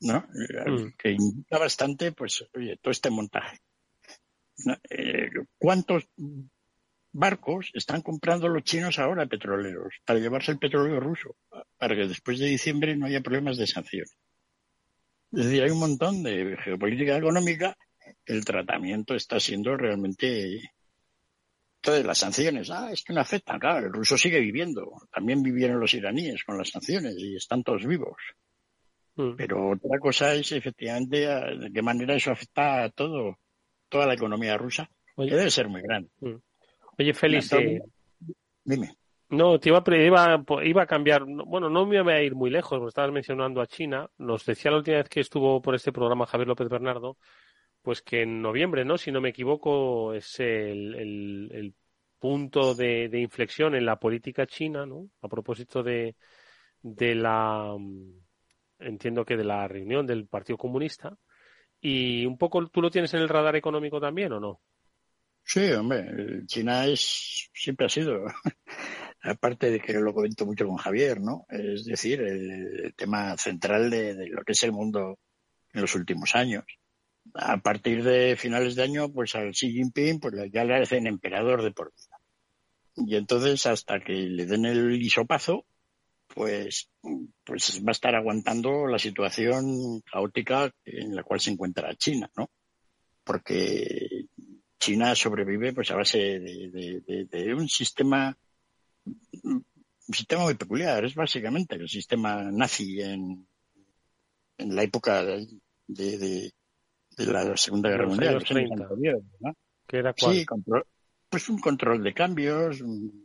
¿No? 0.00 0.26
Mm. 0.28 0.92
Que 0.98 1.12
indica 1.12 1.58
bastante, 1.58 2.12
pues, 2.12 2.44
oye, 2.54 2.76
todo 2.76 2.90
este 2.90 3.10
montaje. 3.10 3.58
Eh, 4.90 5.30
¿Cuántos 5.56 6.08
barcos 7.12 7.70
están 7.72 8.02
comprando 8.02 8.48
los 8.48 8.64
chinos 8.64 8.98
ahora 8.98 9.26
petroleros 9.26 9.94
para 10.04 10.18
llevarse 10.18 10.52
el 10.52 10.58
petróleo 10.58 11.00
ruso? 11.00 11.36
Para 11.78 11.96
que 11.96 12.06
después 12.06 12.38
de 12.38 12.46
diciembre 12.46 12.96
no 12.96 13.06
haya 13.06 13.20
problemas 13.20 13.56
de 13.56 13.66
sanciones. 13.66 14.16
Es 15.32 15.44
decir, 15.44 15.62
hay 15.62 15.70
un 15.70 15.80
montón 15.80 16.22
de 16.22 16.56
geopolítica 16.64 17.16
económica. 17.16 17.76
El 18.24 18.44
tratamiento 18.44 19.14
está 19.14 19.38
siendo 19.38 19.76
realmente 19.76 20.72
de 21.92 22.04
las 22.04 22.18
sanciones, 22.18 22.70
ah, 22.70 22.90
es 22.92 23.02
que 23.02 23.12
no 23.12 23.20
afecta, 23.20 23.58
claro, 23.58 23.86
el 23.86 23.92
ruso 23.92 24.16
sigue 24.16 24.40
viviendo, 24.40 24.92
también 25.12 25.42
vivieron 25.42 25.80
los 25.80 25.94
iraníes 25.94 26.44
con 26.44 26.58
las 26.58 26.70
sanciones 26.70 27.14
y 27.18 27.36
están 27.36 27.62
todos 27.62 27.86
vivos. 27.86 28.16
Mm. 29.16 29.34
Pero 29.36 29.70
otra 29.70 29.98
cosa 29.98 30.34
es 30.34 30.52
efectivamente 30.52 31.26
de 31.26 31.70
qué 31.72 31.82
manera 31.82 32.14
eso 32.14 32.30
afecta 32.30 32.84
a 32.84 32.90
todo, 32.90 33.38
toda 33.88 34.06
la 34.06 34.14
economía 34.14 34.56
rusa, 34.56 34.88
que 35.16 35.24
debe 35.24 35.50
ser 35.50 35.68
muy 35.68 35.82
grande. 35.82 36.10
Mm. 36.20 36.36
Oye, 36.98 37.14
Félix, 37.14 37.52
eh, 37.52 37.82
dime. 38.64 38.96
No, 39.30 39.58
te 39.58 39.68
iba, 39.68 39.82
iba, 39.86 40.44
iba 40.64 40.82
a 40.82 40.86
cambiar, 40.86 41.24
bueno, 41.26 41.68
no 41.68 41.84
me 41.84 41.96
iba 41.96 42.12
a 42.12 42.22
ir 42.22 42.34
muy 42.34 42.48
lejos, 42.48 42.80
me 42.80 42.88
estabas 42.88 43.12
mencionando 43.12 43.60
a 43.60 43.66
China, 43.66 44.08
nos 44.16 44.46
decía 44.46 44.70
la 44.70 44.78
última 44.78 44.96
vez 44.96 45.08
que 45.08 45.20
estuvo 45.20 45.60
por 45.60 45.74
este 45.74 45.92
programa 45.92 46.26
Javier 46.26 46.48
López 46.48 46.68
Bernardo, 46.68 47.18
pues 47.82 48.02
que 48.02 48.22
en 48.22 48.42
noviembre, 48.42 48.84
¿no? 48.84 48.98
Si 48.98 49.10
no 49.10 49.20
me 49.20 49.30
equivoco, 49.30 50.14
es 50.14 50.40
el, 50.40 51.74
punto 52.18 52.74
de, 52.74 53.08
inflexión 53.14 53.74
en 53.74 53.86
la 53.86 53.98
política 53.98 54.46
china, 54.46 54.84
¿no? 54.86 55.08
A 55.22 55.28
propósito 55.28 55.82
de, 55.82 56.16
de 56.82 57.14
la, 57.14 57.76
entiendo 58.80 59.24
que 59.24 59.36
de 59.36 59.44
la 59.44 59.68
reunión 59.68 60.06
del 60.06 60.26
Partido 60.26 60.58
Comunista. 60.58 61.16
Y 61.80 62.26
un 62.26 62.36
poco, 62.36 62.66
¿tú 62.68 62.82
lo 62.82 62.90
tienes 62.90 63.14
en 63.14 63.20
el 63.20 63.28
radar 63.28 63.54
económico 63.54 64.00
también 64.00 64.32
o 64.32 64.40
no? 64.40 64.60
Sí, 65.44 65.70
hombre, 65.72 66.44
China 66.46 66.84
es, 66.86 67.48
siempre 67.54 67.86
ha 67.86 67.88
sido, 67.88 68.24
aparte 69.22 69.70
de 69.70 69.80
que 69.80 69.94
lo 69.94 70.12
comento 70.12 70.44
mucho 70.44 70.66
con 70.66 70.76
Javier, 70.76 71.20
¿no? 71.20 71.46
Es 71.48 71.84
decir, 71.84 72.20
el, 72.20 72.92
tema 72.96 73.36
central 73.38 73.88
de, 73.88 74.14
de, 74.14 74.28
lo 74.28 74.42
que 74.42 74.52
es 74.52 74.62
el 74.64 74.72
mundo 74.72 75.20
en 75.72 75.80
los 75.80 75.94
últimos 75.94 76.34
años 76.34 76.64
a 77.34 77.58
partir 77.58 78.02
de 78.02 78.36
finales 78.36 78.74
de 78.74 78.82
año, 78.82 79.12
pues 79.12 79.34
al 79.34 79.52
Xi 79.52 79.72
Jinping, 79.72 80.20
pues 80.20 80.34
ya 80.52 80.64
le 80.64 80.76
hacen 80.76 81.06
emperador 81.06 81.62
de 81.62 81.72
por 81.72 81.92
vida. 81.92 82.18
Y 82.96 83.16
entonces, 83.16 83.64
hasta 83.66 84.00
que 84.00 84.12
le 84.12 84.46
den 84.46 84.64
el 84.64 85.00
hisopazo, 85.00 85.64
pues, 86.34 86.90
pues 87.44 87.82
va 87.84 87.90
a 87.90 87.92
estar 87.92 88.14
aguantando 88.14 88.86
la 88.86 88.98
situación 88.98 90.00
caótica 90.02 90.70
en 90.84 91.14
la 91.14 91.22
cual 91.22 91.40
se 91.40 91.50
encuentra 91.50 91.94
China, 91.96 92.30
¿no? 92.36 92.50
Porque 93.24 94.26
China 94.78 95.14
sobrevive 95.14 95.72
pues 95.72 95.90
a 95.90 95.96
base 95.96 96.18
de, 96.38 97.54
un 97.54 97.68
sistema 97.68 98.36
un 99.42 99.64
sistema 100.14 100.44
muy 100.44 100.54
peculiar, 100.54 101.04
es 101.04 101.14
básicamente 101.14 101.76
el 101.76 101.88
sistema 101.88 102.50
nazi 102.50 103.00
en, 103.00 103.46
en 104.58 104.74
la 104.74 104.82
época 104.82 105.24
de, 105.24 105.46
de 105.86 106.52
la 107.26 107.56
Segunda 107.56 107.90
Guerra 107.90 108.06
Mundial. 108.06 108.42
era 109.90 110.14
Sí, 110.16 110.46
pues 111.28 111.48
un 111.48 111.58
control 111.58 112.02
de 112.02 112.14
cambios, 112.14 112.82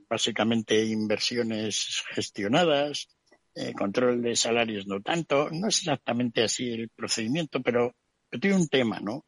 básicamente 0.09 0.83
inversiones 0.85 2.03
gestionadas, 2.13 3.07
eh, 3.55 3.73
control 3.73 4.21
de 4.21 4.35
salarios 4.35 4.87
no 4.87 5.01
tanto. 5.01 5.49
No 5.51 5.67
es 5.67 5.79
exactamente 5.79 6.43
así 6.43 6.71
el 6.71 6.89
procedimiento, 6.89 7.61
pero, 7.61 7.95
tiene 8.41 8.55
un 8.55 8.67
tema, 8.67 8.99
¿no? 8.99 9.25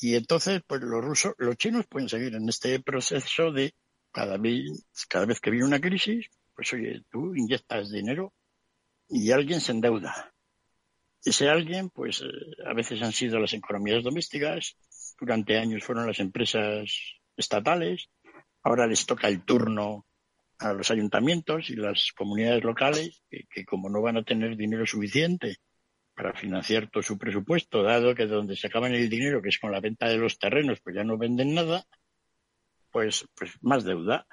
Y 0.00 0.14
entonces, 0.14 0.62
pues 0.66 0.80
los 0.80 1.04
rusos, 1.04 1.34
los 1.38 1.56
chinos 1.56 1.86
pueden 1.86 2.08
seguir 2.08 2.34
en 2.34 2.48
este 2.48 2.80
proceso 2.80 3.52
de 3.52 3.74
cada 4.12 4.38
vez, 4.38 4.86
cada 5.08 5.26
vez 5.26 5.40
que 5.40 5.50
viene 5.50 5.66
una 5.66 5.80
crisis, 5.80 6.26
pues 6.54 6.72
oye, 6.72 7.02
tú 7.10 7.34
inyectas 7.34 7.90
dinero 7.90 8.32
y 9.08 9.32
alguien 9.32 9.60
se 9.60 9.72
endeuda. 9.72 10.33
Ese 11.24 11.48
alguien, 11.48 11.88
pues 11.88 12.20
eh, 12.20 12.26
a 12.66 12.74
veces 12.74 13.00
han 13.00 13.12
sido 13.12 13.38
las 13.38 13.54
economías 13.54 14.04
domésticas, 14.04 14.76
durante 15.18 15.56
años 15.56 15.82
fueron 15.82 16.06
las 16.06 16.20
empresas 16.20 16.90
estatales, 17.34 18.10
ahora 18.62 18.86
les 18.86 19.06
toca 19.06 19.28
el 19.28 19.42
turno 19.42 20.04
a 20.58 20.74
los 20.74 20.90
ayuntamientos 20.90 21.70
y 21.70 21.76
las 21.76 22.12
comunidades 22.12 22.62
locales, 22.62 23.22
que, 23.30 23.64
como 23.64 23.88
no 23.88 24.02
van 24.02 24.18
a 24.18 24.22
tener 24.22 24.54
dinero 24.56 24.84
suficiente 24.84 25.56
para 26.14 26.34
financiar 26.34 26.90
todo 26.90 27.02
su 27.02 27.16
presupuesto, 27.16 27.82
dado 27.82 28.14
que 28.14 28.26
donde 28.26 28.54
se 28.54 28.66
acaban 28.66 28.94
el 28.94 29.08
dinero, 29.08 29.40
que 29.40 29.48
es 29.48 29.58
con 29.58 29.72
la 29.72 29.80
venta 29.80 30.08
de 30.08 30.18
los 30.18 30.38
terrenos, 30.38 30.80
pues 30.82 30.94
ya 30.94 31.04
no 31.04 31.16
venden 31.16 31.54
nada, 31.54 31.86
pues, 32.90 33.26
pues 33.34 33.52
más 33.62 33.84
deuda. 33.84 34.26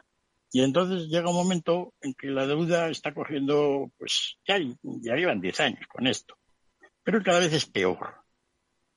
Y 0.51 0.61
entonces 0.61 1.07
llega 1.07 1.29
un 1.29 1.35
momento 1.37 1.93
en 2.01 2.13
que 2.13 2.27
la 2.27 2.45
deuda 2.45 2.89
está 2.89 3.13
cogiendo, 3.13 3.91
pues 3.97 4.37
ya, 4.45 4.59
ya 4.59 5.15
llevan 5.15 5.39
10 5.39 5.59
años 5.61 5.87
con 5.87 6.05
esto 6.05 6.40
pero 7.03 7.23
cada 7.23 7.39
vez 7.39 7.53
es 7.53 7.65
peor, 7.65 8.15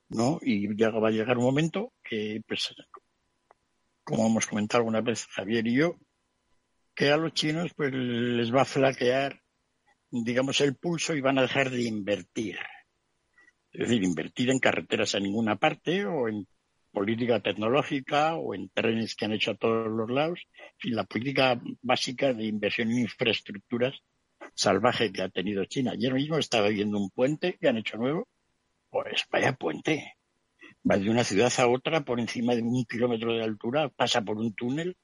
¿no? 0.08 0.38
Y 0.42 0.76
ya 0.76 0.90
va 0.90 1.08
a 1.08 1.12
llegar 1.12 1.38
un 1.38 1.44
momento 1.44 1.92
que, 2.02 2.40
pues, 2.46 2.74
como 4.02 4.26
hemos 4.26 4.46
comentado 4.46 4.80
alguna 4.80 5.00
vez 5.00 5.26
Javier 5.26 5.66
y 5.66 5.76
yo, 5.76 5.96
que 6.94 7.10
a 7.10 7.16
los 7.16 7.32
chinos 7.32 7.72
pues 7.74 7.92
les 7.92 8.54
va 8.54 8.62
a 8.62 8.66
flaquear, 8.66 9.40
digamos, 10.10 10.60
el 10.60 10.76
pulso 10.76 11.14
y 11.14 11.20
van 11.20 11.38
a 11.38 11.42
dejar 11.42 11.70
de 11.70 11.82
invertir. 11.82 12.58
Es 13.72 13.88
decir, 13.88 14.04
invertir 14.04 14.50
en 14.50 14.60
carreteras 14.60 15.14
a 15.14 15.20
ninguna 15.20 15.56
parte 15.56 16.06
o 16.06 16.28
en 16.28 16.46
política 16.92 17.40
tecnológica 17.40 18.36
o 18.36 18.54
en 18.54 18.68
trenes 18.68 19.16
que 19.16 19.24
han 19.24 19.32
hecho 19.32 19.50
a 19.50 19.56
todos 19.56 19.90
los 19.90 20.08
lados. 20.10 20.40
y 20.82 20.90
la 20.90 21.04
política 21.04 21.60
básica 21.82 22.32
de 22.32 22.44
inversión 22.44 22.90
en 22.92 23.00
infraestructuras 23.00 23.94
salvaje 24.54 25.12
que 25.12 25.22
ha 25.22 25.28
tenido 25.28 25.64
China. 25.64 25.92
Ayer 25.92 26.14
mismo 26.14 26.38
estaba 26.38 26.68
viendo 26.68 26.98
un 26.98 27.10
puente 27.10 27.56
que 27.60 27.68
han 27.68 27.78
hecho 27.78 27.96
nuevo. 27.96 28.28
Pues 28.90 29.24
vaya 29.30 29.52
puente. 29.54 30.16
Va 30.88 30.96
de 30.96 31.10
una 31.10 31.24
ciudad 31.24 31.52
a 31.58 31.66
otra 31.66 32.04
por 32.04 32.20
encima 32.20 32.54
de 32.54 32.62
un 32.62 32.84
kilómetro 32.84 33.32
de 33.32 33.42
altura, 33.42 33.88
pasa 33.88 34.22
por 34.22 34.36
un 34.36 34.54
túnel 34.54 34.96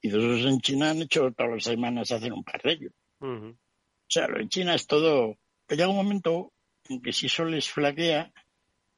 y 0.00 0.08
esos 0.08 0.44
en 0.46 0.60
China 0.60 0.90
han 0.90 1.02
hecho 1.02 1.32
todas 1.32 1.52
las 1.52 1.64
semanas 1.64 2.10
hacen 2.12 2.32
un 2.32 2.44
par 2.44 2.62
de 2.62 2.72
ellos. 2.72 2.92
O 3.20 4.08
sea, 4.08 4.28
lo 4.28 4.40
en 4.40 4.48
China 4.48 4.74
es 4.74 4.86
todo. 4.86 5.36
Pero 5.66 5.78
llega 5.78 5.88
un 5.90 5.96
momento 5.96 6.52
en 6.88 7.02
que 7.02 7.12
si 7.12 7.26
eso 7.26 7.44
les 7.44 7.68
flaquea, 7.68 8.32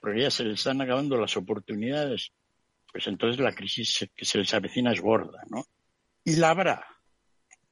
porque 0.01 0.23
ya 0.23 0.31
se 0.31 0.45
les 0.45 0.59
están 0.59 0.81
acabando 0.81 1.17
las 1.17 1.37
oportunidades, 1.37 2.33
pues 2.93 3.07
entonces 3.07 3.41
la 3.41 3.55
crisis 3.55 4.09
que 4.15 4.25
se 4.25 4.39
les 4.39 4.53
avecina 4.53 4.93
es 4.93 5.01
gorda, 5.01 5.43
¿no? 5.51 5.65
Y 6.25 6.37
la 6.37 6.51
habrá. 6.51 6.87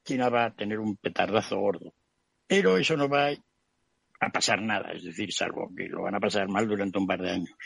China 0.05 0.29
va 0.29 0.47
a 0.47 0.55
tener 0.55 0.79
un 0.79 0.97
petardazo 0.97 1.59
gordo. 1.59 1.93
Pero 2.47 2.79
eso 2.79 2.97
no 2.97 3.09
va 3.09 3.31
a 4.21 4.31
pasar 4.31 4.63
nada, 4.63 4.93
es 4.93 5.05
decir, 5.05 5.33
salvo 5.33 5.71
que 5.77 5.89
lo 5.89 6.03
van 6.03 6.15
a 6.15 6.21
pasar 6.21 6.49
mal 6.49 6.67
durante 6.67 6.99
un 6.99 7.07
par 7.07 7.21
de 7.21 7.31
años. 7.31 7.59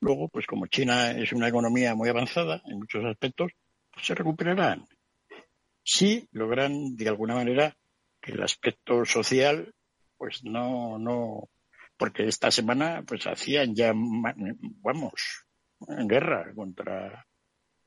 Luego, 0.00 0.28
pues 0.28 0.46
como 0.46 0.66
China 0.66 1.12
es 1.12 1.32
una 1.32 1.48
economía 1.48 1.94
muy 1.94 2.08
avanzada 2.08 2.62
en 2.66 2.78
muchos 2.78 3.04
aspectos, 3.04 3.52
pues 3.92 4.06
se 4.06 4.14
recuperarán. 4.14 4.86
Si 5.82 6.28
logran, 6.32 6.96
de 6.96 7.08
alguna 7.08 7.34
manera, 7.34 7.76
que 8.20 8.32
el 8.32 8.42
aspecto 8.42 9.04
social, 9.04 9.74
pues 10.16 10.44
no, 10.44 10.98
no, 10.98 11.48
porque 11.96 12.26
esta 12.26 12.50
semana, 12.50 13.02
pues 13.06 13.26
hacían 13.26 13.74
ya, 13.74 13.92
vamos, 13.94 15.44
en 15.88 16.08
guerra 16.08 16.52
contra, 16.54 17.26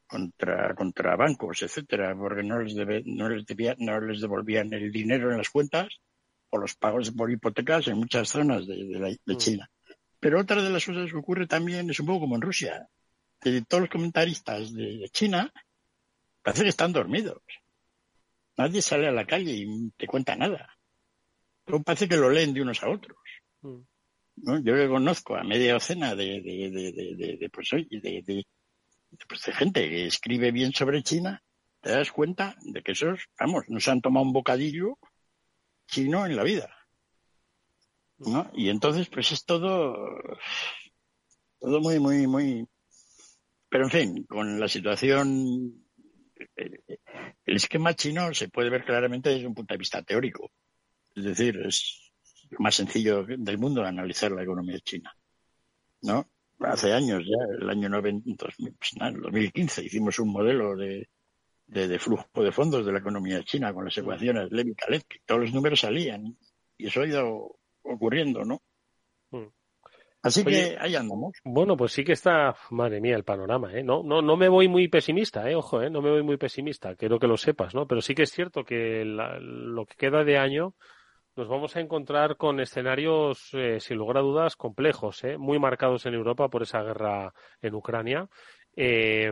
contra, 0.05 0.75
contra 0.75 1.15
bancos, 1.15 1.61
etcétera, 1.63 2.15
porque 2.15 2.43
no 2.43 2.59
les, 2.59 2.75
no 2.75 3.29
les, 3.29 3.45
no 3.79 3.99
les 4.01 4.21
devolvían 4.21 4.73
el 4.73 4.91
dinero 4.91 5.31
en 5.31 5.37
las 5.37 5.49
cuentas 5.49 5.99
o 6.49 6.57
los 6.57 6.75
pagos 6.75 7.11
por 7.11 7.31
hipotecas 7.31 7.87
en 7.87 7.97
muchas 7.97 8.29
zonas 8.29 8.65
de, 8.67 9.19
mm. 9.25 9.37
China. 9.37 9.69
Pero 10.19 10.39
otra 10.39 10.61
de 10.61 10.69
las 10.69 10.85
cosas 10.85 11.11
que 11.11 11.17
ocurre 11.17 11.47
también 11.47 11.89
es 11.89 11.99
un 11.99 12.07
poco 12.07 12.21
como 12.21 12.35
en 12.35 12.41
Rusia. 12.41 12.87
De 13.41 13.61
todos 13.61 13.81
los 13.81 13.89
comentaristas 13.89 14.73
de, 14.73 15.07
China 15.11 15.51
parece 16.41 16.63
que 16.63 16.69
están 16.69 16.93
dormidos. 16.93 17.41
Nadie 18.57 18.81
sale 18.81 19.07
a 19.07 19.11
la 19.11 19.25
calle 19.25 19.51
y 19.53 19.91
te 19.91 20.07
cuenta 20.07 20.35
nada. 20.35 20.77
Todo 21.65 21.83
parece 21.83 22.07
que 22.07 22.17
lo 22.17 22.29
leen 22.29 22.53
de 22.53 22.61
unos 22.61 22.81
a 22.81 22.89
otros. 22.89 23.17
Mm. 23.61 23.81
Yo 24.63 24.73
que 24.73 24.87
conozco 24.87 25.35
a 25.35 25.43
media 25.43 25.73
docena 25.73 26.15
de, 26.15 26.41
de, 26.41 27.49
pues, 27.51 27.69
de, 27.71 29.25
pues, 29.27 29.45
de 29.45 29.53
gente 29.53 29.89
que 29.89 30.05
escribe 30.05 30.51
bien 30.51 30.73
sobre 30.73 31.01
China, 31.01 31.43
te 31.81 31.91
das 31.91 32.11
cuenta 32.11 32.55
de 32.61 32.83
que 32.83 32.91
esos, 32.91 33.27
vamos, 33.39 33.63
no 33.67 33.79
se 33.79 33.91
han 33.91 34.01
tomado 34.01 34.25
un 34.25 34.33
bocadillo 34.33 34.97
sino 35.87 36.25
en 36.25 36.35
la 36.35 36.43
vida. 36.43 36.69
¿no? 38.19 38.49
Y 38.53 38.69
entonces, 38.69 39.09
pues 39.09 39.31
es 39.31 39.45
todo, 39.45 39.95
todo 41.59 41.79
muy, 41.79 41.99
muy, 41.99 42.27
muy. 42.27 42.67
Pero 43.69 43.85
en 43.85 43.91
fin, 43.91 44.23
con 44.25 44.59
la 44.59 44.67
situación, 44.67 45.85
el 46.55 47.55
esquema 47.55 47.93
chino 47.93 48.33
se 48.33 48.49
puede 48.49 48.69
ver 48.69 48.85
claramente 48.85 49.29
desde 49.29 49.47
un 49.47 49.55
punto 49.55 49.73
de 49.73 49.79
vista 49.79 50.01
teórico. 50.01 50.51
Es 51.15 51.23
decir, 51.23 51.59
es 51.65 52.11
lo 52.49 52.59
más 52.59 52.75
sencillo 52.75 53.25
del 53.25 53.57
mundo 53.57 53.83
analizar 53.83 54.31
la 54.31 54.43
economía 54.43 54.79
china, 54.79 55.15
¿no? 56.01 56.29
Hace 56.59 56.93
años 56.93 57.23
ya, 57.23 57.55
el 57.61 57.69
año 57.69 57.89
90, 57.89 58.45
2015, 58.57 59.51
pues 59.51 59.85
hicimos 59.85 60.17
un 60.19 60.31
modelo 60.31 60.75
de, 60.75 61.07
de, 61.67 61.99
flujo 61.99 62.25
de 62.35 62.51
fondos 62.51 62.85
de 62.85 62.91
la 62.91 62.99
economía 62.99 63.43
china 63.43 63.73
con 63.73 63.85
las 63.85 63.97
ecuaciones 63.97 64.51
Levy 64.51 64.73
que 65.07 65.19
todos 65.25 65.41
los 65.41 65.53
números 65.53 65.81
salían 65.81 66.37
y 66.77 66.87
eso 66.87 67.01
ha 67.01 67.07
ido 67.07 67.57
ocurriendo, 67.83 68.43
¿no? 68.45 68.61
Mm. 69.31 69.47
Así 70.23 70.43
que 70.43 70.77
ahí 70.79 70.95
andamos. 70.95 71.37
Bueno, 71.43 71.77
pues 71.77 71.93
sí 71.93 72.03
que 72.03 72.13
está, 72.13 72.55
madre 72.71 72.99
mía, 72.99 73.15
el 73.15 73.23
panorama, 73.23 73.73
¿eh? 73.73 73.83
No, 73.83 74.03
no, 74.03 74.21
no 74.21 74.35
me 74.35 74.49
voy 74.49 74.67
muy 74.67 74.87
pesimista, 74.87 75.49
¿eh? 75.49 75.55
Ojo, 75.55 75.81
¿eh? 75.81 75.89
No 75.89 76.01
me 76.01 76.09
voy 76.09 76.23
muy 76.23 76.37
pesimista, 76.37 76.95
quiero 76.95 77.19
que 77.19 77.27
lo 77.27 77.37
sepas, 77.37 77.73
¿no? 77.73 77.87
Pero 77.87 78.01
sí 78.01 78.13
que 78.13 78.23
es 78.23 78.31
cierto 78.31 78.63
que 78.63 79.03
lo 79.05 79.85
que 79.85 79.95
queda 79.95 80.23
de 80.23 80.37
año 80.37 80.75
nos 81.35 81.47
vamos 81.47 81.75
a 81.75 81.81
encontrar 81.81 82.35
con 82.35 82.59
escenarios, 82.59 83.49
eh, 83.53 83.79
sin 83.79 83.97
lugar 83.97 84.17
a 84.17 84.21
dudas, 84.21 84.55
complejos, 84.55 85.23
¿eh? 85.23 85.37
muy 85.37 85.59
marcados 85.59 86.05
en 86.07 86.15
Europa 86.15 86.49
por 86.49 86.63
esa 86.63 86.81
guerra 86.81 87.33
en 87.61 87.75
Ucrania. 87.75 88.27
Eh, 88.75 89.31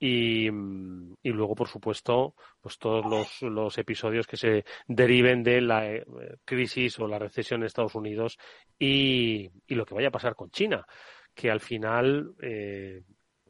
y, 0.00 0.46
y, 0.46 1.30
luego, 1.30 1.54
por 1.56 1.68
supuesto, 1.68 2.34
pues 2.60 2.78
todos 2.78 3.04
los, 3.04 3.42
los 3.42 3.76
episodios 3.78 4.26
que 4.26 4.36
se 4.36 4.64
deriven 4.86 5.42
de 5.42 5.60
la 5.60 5.92
eh, 5.92 6.04
crisis 6.44 6.98
o 7.00 7.08
la 7.08 7.18
recesión 7.18 7.60
en 7.60 7.66
Estados 7.66 7.96
Unidos 7.96 8.38
y, 8.78 9.50
y, 9.66 9.74
lo 9.74 9.84
que 9.84 9.94
vaya 9.94 10.08
a 10.08 10.12
pasar 10.12 10.36
con 10.36 10.50
China, 10.50 10.86
que 11.34 11.50
al 11.50 11.60
final, 11.60 12.32
eh, 12.40 13.02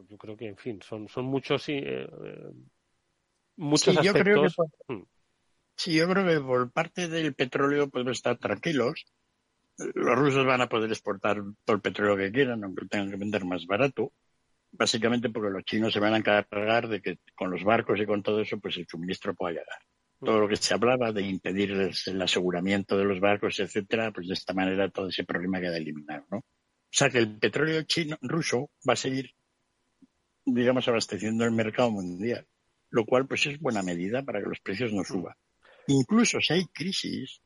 yo 0.08 0.16
creo 0.16 0.36
que, 0.36 0.46
en 0.46 0.56
fin, 0.56 0.80
son, 0.80 1.06
son 1.08 1.26
muchos, 1.26 1.68
eh, 1.68 2.08
muchos 3.56 3.94
sí, 3.94 4.00
aspectos. 4.00 4.06
Yo 4.06 4.12
creo 4.14 4.42
que 4.42 4.50
por, 4.54 4.96
hmm. 4.96 5.04
Sí, 5.76 5.94
yo 5.94 6.08
creo 6.08 6.26
que 6.26 6.40
por 6.40 6.72
parte 6.72 7.08
del 7.08 7.34
petróleo 7.34 7.90
podemos 7.90 8.16
estar 8.16 8.38
tranquilos. 8.38 9.04
Los 9.76 10.18
rusos 10.18 10.44
van 10.44 10.62
a 10.62 10.68
poder 10.68 10.90
exportar 10.90 11.40
todo 11.64 11.76
el 11.76 11.82
petróleo 11.82 12.16
que 12.16 12.32
quieran, 12.32 12.64
aunque 12.64 12.82
lo 12.82 12.88
tengan 12.88 13.10
que 13.10 13.16
vender 13.16 13.44
más 13.44 13.64
barato 13.66 14.12
básicamente 14.72 15.30
porque 15.30 15.50
los 15.50 15.64
chinos 15.64 15.92
se 15.92 16.00
van 16.00 16.14
a 16.14 16.18
encargar 16.18 16.88
de 16.88 17.00
que 17.00 17.18
con 17.34 17.50
los 17.50 17.64
barcos 17.64 18.00
y 18.00 18.06
con 18.06 18.22
todo 18.22 18.40
eso, 18.40 18.58
pues 18.58 18.76
el 18.76 18.86
suministro 18.86 19.34
pueda 19.34 19.52
llegar. 19.52 19.78
Todo 20.20 20.40
lo 20.40 20.48
que 20.48 20.56
se 20.56 20.74
hablaba 20.74 21.12
de 21.12 21.22
impedir 21.22 21.70
el 21.70 22.22
aseguramiento 22.22 22.98
de 22.98 23.04
los 23.04 23.20
barcos, 23.20 23.60
etcétera, 23.60 24.10
pues 24.12 24.26
de 24.26 24.34
esta 24.34 24.52
manera 24.52 24.90
todo 24.90 25.08
ese 25.08 25.24
problema 25.24 25.60
queda 25.60 25.76
eliminado, 25.76 26.26
¿no? 26.30 26.38
O 26.38 26.90
sea 26.90 27.08
que 27.10 27.18
el 27.18 27.38
petróleo 27.38 27.82
chino, 27.82 28.16
ruso 28.22 28.70
va 28.88 28.94
a 28.94 28.96
seguir, 28.96 29.30
digamos, 30.44 30.88
abasteciendo 30.88 31.44
el 31.44 31.52
mercado 31.52 31.90
mundial, 31.90 32.46
lo 32.90 33.04
cual 33.04 33.28
pues 33.28 33.46
es 33.46 33.60
buena 33.60 33.82
medida 33.82 34.24
para 34.24 34.40
que 34.40 34.48
los 34.48 34.60
precios 34.60 34.92
no 34.92 35.04
suban. 35.04 35.34
Incluso 35.86 36.40
si 36.40 36.54
hay 36.54 36.64
crisis, 36.66 37.40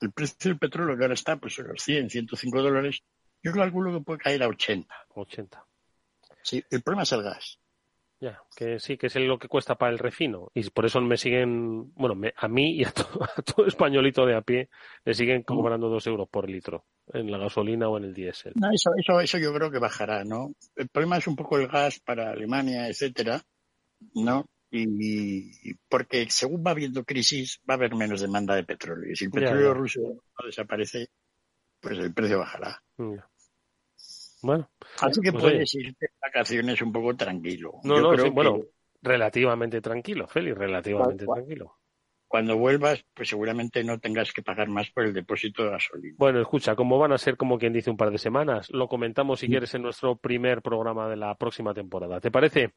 el 0.00 0.12
precio 0.12 0.50
del 0.50 0.58
petróleo 0.58 0.96
que 0.96 1.04
ahora 1.04 1.14
está 1.14 1.36
pues 1.36 1.58
a 1.60 1.62
los 1.62 1.82
100, 1.82 2.10
105 2.10 2.62
dólares, 2.62 3.02
yo 3.42 3.52
calculo 3.52 3.92
que 3.92 4.04
puede 4.04 4.18
caer 4.18 4.42
a 4.42 4.48
80. 4.48 4.94
80. 5.10 5.64
Sí, 6.46 6.62
el 6.70 6.80
problema 6.80 7.02
es 7.02 7.10
el 7.10 7.24
gas. 7.24 7.58
Ya, 8.20 8.40
que 8.56 8.78
sí, 8.78 8.96
que 8.96 9.08
es 9.08 9.16
lo 9.16 9.36
que 9.36 9.48
cuesta 9.48 9.74
para 9.74 9.90
el 9.90 9.98
refino. 9.98 10.52
Y 10.54 10.70
por 10.70 10.86
eso 10.86 11.00
me 11.00 11.16
siguen, 11.16 11.92
bueno, 11.94 12.14
a 12.36 12.48
mí 12.48 12.76
y 12.76 12.84
a 12.84 12.92
todo, 12.92 13.66
españolito 13.66 14.24
de 14.24 14.36
a 14.36 14.42
pie 14.42 14.68
le 15.04 15.12
siguen 15.12 15.42
cobrando 15.42 15.88
dos 15.88 16.06
euros 16.06 16.28
por 16.28 16.48
litro 16.48 16.84
en 17.12 17.32
la 17.32 17.38
gasolina 17.38 17.88
o 17.88 17.98
en 17.98 18.04
el 18.04 18.14
diésel. 18.14 18.52
No, 18.54 18.68
eso, 18.72 18.92
eso, 18.96 19.20
eso 19.20 19.38
yo 19.38 19.52
creo 19.52 19.72
que 19.72 19.80
bajará, 19.80 20.24
¿no? 20.24 20.52
El 20.76 20.88
problema 20.88 21.16
es 21.16 21.26
un 21.26 21.34
poco 21.34 21.58
el 21.58 21.66
gas 21.66 21.98
para 21.98 22.30
Alemania, 22.30 22.86
etcétera, 22.86 23.42
¿no? 24.14 24.46
Y, 24.70 25.74
porque 25.88 26.30
según 26.30 26.62
va 26.64 26.70
habiendo 26.70 27.02
crisis, 27.02 27.60
va 27.68 27.74
a 27.74 27.76
haber 27.76 27.96
menos 27.96 28.20
demanda 28.20 28.54
de 28.54 28.62
petróleo. 28.62 29.10
Y 29.10 29.16
si 29.16 29.24
el 29.24 29.30
petróleo 29.32 29.74
ruso 29.74 30.00
no 30.00 30.46
desaparece, 30.46 31.08
pues 31.80 31.98
el 31.98 32.14
precio 32.14 32.38
bajará. 32.38 32.80
Bueno. 34.46 34.70
Así 35.00 35.20
que 35.20 35.32
pues 35.32 35.44
puedes 35.44 35.74
ir 35.74 35.94
de 35.98 36.08
vacaciones 36.20 36.80
un 36.82 36.92
poco 36.92 37.16
tranquilo. 37.16 37.74
No, 37.82 38.00
no, 38.00 38.32
bueno, 38.32 38.60
relativamente 39.02 39.80
tranquilo, 39.80 40.26
Félix, 40.26 40.56
relativamente 40.56 41.26
tranquilo. 41.26 41.78
Cuando 42.28 42.56
vuelvas, 42.56 43.04
pues 43.14 43.28
seguramente 43.28 43.84
no 43.84 44.00
tengas 44.00 44.32
que 44.32 44.42
pagar 44.42 44.68
más 44.68 44.90
por 44.90 45.04
el 45.04 45.12
depósito 45.12 45.64
de 45.64 45.70
gasolina. 45.70 46.16
Bueno, 46.18 46.40
escucha, 46.40 46.74
como 46.74 46.98
van 46.98 47.12
a 47.12 47.18
ser 47.18 47.36
como 47.36 47.58
quien 47.58 47.72
dice 47.72 47.90
un 47.90 47.96
par 47.96 48.10
de 48.10 48.18
semanas, 48.18 48.68
lo 48.70 48.88
comentamos 48.88 49.40
si 49.40 49.48
quieres 49.48 49.74
en 49.74 49.82
nuestro 49.82 50.16
primer 50.16 50.60
programa 50.60 51.08
de 51.08 51.16
la 51.16 51.36
próxima 51.36 51.72
temporada. 51.72 52.20
¿Te 52.20 52.32
parece? 52.32 52.72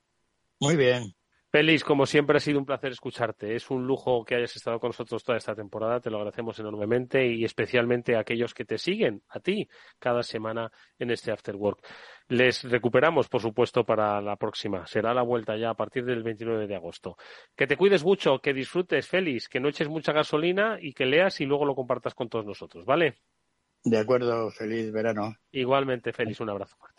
Muy 0.59 0.75
bien. 0.75 1.15
Félix, 1.51 1.83
como 1.83 2.05
siempre 2.05 2.37
ha 2.37 2.39
sido 2.39 2.59
un 2.59 2.65
placer 2.65 2.91
escucharte. 2.91 3.55
Es 3.55 3.71
un 3.71 3.87
lujo 3.87 4.23
que 4.23 4.35
hayas 4.35 4.55
estado 4.55 4.79
con 4.79 4.89
nosotros 4.89 5.23
toda 5.23 5.39
esta 5.39 5.55
temporada. 5.55 5.99
Te 5.99 6.11
lo 6.11 6.17
agradecemos 6.17 6.59
enormemente 6.59 7.25
y 7.25 7.43
especialmente 7.43 8.15
a 8.15 8.19
aquellos 8.19 8.53
que 8.53 8.65
te 8.65 8.77
siguen, 8.77 9.23
a 9.29 9.39
ti, 9.39 9.67
cada 9.97 10.21
semana 10.21 10.71
en 10.99 11.09
este 11.09 11.31
After 11.31 11.55
Work. 11.55 11.79
Les 12.27 12.63
recuperamos, 12.69 13.29
por 13.29 13.41
supuesto, 13.41 13.83
para 13.83 14.21
la 14.21 14.35
próxima. 14.35 14.85
Será 14.85 15.11
la 15.11 15.23
vuelta 15.23 15.57
ya 15.57 15.71
a 15.71 15.73
partir 15.73 16.05
del 16.05 16.21
29 16.21 16.67
de 16.67 16.75
agosto. 16.75 17.17
Que 17.55 17.65
te 17.65 17.77
cuides 17.77 18.03
mucho, 18.03 18.37
que 18.37 18.53
disfrutes, 18.53 19.07
Félix, 19.07 19.49
que 19.49 19.59
no 19.59 19.69
eches 19.69 19.89
mucha 19.89 20.13
gasolina 20.13 20.77
y 20.79 20.93
que 20.93 21.07
leas 21.07 21.41
y 21.41 21.45
luego 21.45 21.65
lo 21.65 21.73
compartas 21.73 22.13
con 22.13 22.29
todos 22.29 22.45
nosotros, 22.45 22.85
¿vale? 22.85 23.17
De 23.83 23.97
acuerdo, 23.97 24.51
feliz 24.51 24.91
verano. 24.91 25.35
Igualmente, 25.51 26.13
Félix, 26.13 26.41
un 26.41 26.51
abrazo 26.51 26.75
fuerte. 26.77 26.98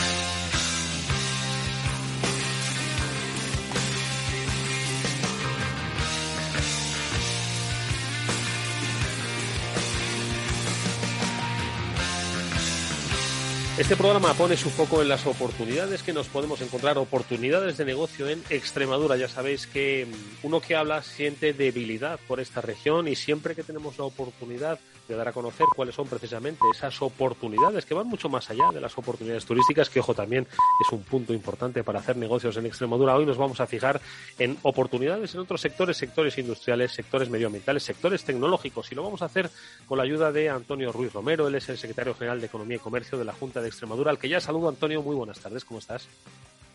Este 13.77 13.95
programa 13.95 14.33
pone 14.33 14.57
su 14.57 14.69
foco 14.69 15.01
en 15.01 15.07
las 15.07 15.25
oportunidades 15.25 16.03
que 16.03 16.11
nos 16.11 16.27
podemos 16.27 16.59
encontrar, 16.61 16.97
oportunidades 16.97 17.77
de 17.77 17.85
negocio 17.85 18.27
en 18.27 18.43
Extremadura. 18.49 19.15
Ya 19.15 19.29
sabéis 19.29 19.65
que 19.65 20.05
mm, 20.05 20.45
uno 20.45 20.59
que 20.59 20.75
habla 20.75 21.01
siente 21.03 21.53
debilidad 21.53 22.19
por 22.27 22.41
esta 22.41 22.59
región 22.59 23.07
y 23.07 23.15
siempre 23.15 23.55
que 23.55 23.63
tenemos 23.63 23.97
la 23.97 24.03
oportunidad 24.03 24.77
de 25.07 25.15
dar 25.15 25.27
a 25.27 25.33
conocer 25.33 25.65
cuáles 25.75 25.95
son 25.95 26.07
precisamente 26.07 26.63
esas 26.73 27.01
oportunidades 27.01 27.85
que 27.85 27.93
van 27.93 28.07
mucho 28.07 28.29
más 28.29 28.49
allá 28.49 28.69
de 28.73 28.81
las 28.81 28.97
oportunidades 28.97 29.45
turísticas, 29.45 29.89
que 29.89 29.99
ojo 29.99 30.13
también 30.13 30.47
es 30.85 30.91
un 30.91 31.03
punto 31.03 31.33
importante 31.33 31.83
para 31.83 31.99
hacer 31.99 32.17
negocios 32.17 32.55
en 32.57 32.65
Extremadura. 32.65 33.15
Hoy 33.15 33.25
nos 33.25 33.37
vamos 33.37 33.59
a 33.59 33.67
fijar 33.67 34.01
en 34.39 34.57
oportunidades 34.63 35.33
en 35.33 35.41
otros 35.41 35.61
sectores, 35.61 35.97
sectores 35.97 36.37
industriales, 36.37 36.91
sectores 36.91 37.29
medioambientales, 37.29 37.83
sectores 37.83 38.23
tecnológicos 38.23 38.91
y 38.91 38.95
lo 38.95 39.03
vamos 39.03 39.21
a 39.21 39.25
hacer 39.25 39.49
con 39.85 39.97
la 39.97 40.03
ayuda 40.03 40.31
de 40.31 40.49
Antonio 40.49 40.91
Ruiz 40.91 41.13
Romero, 41.13 41.47
él 41.47 41.55
es 41.55 41.69
el 41.69 41.77
secretario 41.77 42.13
general 42.13 42.39
de 42.39 42.47
Economía 42.47 42.77
y 42.77 42.79
Comercio 42.79 43.17
de 43.17 43.25
la 43.25 43.33
Junta 43.33 43.61
de 43.61 43.67
Extremadura, 43.67 44.11
al 44.11 44.17
que 44.17 44.29
ya 44.29 44.39
saludo 44.39 44.69
Antonio, 44.69 45.01
muy 45.01 45.15
buenas 45.15 45.39
tardes, 45.39 45.65
¿cómo 45.65 45.79
estás? 45.79 46.07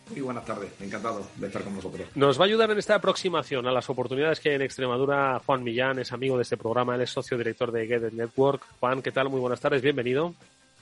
Muy 0.09 0.21
buenas 0.21 0.45
tardes, 0.45 0.71
encantado 0.79 1.25
de 1.35 1.47
estar 1.47 1.63
con 1.63 1.75
vosotros. 1.75 2.07
Nos 2.15 2.39
va 2.39 2.43
a 2.43 2.47
ayudar 2.47 2.71
en 2.71 2.77
esta 2.77 2.95
aproximación 2.95 3.67
a 3.67 3.71
las 3.71 3.89
oportunidades 3.89 4.39
que 4.39 4.49
hay 4.49 4.55
en 4.55 4.61
Extremadura. 4.61 5.41
Juan 5.45 5.63
Millán 5.63 5.99
es 5.99 6.11
amigo 6.11 6.37
de 6.37 6.43
este 6.43 6.57
programa, 6.57 6.95
él 6.95 7.01
es 7.01 7.09
socio 7.09 7.37
director 7.37 7.71
de 7.71 7.87
Get 7.87 8.13
Network. 8.13 8.63
Juan, 8.79 9.01
¿qué 9.01 9.11
tal? 9.11 9.29
Muy 9.29 9.39
buenas 9.39 9.59
tardes, 9.59 9.81
bienvenido. 9.81 10.33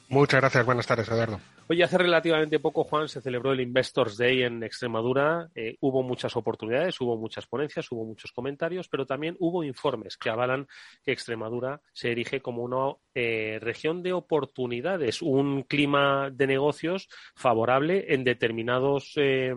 Muchas 0.07 0.39
gracias, 0.39 0.65
buenas 0.65 0.85
tardes, 0.85 1.09
Eduardo. 1.09 1.39
Oye, 1.67 1.83
hace 1.83 1.97
relativamente 1.97 2.59
poco, 2.59 2.83
Juan, 2.83 3.07
se 3.07 3.21
celebró 3.21 3.51
el 3.51 3.59
Investors 3.59 4.17
Day 4.17 4.43
en 4.43 4.61
Extremadura. 4.61 5.49
Eh, 5.55 5.77
hubo 5.79 6.03
muchas 6.03 6.35
oportunidades, 6.35 7.01
hubo 7.01 7.17
muchas 7.17 7.47
ponencias, 7.47 7.91
hubo 7.91 8.05
muchos 8.05 8.31
comentarios, 8.31 8.87
pero 8.87 9.07
también 9.07 9.35
hubo 9.39 9.63
informes 9.63 10.15
que 10.15 10.29
avalan 10.29 10.67
que 11.03 11.11
Extremadura 11.11 11.81
se 11.91 12.11
erige 12.11 12.39
como 12.39 12.61
una 12.61 12.95
eh, 13.15 13.57
región 13.59 14.03
de 14.03 14.13
oportunidades, 14.13 15.23
un 15.23 15.63
clima 15.63 16.29
de 16.31 16.45
negocios 16.45 17.09
favorable 17.35 18.13
en 18.13 18.23
determinados 18.23 19.13
eh, 19.15 19.55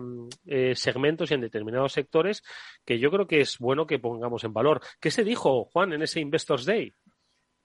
segmentos 0.73 1.29
y 1.29 1.35
en 1.35 1.41
determinados 1.41 1.93
sectores 1.93 2.41
que 2.83 2.97
yo 2.97 3.11
creo 3.11 3.27
que 3.27 3.41
es 3.41 3.59
bueno 3.59 3.85
que 3.85 3.99
pongamos 3.99 4.43
en 4.45 4.53
valor. 4.53 4.81
¿Qué 4.99 5.11
se 5.11 5.23
dijo, 5.23 5.65
Juan, 5.65 5.93
en 5.93 6.01
ese 6.01 6.19
Investors 6.19 6.65
Day? 6.65 6.91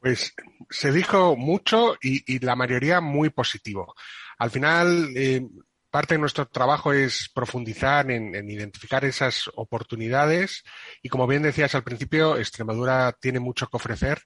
Pues 0.04 0.34
se 0.68 0.92
dijo 0.92 1.34
mucho 1.34 1.96
y, 2.02 2.38
la 2.40 2.56
mayoría 2.56 3.00
muy 3.00 3.30
positivo. 3.30 3.94
Al 4.36 4.50
final, 4.50 5.14
eh, 5.16 5.40
parte 5.88 6.12
de 6.12 6.20
nuestro 6.20 6.46
trabajo 6.46 6.92
es 6.92 7.30
profundizar 7.34 8.10
en, 8.10 8.34
identificar 8.50 9.06
esas 9.06 9.50
oportunidades 9.54 10.62
y, 11.00 11.08
como 11.08 11.26
bien 11.26 11.42
decías 11.42 11.74
al 11.74 11.84
principio, 11.84 12.36
Extremadura 12.36 13.16
tiene 13.18 13.40
mucho 13.40 13.66
que 13.66 13.78
ofrecer. 13.78 14.20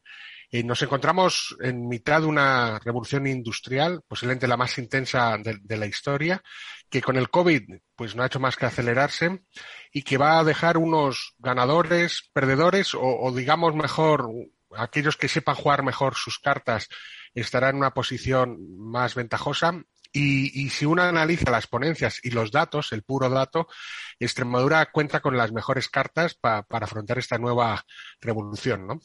Eh, 0.50 0.64
nos 0.64 0.82
encontramos 0.82 1.56
en 1.60 1.86
mitad 1.86 2.22
de 2.22 2.26
una 2.26 2.80
revolución 2.80 3.28
industrial, 3.28 4.02
posiblemente 4.08 4.48
la 4.48 4.56
más 4.56 4.76
intensa 4.78 5.38
de, 5.38 5.76
la 5.76 5.86
historia, 5.86 6.42
que 6.90 7.02
con 7.02 7.16
el 7.16 7.30
COVID 7.30 7.62
pues 7.94 8.16
no 8.16 8.24
ha 8.24 8.26
hecho 8.26 8.40
más 8.40 8.56
que 8.56 8.66
acelerarse 8.66 9.42
y 9.92 10.02
que 10.02 10.18
va 10.18 10.40
a 10.40 10.44
dejar 10.44 10.76
unos 10.76 11.36
ganadores, 11.38 12.28
perdedores 12.32 12.96
o, 12.96 13.00
o 13.00 13.32
digamos 13.32 13.76
mejor 13.76 14.28
aquellos 14.76 15.16
que 15.16 15.28
sepan 15.28 15.54
jugar 15.54 15.82
mejor 15.82 16.14
sus 16.14 16.38
cartas 16.38 16.88
estarán 17.34 17.70
en 17.70 17.76
una 17.76 17.94
posición 17.94 18.58
más 18.78 19.14
ventajosa. 19.14 19.82
Y, 20.10 20.70
si 20.70 20.86
uno 20.86 21.02
analiza 21.02 21.50
las 21.50 21.66
ponencias 21.66 22.18
y 22.22 22.30
los 22.30 22.50
datos, 22.50 22.92
el 22.92 23.02
puro 23.02 23.28
dato, 23.28 23.68
Extremadura 24.18 24.90
cuenta 24.90 25.20
con 25.20 25.36
las 25.36 25.52
mejores 25.52 25.88
cartas 25.90 26.34
para 26.34 26.64
afrontar 26.70 27.18
esta 27.18 27.36
nueva 27.38 27.84
revolución, 28.20 28.86
¿no? 28.86 29.00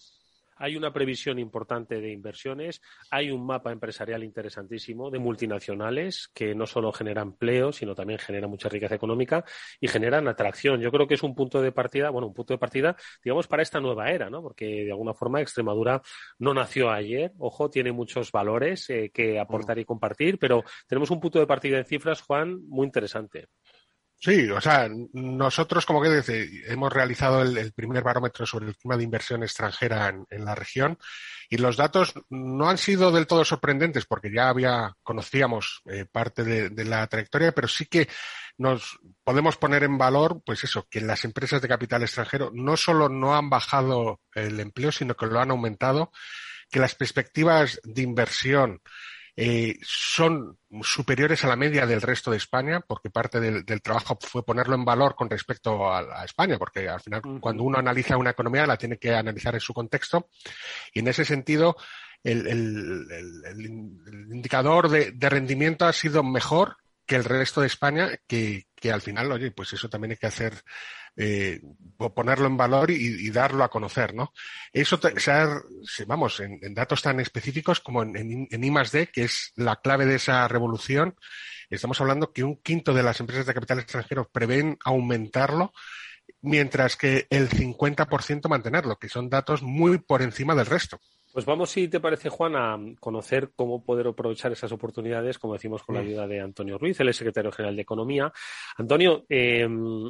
Hay 0.64 0.78
una 0.78 0.94
previsión 0.94 1.40
importante 1.40 2.00
de 2.00 2.14
inversiones, 2.14 2.82
hay 3.12 3.32
un 3.32 3.46
mapa 3.46 3.74
empresarial 3.74 4.24
interesantísimo 4.24 5.12
de 5.12 5.20
multinacionales 5.20 6.30
que 6.34 6.56
no 6.56 6.66
solo 6.66 6.94
generan 6.94 7.28
empleo, 7.28 7.74
sino 7.74 7.94
también 7.94 8.18
generan 8.18 8.50
mucha 8.50 8.70
riqueza 8.70 8.96
económica 8.96 9.44
y 9.82 9.90
generan 9.90 10.26
atracción. 10.30 10.80
Yo 10.80 10.90
creo 10.90 11.06
que 11.06 11.16
es 11.16 11.24
un 11.24 11.36
punto 11.36 11.62
de 11.62 11.74
partida, 11.74 12.12
bueno, 12.12 12.28
un 12.28 12.34
punto 12.34 12.54
de 12.54 12.60
partida, 12.60 12.96
digamos, 13.22 13.46
para 13.48 13.62
esta 13.62 13.82
nueva 13.82 14.10
era, 14.10 14.30
¿no? 14.30 14.42
Porque 14.42 14.86
de 14.86 14.92
alguna 14.92 15.14
forma 15.14 15.42
Extremadura 15.42 16.02
no 16.40 16.54
nació 16.54 16.90
ayer, 16.92 17.34
ojo, 17.40 17.70
tiene 17.70 17.92
muchos 17.92 18.32
valores 18.32 18.90
eh, 18.90 19.12
que 19.14 19.42
aportar 19.42 19.80
y 19.80 19.86
compartir, 19.86 20.40
pero 20.40 20.64
tenemos 20.88 21.12
un 21.12 21.20
punto 21.20 21.40
de 21.40 21.46
partida 21.46 21.78
en 21.78 21.84
cifras, 21.84 22.22
Juan, 22.22 22.66
muy 22.70 22.86
interesante. 22.86 23.50
Sí, 24.24 24.50
o 24.50 24.62
sea, 24.62 24.90
nosotros, 25.12 25.86
como 25.86 26.02
que 26.02 26.24
hemos 26.68 26.94
realizado 26.94 27.42
el, 27.42 27.74
primer 27.74 28.04
barómetro 28.04 28.46
sobre 28.46 28.68
el 28.68 28.78
clima 28.78 28.96
de 28.96 29.04
inversión 29.04 29.44
extranjera 29.44 30.16
en, 30.30 30.46
la 30.46 30.56
región 30.56 30.98
y 31.50 31.58
los 31.58 31.76
datos 31.76 32.14
no 32.30 32.70
han 32.70 32.78
sido 32.78 33.12
del 33.12 33.28
todo 33.28 33.44
sorprendentes 33.44 34.06
porque 34.06 34.32
ya 34.34 34.48
había 34.48 34.96
conocíamos 35.04 35.82
eh, 35.92 36.06
parte 36.10 36.46
de, 36.46 36.86
la 36.86 37.06
trayectoria, 37.08 37.52
pero 37.52 37.68
sí 37.68 37.86
que 37.88 38.08
nos 38.58 38.98
podemos 39.26 39.58
poner 39.58 39.84
en 39.84 39.98
valor, 39.98 40.42
pues 40.46 40.64
eso, 40.64 40.88
que 40.90 41.02
las 41.02 41.26
empresas 41.26 41.62
de 41.62 41.68
capital 41.68 42.04
extranjero 42.04 42.50
no 42.54 42.78
solo 42.78 43.10
no 43.10 43.36
han 43.36 43.50
bajado 43.50 44.22
el 44.36 44.58
empleo, 44.62 44.94
sino 44.94 45.16
que 45.18 45.26
lo 45.26 45.42
han 45.42 45.52
aumentado, 45.52 46.14
que 46.72 46.80
las 46.80 46.96
perspectivas 46.96 47.82
de 47.84 48.04
inversión 48.04 48.82
eh, 49.36 49.78
son 49.82 50.60
superiores 50.84 51.44
a 51.44 51.48
la 51.48 51.56
media 51.56 51.88
del 51.88 52.02
resto 52.02 52.30
de 52.30 52.38
España, 52.38 52.82
porque 52.88 53.10
parte 53.10 53.40
del, 53.40 53.66
trabajo 53.82 54.18
fue 54.22 54.46
ponerlo 54.46 54.76
en 54.76 54.86
valor 54.86 55.16
con 55.16 55.30
respecto 55.30 55.92
a, 55.92 56.24
España, 56.24 56.60
porque 56.60 56.88
al 56.88 57.02
final 57.02 57.22
cuando 57.40 57.64
uno 57.64 57.80
analiza 57.80 58.18
una 58.18 58.30
economía 58.30 58.68
la 58.68 58.78
tiene 58.78 58.98
que 58.98 59.14
analizar 59.14 59.56
en 59.56 59.62
su 59.62 59.74
contexto. 59.74 60.30
Y 60.94 61.00
en 61.00 61.08
ese 61.08 61.26
sentido 61.26 61.76
el, 62.24 62.48
indicador 64.32 64.90
de, 64.90 65.30
rendimiento 65.30 65.86
ha 65.86 65.94
sido 65.94 66.24
mejor 66.24 66.78
que 67.06 67.16
el 67.16 67.26
resto 67.26 67.62
de 67.62 67.68
España, 67.68 68.10
que, 68.28 68.68
que 68.84 68.92
al 68.92 69.02
final, 69.02 69.32
oye, 69.32 69.50
pues 69.52 69.72
eso 69.72 69.88
también 69.88 70.12
hay 70.12 70.18
que 70.18 70.28
hacer 70.28 70.62
eh, 71.16 71.62
ponerlo 72.14 72.48
en 72.48 72.58
valor 72.58 72.92
y, 72.92 73.30
darlo 73.30 73.64
a 73.64 73.70
conocer, 73.70 74.14
¿no? 74.14 74.34
Eso, 74.74 75.00
vamos, 76.06 76.42
en, 76.42 76.74
datos 76.74 77.02
tan 77.02 77.22
específicos 77.22 77.80
como 77.80 78.04
en, 78.04 78.18
en, 78.52 78.64
I 78.64 78.74
D, 78.92 79.08
que 79.08 79.24
es 79.24 79.54
la 79.56 79.78
clave 79.78 80.06
de 80.06 80.16
esa 80.16 80.46
revolución, 80.50 81.16
estamos 81.70 82.02
hablando 82.02 82.34
que 82.34 82.44
un 82.44 82.62
quinto 82.62 82.94
de 82.94 83.04
las 83.04 83.22
empresas 83.22 83.46
de 83.46 83.54
capital 83.54 83.80
extranjero 83.80 84.30
prevén 84.30 84.78
aumentarlo, 84.84 85.72
mientras 86.42 86.98
que 86.98 87.26
el 87.30 87.48
50% 87.50 88.50
mantenerlo, 88.50 89.00
que 89.00 89.08
son 89.08 89.30
datos 89.30 89.64
muy 89.64 90.00
por 90.00 90.22
encima 90.22 90.56
del 90.56 90.66
resto. 90.66 91.00
Pues 91.34 91.48
vamos, 91.48 91.72
si 91.72 91.88
te 91.88 92.00
parece, 92.00 92.30
Juan, 92.30 92.56
a 92.56 92.78
conocer 93.00 93.54
cómo 93.56 93.84
poder 93.84 94.06
aprovechar 94.06 94.52
esas 94.52 94.72
oportunidades, 94.72 95.40
como 95.40 95.54
decimos 95.54 95.82
con 95.82 95.96
la 95.96 96.02
ayuda 96.02 96.28
de 96.28 96.40
Antonio 96.40 96.78
Ruiz, 96.78 97.00
el 97.00 97.12
secretario 97.12 97.52
general 97.52 97.76
de 97.76 97.82
Economía. 97.82 98.32
Antonio, 98.78 99.26
eh, 99.28 99.68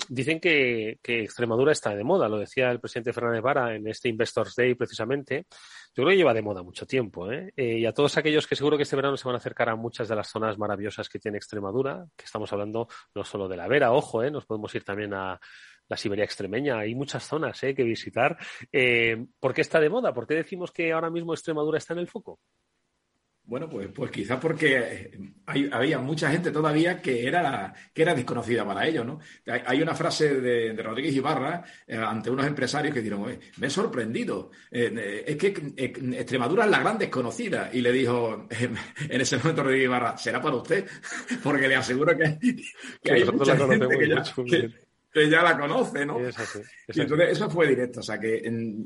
dicen 0.10 0.42
que, 0.42 1.00
Extremadura 1.02 1.72
está 1.72 1.96
de 1.96 2.04
moda, 2.04 2.28
lo 2.28 2.40
decía 2.40 2.70
el 2.72 2.82
presidente 2.82 3.14
Fernández 3.14 3.42
Vara 3.42 3.74
en 3.74 3.88
este 3.88 4.10
Investors 4.10 4.54
Day 4.54 4.76
precisamente. 4.76 5.46
Yo 5.96 6.04
creo 6.04 6.10
que 6.10 6.18
lleva 6.18 6.34
de 6.34 6.42
moda 6.42 6.62
mucho 6.62 6.86
tiempo, 6.86 7.32
¿eh? 7.32 7.54
¿eh? 7.56 7.78
y 7.78 7.86
a 7.86 7.94
todos 7.94 8.18
aquellos 8.18 8.46
que 8.46 8.58
seguro 8.58 8.76
que 8.76 8.84
este 8.84 8.98
verano 8.98 9.16
se 9.16 9.26
van 9.26 9.36
a 9.36 9.38
acercar 9.38 9.70
a 9.70 9.78
muchas 9.78 10.10
de 10.10 10.18
las 10.18 10.28
zonas 10.28 10.58
maravillosas 10.58 11.08
que 11.08 11.20
tiene 11.20 11.38
Extremadura, 11.38 12.06
que 12.18 12.26
estamos 12.26 12.52
hablando 12.52 12.90
no 13.16 13.24
solo 13.24 13.48
de 13.48 13.56
la 13.56 13.70
Vera, 13.70 13.94
ojo, 13.94 14.24
¿eh? 14.24 14.30
nos 14.30 14.46
podemos 14.46 14.76
ir 14.76 14.84
también 14.84 15.14
a, 15.14 15.40
la 15.94 15.98
Siberia 15.98 16.26
extremeña. 16.26 16.80
Hay 16.80 16.96
muchas 16.96 17.24
zonas 17.24 17.62
eh, 17.64 17.76
que 17.76 17.84
visitar. 17.84 18.38
Eh, 18.72 19.26
¿Por 19.40 19.54
qué 19.54 19.62
está 19.62 19.80
de 19.80 19.90
moda? 19.90 20.12
¿Por 20.14 20.26
qué 20.26 20.34
decimos 20.34 20.72
que 20.72 20.92
ahora 20.92 21.12
mismo 21.12 21.34
Extremadura 21.34 21.78
está 21.78 21.94
en 21.94 22.00
el 22.00 22.08
foco? 22.08 22.40
Bueno, 23.46 23.70
pues, 23.70 23.90
pues 23.94 24.10
quizás 24.10 24.40
porque 24.40 25.12
había 25.46 26.00
mucha 26.00 26.32
gente 26.32 26.50
todavía 26.50 27.02
que 27.02 27.28
era, 27.28 27.74
que 27.94 28.02
era 28.02 28.16
desconocida 28.16 28.66
para 28.66 28.88
ellos, 28.88 29.06
¿no? 29.06 29.20
Hay, 29.46 29.82
una 29.82 29.94
frase 29.94 30.40
de, 30.40 30.82
Rodríguez 30.82 31.14
Ibarra 31.14 31.62
eh, 31.86 31.98
ante 31.98 32.30
unos 32.30 32.48
empresarios 32.48 32.94
que 32.94 33.02
dijeron, 33.02 33.38
me 33.58 33.68
he 33.68 33.70
sorprendido, 33.70 34.50
es 34.72 35.36
que 35.36 35.48
Extremadura 35.76 36.64
es 36.64 36.72
la 36.72 36.80
gran 36.80 36.98
desconocida. 36.98 37.70
Y 37.74 37.82
le 37.82 37.92
dijo 37.92 38.48
en 39.10 39.22
ese 39.22 39.38
momento 39.38 39.64
Rodríguez 39.64 39.88
Ibarra, 39.88 40.18
será 40.18 40.42
para 40.42 40.56
usted, 40.56 40.88
porque 41.44 41.68
le 41.68 41.76
aseguro 41.76 42.18
que, 42.18 42.24
hay 42.24 43.26
mucha 43.26 43.58
gente 43.58 43.88
que, 43.90 44.46
que 44.46 44.83
ya 45.22 45.44
la 45.44 45.58
conoce, 45.58 46.06
¿no? 46.06 46.18
Y 46.20 47.00
entonces 47.00 47.30
eso 47.30 47.50
fue 47.50 47.68
directo. 47.68 48.00
O 48.00 48.04
sea 48.04 48.20
que 48.20 48.42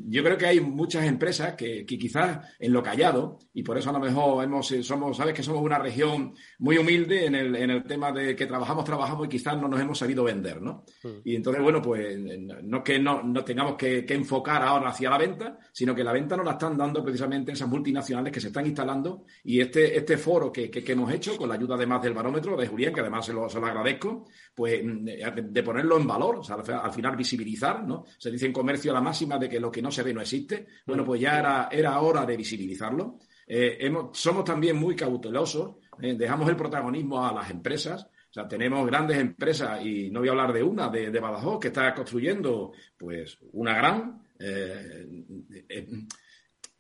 yo 0.08 0.24
creo 0.24 0.38
que 0.38 0.46
hay 0.46 0.60
muchas 0.60 1.06
empresas 1.06 1.56
que, 1.56 1.86
quizás 1.86 2.40
en 2.60 2.74
lo 2.74 2.84
callado, 2.84 3.40
y 3.54 3.64
por 3.64 3.78
eso 3.78 3.90
a 3.90 3.94
lo 3.94 4.00
mejor 4.00 4.44
hemos, 4.44 4.72
eh, 4.72 4.84
somos, 4.84 5.18
sabes 5.18 5.34
que 5.34 5.44
somos 5.44 5.62
una 5.62 5.80
región 5.80 6.34
muy 6.60 6.78
humilde 6.78 7.26
en 7.26 7.36
el, 7.36 7.56
en 7.56 7.70
el 7.70 7.84
tema 7.84 8.12
de 8.12 8.36
que 8.36 8.46
trabajamos, 8.46 8.84
trabajamos 8.84 9.26
y 9.26 9.30
quizás 9.30 9.60
no 9.60 9.68
nos 9.68 9.80
hemos 9.80 9.98
sabido 9.98 10.24
vender, 10.24 10.62
¿no? 10.62 10.84
Mm. 11.04 11.10
Y 11.24 11.36
entonces, 11.36 11.64
bueno, 11.64 11.82
pues 11.82 12.18
no 12.64 12.84
que 12.84 13.00
no, 13.00 13.24
no 13.24 13.44
tengamos 13.44 13.76
que, 13.76 14.06
enfocar 14.18 14.64
ahora 14.64 14.90
hacia 14.90 15.12
la 15.12 15.18
venta, 15.18 15.60
sino 15.72 15.94
que 15.94 16.04
la 16.04 16.12
venta 16.12 16.36
nos 16.36 16.46
la 16.46 16.54
están 16.54 16.76
dando 16.76 17.04
precisamente 17.04 17.52
esas 17.52 17.68
multinacionales 17.68 18.34
que 18.34 18.40
se 18.42 18.48
están 18.48 18.66
instalando 18.66 19.26
y 19.44 19.62
este, 19.62 19.96
este 19.96 20.18
foro 20.18 20.52
que, 20.52 20.72
que, 20.72 20.92
hemos 20.92 21.14
hecho 21.14 21.38
con 21.38 21.50
la 21.50 21.56
ayuda 21.56 21.76
además 21.76 22.02
del 22.02 22.14
barómetro 22.14 22.58
de 22.58 22.68
Julián, 22.68 22.94
que 22.94 23.02
además 23.02 23.26
se 23.28 23.34
lo, 23.34 23.48
se 23.48 23.60
lo 23.60 23.68
agradezco, 23.68 24.26
pues 24.56 24.82
de 24.84 25.64
ponerlo 25.64 25.98
en 25.98 26.08
valor 26.08 26.17
o 26.40 26.44
sea, 26.44 26.56
al 26.56 26.92
final 26.92 27.16
visibilizar, 27.16 27.84
¿no? 27.86 28.06
Se 28.18 28.32
dice 28.32 28.46
en 28.46 28.54
comercio 28.54 28.94
la 28.94 29.02
máxima 29.02 29.38
de 29.38 29.48
que 29.48 29.60
lo 29.60 29.72
que 29.72 29.82
no 29.82 29.92
se 29.92 30.04
ve 30.04 30.14
no 30.14 30.22
existe. 30.22 30.68
Bueno, 30.86 31.04
pues 31.06 31.22
ya 31.22 31.40
era, 31.40 31.70
era 31.72 32.00
hora 32.00 32.26
de 32.26 32.38
visibilizarlo. 32.38 33.20
eh, 33.48 33.92
somos 34.14 34.44
también 34.44 34.76
muy 34.76 34.96
cautelosos, 34.96 35.76
eh, 36.02 36.16
dejamos 36.18 36.50
el 36.50 36.56
protagonismo 36.56 37.26
a 37.26 37.34
las 37.34 37.50
empresas. 37.50 38.08
O 38.30 38.34
sea, 38.34 38.48
tenemos 38.48 38.86
grandes 38.86 39.18
empresas, 39.18 39.84
y 39.84 40.12
no 40.12 40.20
voy 40.20 40.28
a 40.28 40.32
hablar 40.32 40.54
de 40.54 40.62
una, 40.62 40.90
de, 40.90 41.10
de 41.10 41.20
Badajoz, 41.20 41.60
que 41.60 41.70
está 41.70 41.94
construyendo 41.96 42.74
pues 42.98 43.38
una 43.54 43.74
gran, 43.76 44.22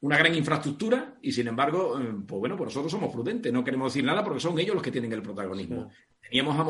una 0.01 0.17
gran 0.17 0.35
infraestructura, 0.35 1.17
y 1.21 1.31
sin 1.31 1.47
embargo, 1.47 1.97
pues 2.27 2.39
bueno, 2.39 2.55
pues 2.57 2.67
nosotros 2.67 2.91
somos 2.91 3.11
prudentes, 3.11 3.51
no 3.51 3.63
queremos 3.63 3.91
decir 3.91 4.05
nada 4.05 4.23
porque 4.23 4.41
son 4.41 4.59
ellos 4.59 4.75
los 4.75 4.83
que 4.83 4.91
tienen 4.91 5.11
el 5.13 5.23
protagonismo. 5.23 5.89
Teníamos 6.21 6.59
a 6.59 6.63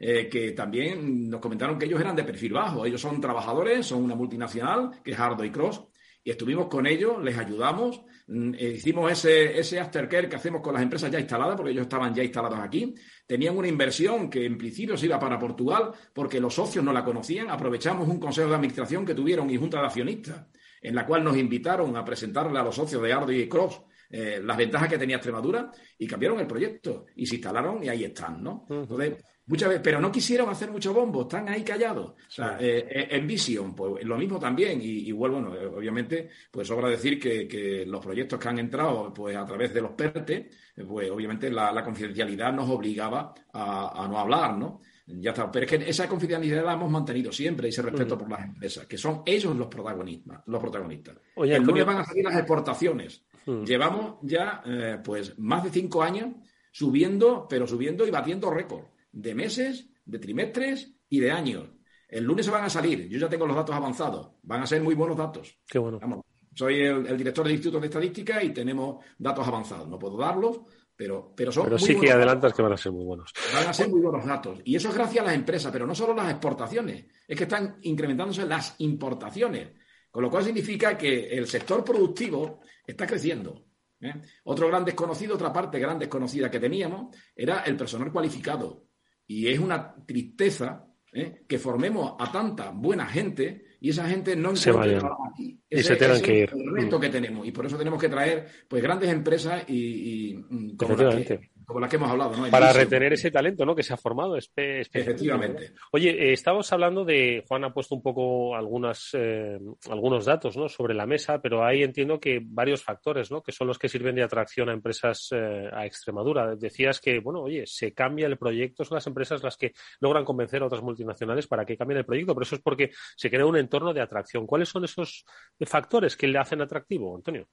Monlith, 0.00 0.30
que 0.30 0.52
también 0.52 1.28
nos 1.28 1.40
comentaron 1.40 1.78
que 1.78 1.86
ellos 1.86 2.00
eran 2.00 2.16
de 2.16 2.24
perfil 2.24 2.52
bajo. 2.52 2.84
Ellos 2.84 3.00
son 3.00 3.20
trabajadores, 3.20 3.86
son 3.86 4.04
una 4.04 4.14
multinacional, 4.14 5.02
que 5.02 5.12
es 5.12 5.18
Hardo 5.18 5.44
y 5.44 5.50
Cross, 5.50 5.84
y 6.22 6.30
estuvimos 6.30 6.66
con 6.66 6.86
ellos, 6.86 7.22
les 7.22 7.38
ayudamos, 7.38 8.02
mm, 8.26 8.54
eh, 8.54 8.74
hicimos 8.76 9.10
ese, 9.10 9.58
ese 9.58 9.80
aftercare 9.80 10.28
que 10.28 10.36
hacemos 10.36 10.60
con 10.60 10.74
las 10.74 10.82
empresas 10.82 11.10
ya 11.10 11.18
instaladas, 11.18 11.56
porque 11.56 11.72
ellos 11.72 11.84
estaban 11.84 12.14
ya 12.14 12.22
instalados 12.22 12.58
aquí. 12.58 12.94
Tenían 13.26 13.56
una 13.56 13.68
inversión 13.68 14.28
que 14.28 14.44
en 14.44 14.58
principio 14.58 14.96
se 14.96 15.06
iba 15.06 15.18
para 15.18 15.38
Portugal, 15.38 15.92
porque 16.12 16.40
los 16.40 16.54
socios 16.54 16.84
no 16.84 16.92
la 16.92 17.04
conocían. 17.04 17.50
Aprovechamos 17.50 18.08
un 18.08 18.20
consejo 18.20 18.48
de 18.48 18.56
administración 18.56 19.06
que 19.06 19.14
tuvieron 19.14 19.48
y 19.48 19.56
junta 19.56 19.80
de 19.80 19.86
accionistas, 19.86 20.46
en 20.82 20.94
la 20.94 21.06
cual 21.06 21.24
nos 21.24 21.36
invitaron 21.36 21.96
a 21.96 22.04
presentarle 22.04 22.58
a 22.58 22.62
los 22.62 22.74
socios 22.74 23.02
de 23.02 23.12
Ardo 23.12 23.32
y 23.32 23.48
Cross 23.48 23.82
eh, 24.10 24.40
las 24.42 24.56
ventajas 24.56 24.88
que 24.88 24.98
tenía 24.98 25.16
Extremadura 25.16 25.70
y 25.98 26.06
cambiaron 26.06 26.40
el 26.40 26.46
proyecto 26.46 27.06
y 27.16 27.26
se 27.26 27.36
instalaron 27.36 27.84
y 27.84 27.88
ahí 27.88 28.04
están, 28.04 28.42
¿no? 28.42 28.66
Entonces, 28.68 29.22
Muchas 29.48 29.70
veces, 29.70 29.82
pero 29.82 29.98
no 29.98 30.12
quisieron 30.12 30.50
hacer 30.50 30.70
mucho 30.70 30.92
bombo, 30.92 31.22
están 31.22 31.48
ahí 31.48 31.62
callados. 31.62 32.10
O 32.10 32.30
sea, 32.30 32.58
eh, 32.60 32.86
eh, 32.90 33.08
en 33.12 33.26
Vision, 33.26 33.74
pues 33.74 34.04
lo 34.04 34.18
mismo 34.18 34.38
también. 34.38 34.78
Y, 34.82 35.08
igual, 35.08 35.32
bueno, 35.32 35.54
eh, 35.54 35.64
obviamente, 35.64 36.28
pues 36.50 36.68
sobra 36.68 36.90
decir 36.90 37.18
que, 37.18 37.86
los 37.86 38.04
proyectos 38.04 38.38
que 38.38 38.48
han 38.48 38.58
entrado 38.58 39.12
pues 39.14 39.34
a 39.34 39.46
través 39.46 39.72
de 39.72 39.80
los 39.80 39.92
PERTE, 39.92 40.50
pues 40.86 41.10
obviamente 41.10 41.50
la, 41.50 41.82
confidencialidad 41.82 42.52
nos 42.52 42.68
obligaba 42.68 43.34
a, 43.54 44.06
no 44.08 44.18
hablar, 44.18 44.58
¿no? 44.58 44.82
Ya 45.06 45.30
está. 45.30 45.50
Pero 45.50 45.64
es 45.64 45.70
que 45.70 45.88
esa 45.88 46.06
confidencialidad 46.06 46.66
la 46.66 46.74
hemos 46.74 46.90
mantenido 46.90 47.32
siempre, 47.32 47.70
ese 47.70 47.80
respeto 47.80 48.18
por 48.18 48.30
las 48.30 48.44
empresas, 48.44 48.86
que 48.86 48.98
son 48.98 49.22
ellos 49.24 49.56
los 49.56 49.68
protagonistas. 49.68 50.42
Los 50.44 50.60
protagonistas. 50.60 51.16
el 51.36 51.62
lunes 51.62 51.86
van 51.86 51.96
a 51.96 52.04
salir 52.04 52.24
las 52.24 52.36
exportaciones. 52.36 53.22
Llevamos 53.64 54.16
ya, 54.20 54.62
pues, 55.02 55.38
más 55.38 55.64
de 55.64 55.70
cinco 55.70 56.02
años 56.02 56.34
subiendo, 56.70 57.46
pero 57.48 57.66
subiendo 57.66 58.06
y 58.06 58.10
batiendo 58.10 58.50
récord 58.50 58.84
de 59.18 59.34
meses, 59.34 59.88
de 60.04 60.18
trimestres 60.18 60.94
y 61.08 61.18
de 61.18 61.30
años. 61.32 61.68
El 62.08 62.24
lunes 62.24 62.46
se 62.46 62.52
van 62.52 62.64
a 62.64 62.70
salir. 62.70 63.08
Yo 63.08 63.18
ya 63.18 63.28
tengo 63.28 63.46
los 63.46 63.56
datos 63.56 63.74
avanzados. 63.74 64.30
Van 64.42 64.62
a 64.62 64.66
ser 64.66 64.80
muy 64.80 64.94
buenos 64.94 65.16
datos. 65.16 65.58
Qué 65.66 65.78
bueno. 65.78 66.24
soy 66.54 66.80
el, 66.80 67.16
director 67.16 67.44
del 67.44 67.54
Instituto 67.54 67.80
de 67.80 67.88
Estadística 67.88 68.42
y 68.42 68.50
tenemos 68.50 69.04
datos 69.18 69.46
avanzados. 69.46 69.88
No 69.88 69.98
puedo 69.98 70.16
darlos, 70.16 70.60
pero, 70.94 71.32
pero 71.36 71.50
son. 71.50 71.64
Pero 71.64 71.78
sí 71.78 71.98
que 71.98 72.12
adelantas 72.12 72.54
que 72.54 72.62
van 72.62 72.72
a 72.72 72.76
ser 72.76 72.92
muy 72.92 73.04
buenos. 73.04 73.32
Van 73.52 73.66
a 73.66 73.72
ser 73.72 73.88
muy 73.88 74.00
buenos 74.00 74.24
datos. 74.24 74.60
Y 74.64 74.76
eso 74.76 74.88
es 74.88 74.94
gracias 74.94 75.22
a 75.22 75.26
las 75.26 75.34
empresas, 75.34 75.72
pero 75.72 75.86
no 75.86 75.94
solo 75.94 76.14
las 76.14 76.30
exportaciones. 76.30 77.06
Es 77.26 77.36
que 77.36 77.44
están 77.44 77.78
incrementándose 77.82 78.46
las 78.46 78.76
importaciones. 78.78 79.72
Con 80.10 80.22
lo 80.22 80.30
cual 80.30 80.44
significa 80.44 80.96
que 80.96 81.28
el 81.36 81.48
sector 81.48 81.84
productivo 81.84 82.60
está 82.86 83.06
creciendo. 83.06 83.66
¿eh? 84.00 84.14
Otro 84.44 84.68
gran 84.68 84.84
desconocido, 84.84 85.34
otra 85.34 85.52
parte 85.52 85.78
gran 85.80 85.98
desconocida 85.98 86.50
que 86.50 86.60
teníamos, 86.60 87.14
era 87.34 87.60
el 87.60 87.76
personal 87.76 88.10
cualificado. 88.10 88.87
Y 89.28 89.46
es 89.46 89.60
una 89.60 89.94
tristeza 90.04 90.84
¿eh? 91.12 91.42
que 91.46 91.58
formemos 91.58 92.14
a 92.18 92.32
tanta 92.32 92.70
buena 92.70 93.06
gente 93.06 93.66
y 93.80 93.90
esa 93.90 94.08
gente 94.08 94.34
no 94.34 94.56
se 94.56 94.72
trabajo 94.72 95.28
aquí. 95.32 95.60
y 95.70 95.82
se 95.82 95.94
tengan 95.94 96.20
que 96.20 96.40
ir. 96.40 96.50
el 96.52 96.74
reto 96.74 96.98
que 96.98 97.10
tenemos. 97.10 97.46
Y 97.46 97.52
por 97.52 97.66
eso 97.66 97.78
tenemos 97.78 98.00
que 98.00 98.08
traer 98.08 98.46
pues 98.66 98.82
grandes 98.82 99.10
empresas 99.10 99.62
y, 99.68 100.30
y 100.30 100.34
mm, 100.34 100.76
como 100.76 100.96
las 100.96 101.14
que 101.14 101.50
hemos 101.68 102.10
hablado. 102.10 102.36
¿no? 102.36 102.50
Para 102.50 102.72
retener 102.72 103.12
ese 103.12 103.30
talento 103.30 103.64
¿no? 103.64 103.74
que 103.74 103.82
se 103.82 103.92
ha 103.92 103.96
formado. 103.96 104.36
Efectivamente. 104.36 105.72
Oye, 105.92 106.10
eh, 106.10 106.32
estamos 106.32 106.72
hablando 106.72 107.04
de, 107.04 107.44
Juan 107.46 107.64
ha 107.64 107.72
puesto 107.72 107.94
un 107.94 108.02
poco 108.02 108.56
algunas, 108.56 109.10
eh, 109.12 109.58
algunos 109.90 110.24
datos 110.24 110.56
¿no? 110.56 110.68
sobre 110.68 110.94
la 110.94 111.06
mesa, 111.06 111.40
pero 111.40 111.64
ahí 111.64 111.82
entiendo 111.82 112.18
que 112.18 112.40
varios 112.42 112.82
factores 112.82 113.30
¿no? 113.30 113.42
que 113.42 113.52
son 113.52 113.66
los 113.66 113.78
que 113.78 113.88
sirven 113.88 114.14
de 114.14 114.22
atracción 114.22 114.68
a 114.68 114.72
empresas 114.72 115.28
eh, 115.32 115.68
a 115.72 115.86
Extremadura. 115.86 116.56
Decías 116.56 117.00
que, 117.00 117.20
bueno, 117.20 117.42
oye, 117.42 117.64
se 117.66 117.92
cambia 117.92 118.26
el 118.26 118.38
proyecto, 118.38 118.84
son 118.84 118.96
las 118.96 119.06
empresas 119.06 119.42
las 119.42 119.56
que 119.56 119.72
logran 120.00 120.24
convencer 120.24 120.62
a 120.62 120.66
otras 120.66 120.82
multinacionales 120.82 121.46
para 121.46 121.64
que 121.64 121.76
cambien 121.76 121.98
el 121.98 122.06
proyecto, 122.06 122.34
pero 122.34 122.44
eso 122.44 122.56
es 122.56 122.62
porque 122.62 122.90
se 123.16 123.30
crea 123.30 123.46
un 123.46 123.56
entorno 123.56 123.92
de 123.92 124.00
atracción. 124.00 124.46
¿Cuáles 124.46 124.68
son 124.68 124.84
esos 124.84 125.24
factores 125.60 126.16
que 126.16 126.28
le 126.28 126.38
hacen 126.38 126.60
atractivo, 126.60 127.14
Antonio? 127.14 127.48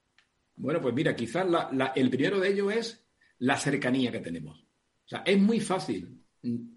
Bueno, 0.57 0.80
pues 0.82 0.93
mira, 0.93 1.16
quizás 1.16 1.45
el 1.95 2.09
primero 2.09 2.39
de 2.39 2.49
ellos 2.49 2.74
es 2.74 3.04
la 3.39 3.57
cercanía 3.57 4.11
que 4.11 4.19
tenemos. 4.19 4.59
O 4.59 5.07
sea, 5.07 5.23
es 5.25 5.39
muy 5.39 5.59
fácil 5.59 6.25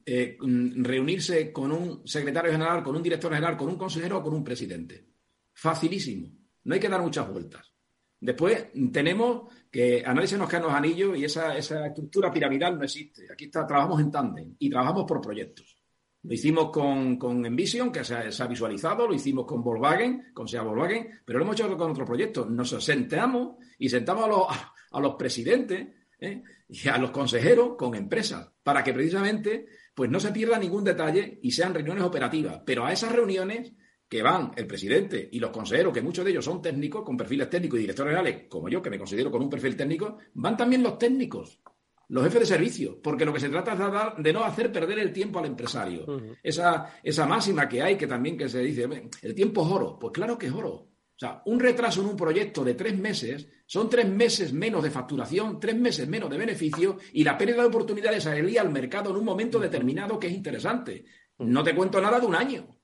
eh, 0.04 0.38
reunirse 0.40 1.52
con 1.52 1.72
un 1.72 2.06
secretario 2.06 2.52
general, 2.52 2.82
con 2.82 2.96
un 2.96 3.02
director 3.02 3.32
general, 3.32 3.56
con 3.56 3.68
un 3.68 3.76
consejero 3.76 4.18
o 4.18 4.22
con 4.22 4.34
un 4.34 4.44
presidente. 4.44 5.06
Facilísimo. 5.52 6.30
No 6.64 6.74
hay 6.74 6.80
que 6.80 6.88
dar 6.88 7.02
muchas 7.02 7.30
vueltas. 7.30 7.72
Después 8.20 8.68
tenemos 8.92 9.52
que 9.70 10.02
a 10.04 10.12
nadie 10.12 10.26
se 10.26 10.38
nos 10.38 10.48
caen 10.48 10.64
los 10.64 10.72
anillos 10.72 11.16
y 11.16 11.24
esa, 11.24 11.56
estructura 11.56 12.32
piramidal 12.32 12.76
no 12.76 12.84
existe. 12.84 13.30
Aquí 13.32 13.44
está, 13.44 13.66
trabajamos 13.66 14.00
en 14.00 14.10
tándem 14.10 14.56
y 14.58 14.70
trabajamos 14.70 15.04
por 15.04 15.20
proyectos. 15.20 15.76
Lo 16.22 16.34
hicimos 16.34 16.70
con, 16.70 17.46
Envision, 17.46 17.92
que 17.92 18.02
se 18.02 18.14
ha, 18.14 18.46
visualizado, 18.46 19.06
lo 19.06 19.14
hicimos 19.14 19.46
con 19.46 19.62
Volkswagen, 19.62 20.32
con 20.34 20.48
SEA 20.48 20.62
Volkswagen, 20.62 21.20
pero 21.24 21.38
lo 21.38 21.44
hemos 21.44 21.54
hecho 21.54 21.76
con 21.76 21.90
otro 21.92 22.04
proyecto. 22.04 22.44
Nos 22.46 22.70
sentamos 22.82 23.56
y 23.78 23.88
sentamos 23.88 24.24
a 24.24 24.28
los, 24.28 24.46
a 24.90 25.00
los 25.00 25.14
presidentes 25.14 25.86
¿eh? 26.20 26.42
y 26.68 26.88
a 26.88 26.98
los 26.98 27.10
consejeros 27.10 27.76
con 27.76 27.94
empresas, 27.94 28.50
para 28.62 28.84
que 28.84 28.92
precisamente 28.92 29.66
pues 29.94 30.10
no 30.10 30.20
se 30.20 30.32
pierda 30.32 30.58
ningún 30.58 30.84
detalle 30.84 31.38
y 31.42 31.50
sean 31.50 31.74
reuniones 31.74 32.04
operativas. 32.04 32.62
Pero 32.64 32.86
a 32.86 32.92
esas 32.92 33.12
reuniones 33.12 33.72
que 34.08 34.22
van 34.22 34.52
el 34.56 34.66
presidente 34.66 35.28
y 35.30 35.38
los 35.38 35.50
consejeros, 35.50 35.92
que 35.92 36.02
muchos 36.02 36.24
de 36.24 36.30
ellos 36.30 36.44
son 36.44 36.62
técnicos, 36.62 37.02
con 37.04 37.16
perfiles 37.16 37.50
técnicos 37.50 37.78
y 37.78 37.82
directores 37.82 38.12
generales, 38.12 38.46
como 38.48 38.68
yo, 38.68 38.80
que 38.80 38.90
me 38.90 38.98
considero 38.98 39.30
con 39.30 39.42
un 39.42 39.50
perfil 39.50 39.76
técnico, 39.76 40.18
van 40.34 40.56
también 40.56 40.82
los 40.82 40.98
técnicos, 40.98 41.60
los 42.08 42.24
jefes 42.24 42.40
de 42.40 42.46
servicio, 42.46 43.02
porque 43.02 43.26
lo 43.26 43.34
que 43.34 43.40
se 43.40 43.50
trata 43.50 43.72
es 44.16 44.22
de, 44.22 44.32
no 44.32 44.44
hacer 44.44 44.72
perder 44.72 44.98
el 44.98 45.12
tiempo 45.12 45.38
al 45.38 45.44
empresario. 45.44 46.06
esa, 46.42 46.98
esa 47.02 47.26
máxima 47.26 47.68
que 47.68 47.82
hay, 47.82 47.96
que 47.96 48.06
también 48.06 48.38
que 48.38 48.48
se 48.48 48.60
dice, 48.60 48.88
el 49.20 49.34
tiempo 49.34 49.66
es 49.66 49.72
oro. 49.72 49.98
Pues 49.98 50.12
claro 50.12 50.38
que 50.38 50.46
es 50.46 50.52
oro. 50.52 50.87
O 51.18 51.20
sea, 51.20 51.42
un 51.46 51.58
retraso 51.58 52.00
en 52.00 52.06
un 52.06 52.16
proyecto 52.16 52.62
de 52.62 52.74
tres 52.74 52.96
meses 52.96 53.48
son 53.66 53.90
tres 53.90 54.08
meses 54.08 54.52
menos 54.52 54.84
de 54.84 54.92
facturación, 54.92 55.58
tres 55.58 55.74
meses 55.74 56.06
menos 56.06 56.30
de 56.30 56.38
beneficio 56.38 56.96
y 57.12 57.24
la 57.24 57.36
pérdida 57.36 57.62
de 57.62 57.66
oportunidades 57.66 58.24
a 58.24 58.30
salir 58.30 58.60
al 58.60 58.70
mercado 58.70 59.10
en 59.10 59.16
un 59.16 59.24
momento 59.24 59.58
determinado 59.58 60.16
que 60.16 60.28
es 60.28 60.32
interesante. 60.32 61.04
No 61.38 61.64
te 61.64 61.74
cuento 61.74 62.00
nada 62.00 62.20
de 62.20 62.26
un 62.26 62.36
año. 62.36 62.78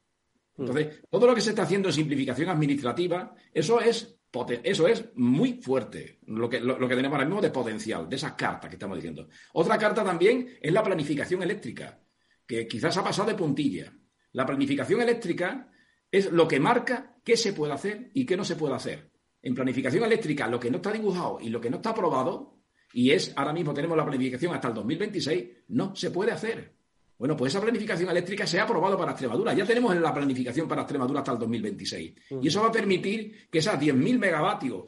Entonces, 0.58 1.00
todo 1.08 1.28
lo 1.28 1.34
que 1.36 1.40
se 1.40 1.50
está 1.50 1.62
haciendo 1.62 1.88
en 1.88 1.94
simplificación 1.94 2.48
administrativa, 2.48 3.36
eso 3.52 3.80
es, 3.80 4.18
eso 4.64 4.88
es 4.88 5.04
muy 5.14 5.60
fuerte, 5.62 6.18
lo 6.26 6.48
que, 6.48 6.58
lo, 6.58 6.76
que 6.76 6.96
tenemos 6.96 7.14
ahora 7.14 7.28
mismo 7.28 7.40
de 7.40 7.50
potencial, 7.50 8.08
de 8.08 8.16
esas 8.16 8.32
cartas 8.32 8.68
que 8.68 8.74
estamos 8.74 8.96
diciendo. 8.96 9.28
Otra 9.52 9.78
carta 9.78 10.02
también 10.02 10.58
es 10.60 10.72
la 10.72 10.82
planificación 10.82 11.40
eléctrica, 11.40 12.00
que 12.44 12.66
quizás 12.66 12.96
ha 12.96 13.04
pasado 13.04 13.28
de 13.28 13.36
puntilla. 13.36 13.92
La 14.32 14.44
planificación 14.44 15.00
eléctrica 15.02 15.70
es 16.16 16.30
lo 16.30 16.46
que 16.46 16.60
marca 16.60 17.16
qué 17.24 17.36
se 17.36 17.52
puede 17.52 17.72
hacer 17.72 18.10
y 18.14 18.24
qué 18.24 18.36
no 18.36 18.44
se 18.44 18.54
puede 18.54 18.74
hacer. 18.74 19.10
En 19.42 19.54
planificación 19.54 20.04
eléctrica, 20.04 20.46
lo 20.46 20.60
que 20.60 20.70
no 20.70 20.76
está 20.76 20.92
dibujado 20.92 21.38
y 21.40 21.48
lo 21.48 21.60
que 21.60 21.70
no 21.70 21.76
está 21.76 21.90
aprobado, 21.90 22.60
y 22.92 23.10
es 23.10 23.32
ahora 23.34 23.52
mismo 23.52 23.74
tenemos 23.74 23.96
la 23.96 24.04
planificación 24.04 24.54
hasta 24.54 24.68
el 24.68 24.74
2026, 24.74 25.44
no 25.68 25.96
se 25.96 26.10
puede 26.12 26.30
hacer. 26.30 26.72
Bueno, 27.18 27.36
pues 27.36 27.52
esa 27.52 27.60
planificación 27.60 28.10
eléctrica 28.10 28.46
se 28.46 28.60
ha 28.60 28.64
aprobado 28.64 28.96
para 28.96 29.12
Extremadura. 29.12 29.54
Ya 29.54 29.64
tenemos 29.64 29.96
la 29.96 30.12
planificación 30.12 30.68
para 30.68 30.82
Extremadura 30.82 31.20
hasta 31.20 31.32
el 31.32 31.38
2026. 31.38 32.14
Y 32.42 32.48
eso 32.48 32.60
va 32.60 32.68
a 32.68 32.72
permitir 32.72 33.48
que 33.50 33.58
esas 33.58 33.80
10.000 33.80 34.18
megavatios 34.18 34.84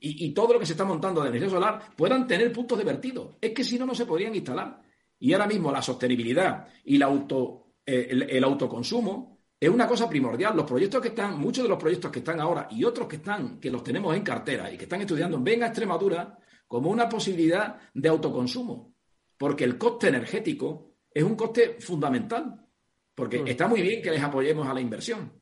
y, 0.00 0.32
todo 0.32 0.54
lo 0.54 0.60
que 0.60 0.66
se 0.66 0.72
está 0.72 0.84
montando 0.84 1.22
de 1.22 1.28
energía 1.28 1.50
solar 1.50 1.94
puedan 1.96 2.26
tener 2.26 2.52
puntos 2.52 2.78
de 2.78 2.84
vertido. 2.84 3.38
Es 3.40 3.52
que 3.52 3.64
si 3.64 3.78
no, 3.78 3.86
no 3.86 3.94
se 3.94 4.06
podrían 4.06 4.34
instalar. 4.34 4.80
Y 5.18 5.32
ahora 5.32 5.46
mismo 5.46 5.72
la 5.72 5.82
sostenibilidad 5.82 6.68
y 6.84 6.96
eh, 6.96 8.26
el 8.30 8.44
autoconsumo 8.44 9.35
es 9.58 9.70
una 9.70 9.86
cosa 9.86 10.08
primordial. 10.08 10.54
Los 10.56 10.66
proyectos 10.66 11.00
que 11.00 11.08
están, 11.08 11.38
muchos 11.38 11.64
de 11.64 11.68
los 11.68 11.78
proyectos 11.78 12.10
que 12.10 12.18
están 12.18 12.40
ahora 12.40 12.68
y 12.70 12.84
otros 12.84 13.08
que 13.08 13.16
están, 13.16 13.58
que 13.58 13.70
los 13.70 13.82
tenemos 13.82 14.14
en 14.14 14.22
cartera 14.22 14.70
y 14.70 14.76
que 14.76 14.84
están 14.84 15.00
estudiando, 15.00 15.40
ven 15.40 15.62
a 15.62 15.66
Extremadura 15.66 16.38
como 16.66 16.90
una 16.90 17.08
posibilidad 17.08 17.78
de 17.94 18.08
autoconsumo. 18.08 18.94
Porque 19.38 19.64
el 19.64 19.78
coste 19.78 20.08
energético 20.08 20.96
es 21.12 21.22
un 21.22 21.34
coste 21.34 21.76
fundamental. 21.80 22.66
Porque 23.14 23.40
mm. 23.40 23.48
está 23.48 23.66
muy 23.66 23.80
bien 23.80 24.02
que 24.02 24.10
les 24.10 24.22
apoyemos 24.22 24.68
a 24.68 24.74
la 24.74 24.80
inversión, 24.80 25.32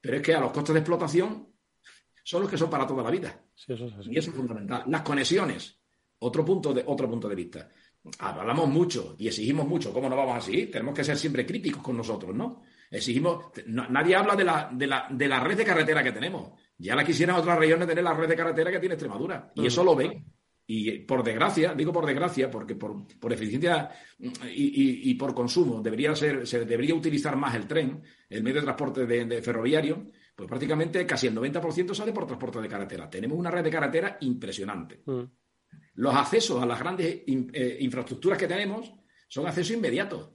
pero 0.00 0.16
es 0.16 0.22
que 0.22 0.34
a 0.34 0.40
los 0.40 0.52
costes 0.52 0.72
de 0.72 0.80
explotación 0.80 1.48
son 2.22 2.42
los 2.42 2.50
que 2.50 2.56
son 2.56 2.70
para 2.70 2.86
toda 2.86 3.02
la 3.02 3.10
vida. 3.10 3.44
y 3.66 4.18
eso 4.18 4.30
es 4.30 4.36
fundamental. 4.36 4.84
Las 4.86 5.02
conexiones, 5.02 5.78
otro 6.20 6.44
punto 6.44 6.72
de, 6.72 6.84
otro 6.86 7.10
punto 7.10 7.28
de 7.28 7.34
vista. 7.34 7.68
Hablamos 8.20 8.68
mucho 8.68 9.16
y 9.18 9.26
exigimos 9.26 9.66
mucho. 9.66 9.92
¿Cómo 9.92 10.08
no 10.08 10.16
vamos 10.16 10.36
a 10.36 10.40
seguir? 10.40 10.70
Tenemos 10.70 10.94
que 10.94 11.02
ser 11.02 11.16
siempre 11.16 11.44
críticos 11.44 11.82
con 11.82 11.96
nosotros, 11.96 12.34
¿no? 12.34 12.62
Exigimos, 12.90 13.46
nadie 13.66 14.14
habla 14.14 14.36
de 14.36 14.44
la, 14.44 14.70
de, 14.72 14.86
la, 14.86 15.06
de 15.10 15.28
la 15.28 15.40
red 15.40 15.56
de 15.56 15.64
carretera 15.64 16.02
que 16.02 16.12
tenemos. 16.12 16.52
Ya 16.78 16.94
la 16.94 17.04
quisieran 17.04 17.36
otras 17.36 17.58
regiones 17.58 17.88
tener 17.88 18.04
la 18.04 18.14
red 18.14 18.28
de 18.28 18.36
carretera 18.36 18.70
que 18.70 18.80
tiene 18.80 18.94
Extremadura. 18.94 19.52
Y 19.54 19.66
eso 19.66 19.82
lo 19.84 19.94
ven. 19.94 20.24
Y 20.66 21.00
por 21.00 21.22
desgracia, 21.22 21.74
digo 21.74 21.92
por 21.92 22.06
desgracia, 22.06 22.50
porque 22.50 22.74
por, 22.74 23.06
por 23.18 23.32
eficiencia 23.32 23.90
y, 24.18 25.10
y, 25.10 25.14
por 25.14 25.34
consumo 25.34 25.82
debería 25.82 26.16
ser, 26.16 26.46
se 26.46 26.64
debería 26.64 26.94
utilizar 26.94 27.36
más 27.36 27.54
el 27.54 27.66
tren, 27.66 28.02
el 28.30 28.42
medio 28.42 28.60
de 28.60 28.64
transporte 28.64 29.04
de, 29.04 29.42
ferroviario, 29.42 30.10
pues 30.34 30.48
prácticamente 30.48 31.04
casi 31.04 31.26
el 31.26 31.36
90% 31.36 31.94
sale 31.94 32.12
por 32.12 32.26
transporte 32.26 32.62
de 32.62 32.68
carretera. 32.68 33.10
Tenemos 33.10 33.38
una 33.38 33.50
red 33.50 33.62
de 33.62 33.70
carretera 33.70 34.16
impresionante. 34.22 35.02
Mm. 35.04 35.22
Los 35.96 36.14
accesos 36.14 36.62
a 36.62 36.66
las 36.66 36.78
grandes 36.78 37.22
eh, 37.26 37.76
infraestructuras 37.80 38.38
que 38.38 38.48
tenemos 38.48 38.90
son 39.28 39.46
accesos 39.46 39.76
inmediatos. 39.76 40.30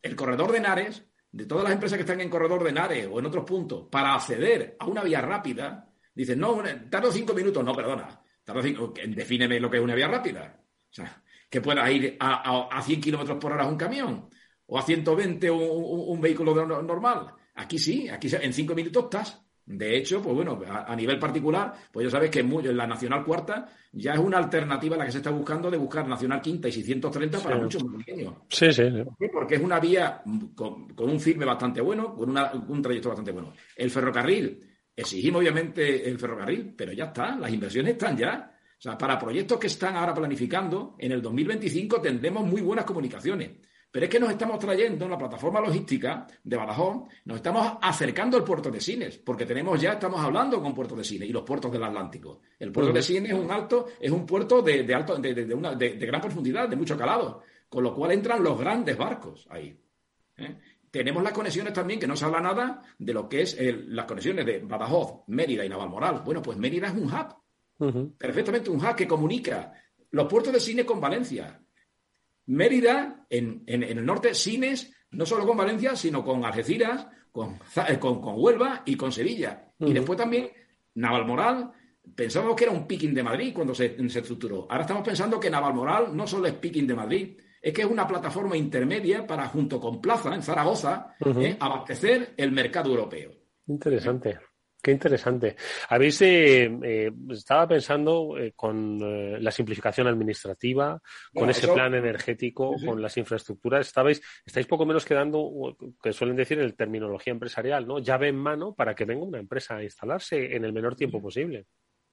El 0.00 0.14
corredor 0.14 0.52
de 0.52 0.60
Nares, 0.60 1.04
de 1.30 1.46
todas 1.46 1.64
las 1.64 1.72
empresas 1.72 1.96
que 1.96 2.02
están 2.02 2.20
en 2.20 2.30
corredor 2.30 2.64
de 2.64 2.72
Nares 2.72 3.08
o 3.10 3.18
en 3.18 3.26
otros 3.26 3.44
puntos, 3.44 3.86
para 3.90 4.14
acceder 4.14 4.76
a 4.78 4.86
una 4.86 5.02
vía 5.02 5.20
rápida, 5.20 5.88
dicen, 6.14 6.38
no, 6.38 6.62
tardo 6.90 7.12
cinco 7.12 7.34
minutos. 7.34 7.64
No, 7.64 7.74
perdona, 7.74 8.20
tardo 8.44 8.62
cinco, 8.62 8.92
defíneme 9.08 9.60
lo 9.60 9.70
que 9.70 9.76
es 9.76 9.82
una 9.82 9.94
vía 9.94 10.08
rápida. 10.08 10.60
O 10.90 10.94
sea, 10.94 11.22
que 11.48 11.60
pueda 11.60 11.90
ir 11.90 12.16
a, 12.20 12.68
a, 12.70 12.82
100 12.82 13.00
kilómetros 13.00 13.38
por 13.38 13.52
hora 13.52 13.66
un 13.66 13.76
camión 13.76 14.28
o 14.66 14.78
a 14.78 14.82
120 14.82 15.50
un, 15.50 15.60
un, 15.60 16.20
vehículo 16.20 16.54
normal. 16.82 17.34
Aquí 17.54 17.78
sí, 17.78 18.08
aquí 18.08 18.28
en 18.34 18.52
cinco 18.52 18.74
minutos 18.74 19.04
estás. 19.04 19.42
De 19.68 19.98
hecho, 19.98 20.22
pues 20.22 20.34
bueno, 20.34 20.58
a, 20.66 20.96
nivel 20.96 21.18
particular, 21.18 21.74
pues 21.92 22.06
ya 22.06 22.10
sabes 22.10 22.30
que 22.30 22.40
en 22.40 22.76
la 22.76 22.86
Nacional 22.86 23.22
Cuarta 23.22 23.68
ya 23.92 24.14
es 24.14 24.18
una 24.18 24.38
alternativa 24.38 24.96
a 24.96 24.98
la 24.98 25.04
que 25.04 25.12
se 25.12 25.18
está 25.18 25.30
buscando 25.30 25.70
de 25.70 25.76
buscar 25.76 26.08
Nacional 26.08 26.40
Quinta 26.40 26.68
y 26.68 26.72
630 26.72 27.40
para 27.40 27.58
muchos 27.58 27.84
más 27.84 28.02
pequeños. 28.02 28.32
Sí, 28.48 28.72
sí, 28.72 28.82
Porque 29.30 29.56
es 29.56 29.60
una 29.60 29.78
vía 29.78 30.22
con, 30.54 30.86
un 30.96 31.20
firme 31.20 31.44
bastante 31.44 31.82
bueno, 31.82 32.14
con 32.14 32.34
un 32.34 32.82
trayecto 32.82 33.10
bastante 33.10 33.30
bueno. 33.30 33.52
El 33.76 33.90
ferrocarril, 33.90 34.58
exigimos 34.96 35.42
obviamente 35.42 36.08
el 36.08 36.18
ferrocarril, 36.18 36.72
pero 36.74 36.94
ya 36.94 37.04
está, 37.04 37.36
las 37.36 37.52
inversiones 37.52 37.92
están 37.92 38.16
ya. 38.16 38.50
O 38.78 38.80
sea, 38.80 38.96
para 38.96 39.18
proyectos 39.18 39.58
que 39.58 39.66
están 39.66 39.96
ahora 39.96 40.14
planificando, 40.14 40.96
en 40.98 41.12
el 41.12 41.20
2025 41.20 42.00
tendremos 42.00 42.46
muy 42.46 42.62
buenas 42.62 42.86
comunicaciones. 42.86 43.50
Pero 43.90 44.04
es 44.04 44.10
que 44.10 44.20
nos 44.20 44.30
estamos 44.30 44.58
trayendo 44.58 45.06
en 45.06 45.10
la 45.10 45.16
plataforma 45.16 45.60
logística 45.60 46.26
de 46.44 46.56
Badajoz, 46.56 47.08
nos 47.24 47.36
estamos 47.38 47.78
acercando 47.80 48.36
al 48.36 48.44
puerto 48.44 48.70
de 48.70 48.80
Sines, 48.80 49.16
porque 49.18 49.46
tenemos 49.46 49.80
ya, 49.80 49.92
estamos 49.92 50.20
hablando 50.20 50.60
con 50.62 50.74
puertos 50.74 50.98
de 50.98 51.04
Sines 51.04 51.28
y 51.28 51.32
los 51.32 51.42
puertos 51.42 51.72
del 51.72 51.82
Atlántico. 51.82 52.42
El 52.58 52.70
puerto 52.70 52.92
de 52.92 53.02
Sines 53.02 53.32
es 53.32 53.38
un 53.38 53.50
alto, 53.50 53.86
es 53.98 54.10
un 54.10 54.26
puerto 54.26 54.60
de, 54.60 54.94
alto, 54.94 55.16
de, 55.16 55.54
una, 55.54 55.74
de, 55.74 55.90
gran 55.96 56.20
profundidad, 56.20 56.68
de 56.68 56.76
mucho 56.76 56.98
calado, 56.98 57.42
con 57.68 57.82
lo 57.82 57.94
cual 57.94 58.12
entran 58.12 58.42
los 58.42 58.58
grandes 58.58 58.96
barcos 58.96 59.46
ahí. 59.48 59.74
¿eh? 60.36 60.58
Tenemos 60.90 61.22
las 61.22 61.32
conexiones 61.32 61.72
también, 61.72 61.98
que 61.98 62.06
no 62.06 62.16
se 62.16 62.26
habla 62.26 62.40
nada 62.40 62.82
de 62.98 63.14
lo 63.14 63.26
que 63.26 63.42
es 63.42 63.56
las 63.86 64.04
conexiones 64.04 64.44
de 64.44 64.58
Badajoz, 64.60 65.22
Mérida 65.28 65.64
y 65.64 65.68
Navalmoral. 65.68 66.20
Bueno, 66.24 66.42
pues 66.42 66.58
Mérida 66.58 66.88
es 66.88 66.94
un 66.94 67.10
hub, 67.10 68.14
perfectamente 68.18 68.68
un 68.68 68.84
hub 68.84 68.94
que 68.94 69.08
comunica 69.08 69.72
los 70.10 70.26
puertos 70.26 70.52
de 70.52 70.60
Sines 70.60 70.84
con 70.84 71.00
Valencia, 71.00 71.60
Mérida, 72.48 73.26
en, 73.28 73.62
el 73.66 74.04
norte, 74.04 74.34
Sines, 74.34 74.92
no 75.10 75.26
solo 75.26 75.46
con 75.46 75.56
Valencia, 75.56 75.94
sino 75.94 76.24
con 76.24 76.44
Algeciras, 76.44 77.06
con, 77.30 77.58
eh, 77.88 77.98
con, 77.98 78.20
Huelva 78.22 78.82
y 78.86 78.96
con 78.96 79.12
Sevilla. 79.12 79.70
Y 79.78 79.92
después 79.92 80.18
también 80.18 80.50
Navalmoral, 80.94 81.70
pensábamos 82.14 82.56
que 82.56 82.64
era 82.64 82.72
un 82.72 82.86
picking 82.86 83.14
de 83.14 83.22
Madrid 83.22 83.52
cuando 83.54 83.74
se, 83.74 83.96
estructuró. 83.98 84.66
Ahora 84.70 84.82
estamos 84.82 85.04
pensando 85.04 85.38
que 85.38 85.50
Navalmoral 85.50 86.16
no 86.16 86.26
solo 86.26 86.46
es 86.46 86.54
picking 86.54 86.86
de 86.86 86.94
Madrid, 86.94 87.36
es 87.60 87.72
que 87.72 87.82
es 87.82 87.88
una 87.88 88.06
plataforma 88.06 88.56
intermedia 88.56 89.26
para, 89.26 89.46
junto 89.48 89.78
con 89.78 90.00
Plaza, 90.00 90.34
en 90.34 90.42
Zaragoza, 90.42 91.14
eh, 91.20 91.56
abastecer 91.60 92.34
el 92.36 92.52
mercado 92.52 92.90
europeo. 92.90 93.32
Interesante. 93.66 94.38
Qué 94.88 94.92
interesante. 94.92 95.54
Habéis 95.90 96.22
eh, 96.22 96.64
eh 96.82 97.10
estaba 97.28 97.68
pensando 97.68 98.38
eh, 98.38 98.54
con 98.56 98.98
eh, 99.02 99.38
la 99.38 99.50
simplificación 99.50 100.06
administrativa, 100.06 100.98
con 101.34 101.50
ese 101.50 101.68
plan 101.68 101.94
energético, 101.94 102.74
con 102.82 103.02
las 103.02 103.14
infraestructuras. 103.18 103.86
Estabais, 103.86 104.22
estáis 104.46 104.66
poco 104.66 104.86
menos 104.86 105.04
quedando, 105.04 105.76
que 106.02 106.14
suelen 106.14 106.36
decir 106.36 106.58
en 106.58 106.74
terminología 106.74 107.34
empresarial, 107.34 107.86
¿no? 107.86 107.98
Llave 107.98 108.28
en 108.28 108.36
mano 108.36 108.74
para 108.74 108.94
que 108.94 109.04
venga 109.04 109.26
una 109.26 109.38
empresa 109.38 109.76
a 109.76 109.84
instalarse 109.84 110.56
en 110.56 110.64
el 110.64 110.72
menor 110.72 110.96
tiempo 110.96 111.20
posible. 111.20 111.66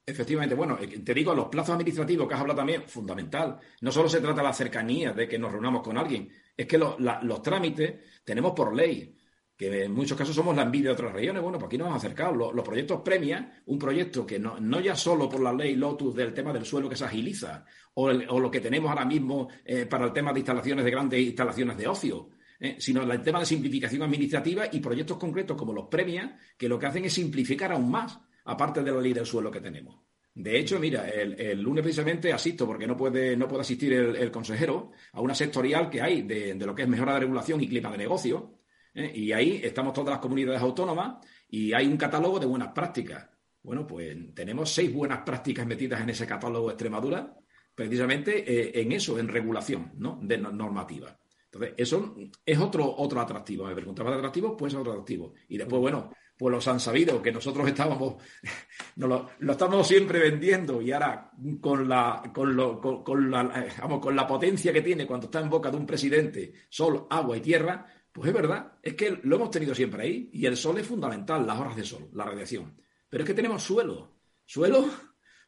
Efectivamente, 0.05 0.53
bueno, 0.53 0.77
te 0.77 1.13
digo, 1.13 1.33
los 1.33 1.47
plazos 1.47 1.75
administrativos 1.75 2.27
que 2.27 2.33
has 2.33 2.41
hablado 2.41 2.57
también, 2.57 2.83
fundamental. 2.83 3.57
No 3.79 3.89
solo 3.89 4.09
se 4.09 4.19
trata 4.19 4.41
de 4.41 4.47
la 4.47 4.53
cercanía, 4.53 5.13
de 5.13 5.29
que 5.29 5.39
nos 5.39 5.49
reunamos 5.49 5.81
con 5.81 5.97
alguien, 5.97 6.29
es 6.57 6.67
que 6.67 6.77
los 6.77 7.41
trámites 7.41 8.21
tenemos 8.25 8.51
por 8.51 8.75
ley 8.75 9.14
que 9.57 9.83
en 9.83 9.93
muchos 9.93 10.17
casos 10.17 10.35
somos 10.35 10.55
la 10.55 10.63
envidia 10.63 10.89
de 10.89 10.93
otras 10.93 11.13
regiones. 11.13 11.41
Bueno, 11.41 11.57
pues 11.57 11.67
aquí 11.67 11.77
nos 11.77 11.87
hemos 11.87 12.03
acercado. 12.03 12.51
Los, 12.51 12.65
proyectos 12.65 13.01
premia 13.01 13.61
un 13.65 13.79
proyecto 13.79 14.25
que 14.25 14.37
no, 14.37 14.59
no, 14.59 14.79
ya 14.79 14.95
solo 14.95 15.29
por 15.29 15.41
la 15.41 15.53
ley 15.53 15.75
Lotus 15.75 16.15
del 16.15 16.33
tema 16.33 16.51
del 16.51 16.65
suelo 16.65 16.89
que 16.89 16.95
se 16.95 17.05
agiliza, 17.05 17.65
o, 17.93 18.11
lo 18.11 18.51
que 18.51 18.59
tenemos 18.59 18.89
ahora 18.89 19.05
mismo 19.05 19.47
eh, 19.63 19.85
para 19.85 20.05
el 20.05 20.13
tema 20.13 20.33
de 20.33 20.39
instalaciones 20.39 20.83
de 20.83 20.91
grandes 20.91 21.19
instalaciones 21.21 21.77
de 21.77 21.87
ocio, 21.87 22.29
eh, 22.59 22.75
sino 22.79 23.03
el 23.03 23.21
tema 23.21 23.39
de 23.39 23.45
simplificación 23.45 24.01
administrativa 24.01 24.65
y 24.71 24.79
proyectos 24.79 25.17
concretos 25.17 25.55
como 25.55 25.71
los 25.71 25.87
premia, 25.87 26.37
que 26.57 26.67
lo 26.67 26.77
que 26.77 26.87
hacen 26.87 27.05
es 27.05 27.13
simplificar 27.13 27.71
aún 27.71 27.89
más, 27.89 28.19
aparte 28.43 28.83
de 28.83 28.91
la 28.91 28.99
ley 28.99 29.13
del 29.13 29.25
suelo 29.25 29.49
que 29.49 29.61
tenemos. 29.61 30.03
De 30.33 30.59
hecho, 30.59 30.77
mira, 30.79 31.07
el, 31.07 31.61
lunes 31.61 31.81
precisamente 31.81 32.33
asisto, 32.33 32.67
porque 32.67 32.85
no 32.85 32.97
puede, 32.97 33.37
no 33.37 33.47
puede 33.47 33.61
asistir 33.61 33.93
el, 33.93 34.31
consejero, 34.31 34.91
a 35.13 35.21
una 35.21 35.33
sectorial 35.33 35.89
que 35.89 36.01
hay 36.01 36.23
de, 36.23 36.55
de, 36.55 36.65
lo 36.65 36.75
que 36.75 36.81
es 36.81 36.89
mejora 36.89 37.13
de 37.13 37.21
regulación 37.21 37.61
y 37.61 37.69
clima 37.69 37.89
de 37.89 37.99
negocio, 37.99 38.59
¿eh? 38.95 39.11
Y 39.13 39.31
ahí 39.31 39.61
estamos 39.63 39.93
todas 39.93 40.11
las 40.11 40.19
comunidades 40.19 40.61
autónomas 40.61 41.17
y 41.49 41.73
hay 41.73 41.85
un 41.85 41.97
catálogo 41.97 42.39
de 42.39 42.47
buenas 42.47 42.69
prácticas. 42.69 43.27
Bueno, 43.61 43.85
pues 43.85 44.15
tenemos 44.33 44.71
seis 44.71 44.93
buenas 44.93 45.19
prácticas 45.19 45.65
metidas 45.65 46.01
en 46.01 46.09
ese 46.09 46.25
catálogo 46.25 46.67
de 46.67 46.73
Extremadura, 46.73 47.35
precisamente 47.73 48.43
eh, 48.51 48.81
en 48.81 48.91
eso, 48.91 49.19
en 49.19 49.27
regulación 49.27 49.91
¿no? 49.97 50.19
de 50.21 50.37
normativa. 50.37 51.17
Entonces, 51.45 51.73
eso 51.77 52.15
es 52.45 52.59
otro, 52.59 52.95
otro 52.97 53.21
atractivo. 53.21 53.65
Me 53.65 53.75
preguntaba 53.75 54.11
de 54.11 54.17
atractivo, 54.17 54.57
pues 54.57 54.73
otro 54.73 54.91
atractivo. 54.91 55.33
Y 55.47 55.57
después, 55.57 55.81
bueno, 55.81 56.11
pues 56.37 56.51
los 56.51 56.67
han 56.67 56.79
sabido 56.79 57.21
que 57.21 57.31
nosotros 57.31 57.67
estábamos, 57.67 58.15
lo, 58.97 59.29
lo, 59.39 59.51
estamos 59.51 59.87
siempre 59.87 60.19
vendiendo 60.19 60.81
y 60.81 60.91
ahora 60.91 61.31
con 61.61 61.87
la, 61.87 62.21
con, 62.33 62.55
lo, 62.55 62.81
con, 62.81 63.31
la, 63.31 63.41
eh, 63.55 63.71
vamos, 63.79 63.99
con 63.99 64.15
la 64.15 64.27
potencia 64.27 64.73
que 64.73 64.81
tiene 64.81 65.07
cuando 65.07 65.27
está 65.27 65.39
en 65.39 65.49
boca 65.49 65.71
de 65.71 65.77
un 65.77 65.85
presidente, 65.85 66.53
sol, 66.69 67.07
agua 67.09 67.37
y 67.37 67.41
tierra, 67.41 67.85
pues 68.15 68.29
es 68.29 68.33
verdad, 68.33 68.71
es 68.81 68.93
que 68.93 69.19
lo 69.23 69.35
hemos 69.35 69.51
tenido 69.51 69.75
siempre 69.75 70.03
ahí 70.03 70.29
y 70.31 70.45
el 70.45 70.55
sol 70.55 70.79
es 70.79 70.87
fundamental, 70.87 71.45
las 71.45 71.59
horas 71.59 71.75
de 71.75 71.83
sol, 71.83 72.07
la 72.13 72.23
radiación. 72.23 72.73
Pero 73.09 73.23
es 73.23 73.27
que 73.27 73.33
tenemos 73.33 73.61
suelo, 73.61 74.19
suelo 74.45 74.89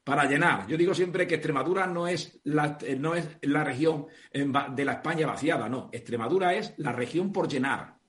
para 0.03 0.26
llenar. 0.26 0.68
Yo 0.68 0.76
digo 0.76 0.93
siempre 0.93 1.26
que 1.26 1.36
Extremadura 1.36 1.88
no 1.88 2.09
es 2.09 2.41
la, 2.43 2.78
eh, 2.82 2.97
no 2.97 3.15
es 3.15 3.26
la 3.43 3.63
región 3.63 4.07
de 4.34 4.84
la 4.84 4.91
España 4.91 5.26
vaciada, 5.26 5.70
no. 5.70 5.89
Extremadura 5.93 6.55
es 6.55 6.74
la 6.76 6.91
región 6.91 7.32
por 7.32 7.47
llenar. 7.47 7.99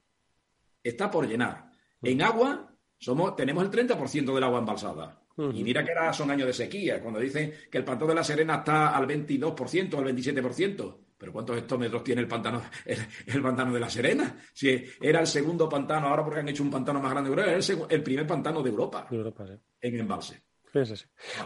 Está 0.83 1.09
por 1.09 1.29
llenar. 1.29 1.71
En 2.03 2.21
agua 2.21 2.75
somos, 2.99 3.37
tenemos 3.37 3.63
el 3.63 3.71
30% 3.71 4.35
del 4.35 4.43
agua 4.43 4.59
embalsada. 4.59 5.23
Y 5.37 5.63
mira 5.63 5.85
que 5.85 5.93
ahora 5.93 6.13
son 6.13 6.33
años 6.33 6.49
de 6.49 6.53
sequía, 6.53 7.01
cuando 7.01 7.21
dicen 7.21 7.55
que 7.71 7.79
el 7.79 7.85
pantano 7.85 8.09
de 8.09 8.17
la 8.17 8.25
Serena 8.25 8.57
está 8.57 8.97
al 8.97 9.07
22%, 9.07 9.95
al 9.97 10.17
27%. 10.17 10.97
Pero 11.19 11.33
¿cuántos 11.33 11.59
hectómetros 11.59 12.05
tiene 12.05 12.21
el 12.21 12.29
pantano, 12.29 12.63
el, 12.87 13.43
pantano 13.43 13.75
de 13.75 13.81
la 13.81 13.91
Serena? 13.91 14.37
Si 14.53 14.85
era 15.01 15.21
el 15.21 15.27
segundo 15.27 15.69
pantano, 15.69 16.07
ahora 16.07 16.25
porque 16.25 16.41
han 16.41 16.49
hecho 16.49 16.63
un 16.63 16.71
pantano 16.71 17.01
más 17.01 17.11
grande 17.11 17.29
de 17.29 17.35
Europa, 17.35 17.51
era 17.51 17.87
el, 17.91 18.03
primer 18.03 18.27
pantano 18.27 18.63
de 18.63 18.71
Europa, 18.71 19.07
en 19.11 19.99
embalse. 19.99 20.48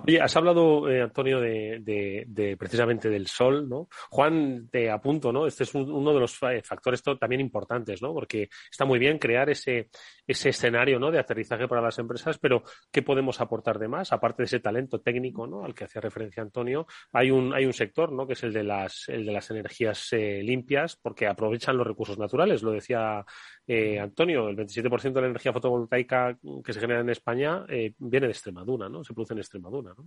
Oye, 0.06 0.20
has 0.20 0.36
hablado, 0.36 0.88
eh, 0.90 1.02
Antonio, 1.02 1.40
de, 1.40 2.56
precisamente 2.58 3.08
del 3.08 3.26
sol, 3.26 3.68
¿no? 3.68 3.88
Juan, 4.10 4.68
te 4.70 4.90
apunto, 4.90 5.32
¿no? 5.32 5.46
Este 5.46 5.64
es 5.64 5.74
uno 5.74 6.12
de 6.12 6.20
los 6.20 6.38
factores 6.62 7.02
también 7.02 7.40
importantes, 7.40 8.02
¿no? 8.02 8.12
Porque 8.12 8.48
está 8.70 8.84
muy 8.84 8.98
bien 8.98 9.18
crear 9.18 9.50
ese, 9.50 9.90
ese 10.26 10.50
escenario, 10.50 10.98
¿no? 10.98 11.10
De 11.10 11.18
aterrizaje 11.18 11.68
para 11.68 11.80
las 11.80 11.98
empresas, 11.98 12.38
pero 12.38 12.62
¿qué 12.90 13.02
podemos 13.02 13.40
aportar 13.40 13.78
de 13.78 13.88
más? 13.88 14.12
Aparte 14.12 14.42
de 14.42 14.46
ese 14.46 14.60
talento 14.60 15.00
técnico, 15.00 15.46
¿no? 15.46 15.64
Al 15.64 15.74
que 15.74 15.84
hacía 15.84 16.00
referencia 16.00 16.42
Antonio, 16.42 16.86
hay 17.12 17.30
un, 17.30 17.54
hay 17.54 17.64
un 17.64 17.72
sector, 17.72 18.12
¿no? 18.12 18.26
Que 18.26 18.34
es 18.34 18.42
el 18.42 18.52
de 18.52 18.64
las, 18.64 19.08
el 19.08 19.24
de 19.26 19.32
las 19.32 19.50
energías 19.50 20.12
eh, 20.12 20.42
limpias, 20.42 20.96
porque 20.96 21.26
aprovechan 21.26 21.76
los 21.76 21.86
recursos 21.86 22.18
naturales. 22.18 22.62
Lo 22.62 22.72
decía 22.72 23.24
eh, 23.66 23.98
Antonio, 24.00 24.48
el 24.48 24.56
27% 24.56 25.12
de 25.12 25.20
la 25.20 25.26
energía 25.28 25.52
fotovoltaica 25.52 26.36
que 26.64 26.72
se 26.72 26.80
genera 26.80 27.00
en 27.00 27.10
España 27.10 27.64
viene 27.98 28.26
de 28.26 28.32
Extremadura, 28.32 28.88
¿no? 28.88 29.02
en 29.02 29.38
Extremadura. 29.38 29.94
¿no? 29.96 30.04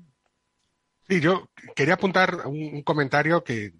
Sí, 1.07 1.21
yo 1.21 1.51
quería 1.75 1.93
apuntar 1.93 2.47
un, 2.47 2.81
comentario 2.81 3.43
que, 3.43 3.73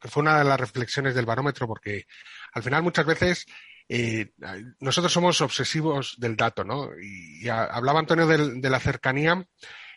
fue 0.00 0.22
una 0.22 0.38
de 0.38 0.44
las 0.44 0.58
reflexiones 0.58 1.14
del 1.14 1.26
barómetro, 1.26 1.68
porque 1.68 2.06
al 2.52 2.64
final 2.64 2.82
muchas 2.82 3.06
veces 3.06 3.46
eh, 3.88 4.32
nosotros 4.80 5.12
somos 5.12 5.40
obsesivos 5.40 6.16
del 6.18 6.36
dato, 6.36 6.64
¿no? 6.64 6.90
Y, 7.00 7.48
hablaba 7.48 8.00
Antonio 8.00 8.26
de, 8.26 8.70
la 8.70 8.80
cercanía, 8.80 9.46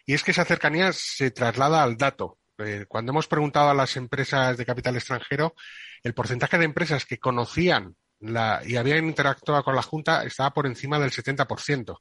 y 0.06 0.14
es 0.14 0.24
que 0.24 0.32
esa 0.32 0.46
cercanía 0.46 0.92
se 0.94 1.32
traslada 1.32 1.82
al 1.82 1.98
dato. 1.98 2.38
Eh, 2.60 2.86
cuando 2.88 3.12
hemos 3.12 3.28
preguntado 3.28 3.70
a 3.72 3.76
las 3.76 3.98
empresas 3.98 4.56
de 4.56 4.66
capital 4.66 4.96
extranjero, 4.96 5.56
el 6.04 6.14
porcentaje 6.14 6.60
de 6.60 6.66
empresas 6.66 7.06
que 7.06 7.18
conocían 7.18 7.96
la, 8.20 8.62
y 8.66 8.76
habían 8.76 9.06
interactuado 9.06 9.64
con 9.64 9.76
la 9.76 9.82
Junta 9.82 10.24
estaba 10.24 10.54
por 10.54 10.66
encima 10.66 11.00
del 11.00 11.12
70% 11.12 11.98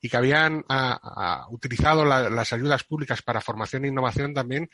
y 0.00 0.08
que 0.08 0.16
habían 0.16 0.64
utilizado 1.50 2.04
las 2.04 2.52
ayudas 2.52 2.84
públicas 2.84 3.22
para 3.22 3.40
formación 3.40 3.84
e 3.84 3.88
innovación 3.88 4.34
también 4.34 4.68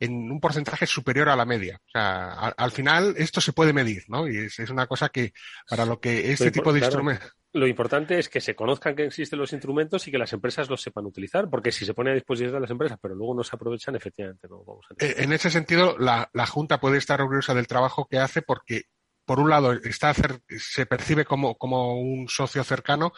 en 0.00 0.32
un 0.32 0.40
porcentaje 0.40 0.86
superior 0.86 1.28
a 1.28 1.36
la 1.36 1.44
media. 1.44 1.80
O 1.86 1.90
sea, 1.92 2.32
al 2.48 2.72
final 2.72 3.14
esto 3.16 3.40
se 3.40 3.52
puede 3.52 3.72
medir, 3.72 4.02
¿no? 4.08 4.26
Y 4.26 4.38
es, 4.38 4.58
una 4.70 4.88
cosa 4.88 5.10
que 5.10 5.32
para 5.68 5.86
lo 5.86 6.00
que 6.00 6.32
este 6.32 6.50
tipo 6.50 6.72
de 6.72 6.80
instrumentos 6.80 7.32
lo 7.54 7.66
importante 7.66 8.18
es 8.18 8.28
que 8.28 8.40
se 8.40 8.54
conozcan 8.54 8.96
que 8.96 9.04
existen 9.04 9.38
los 9.38 9.52
instrumentos 9.52 10.08
y 10.08 10.10
que 10.10 10.16
las 10.16 10.32
empresas 10.32 10.70
los 10.70 10.80
sepan 10.80 11.04
utilizar, 11.04 11.50
porque 11.50 11.70
si 11.70 11.84
se 11.84 11.92
pone 11.92 12.10
a 12.10 12.14
disposición 12.14 12.54
de 12.54 12.60
las 12.60 12.70
empresas, 12.70 12.98
pero 13.00 13.14
luego 13.14 13.34
no 13.34 13.44
se 13.44 13.54
aprovechan, 13.54 13.94
efectivamente 13.94 14.48
no 14.48 14.64
vamos 14.64 14.86
a 14.88 15.04
eh, 15.04 15.16
En 15.18 15.32
ese 15.32 15.50
sentido, 15.50 15.96
la, 15.98 16.30
la 16.32 16.46
Junta 16.46 16.80
puede 16.80 16.96
estar 16.96 17.20
orgullosa 17.20 17.54
del 17.54 17.66
trabajo 17.66 18.08
que 18.10 18.18
hace 18.18 18.40
porque 18.40 18.84
por 19.24 19.40
un 19.40 19.50
lado, 19.50 19.72
está 19.72 20.14
se 20.14 20.86
percibe 20.86 21.24
como, 21.24 21.56
como, 21.56 22.00
un 22.00 22.28
socio 22.28 22.64
cercano 22.64 23.12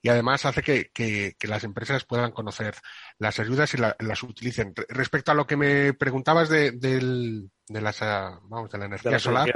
y 0.00 0.08
además 0.08 0.44
hace 0.44 0.62
que, 0.62 0.90
que, 0.92 1.34
las 1.48 1.64
empresas 1.64 2.04
puedan 2.04 2.32
conocer 2.32 2.74
las 3.18 3.38
ayudas 3.40 3.74
y 3.74 3.78
las 3.78 4.22
utilicen. 4.22 4.74
Respecto 4.88 5.32
a 5.32 5.34
lo 5.34 5.46
que 5.46 5.56
me 5.56 5.92
preguntabas 5.94 6.48
de, 6.48 6.72
de, 6.72 7.80
las, 7.80 8.02
ah, 8.02 8.38
vamos, 8.44 8.70
de 8.70 8.78
la 8.78 8.86
energía 8.86 9.18
solar, 9.18 9.52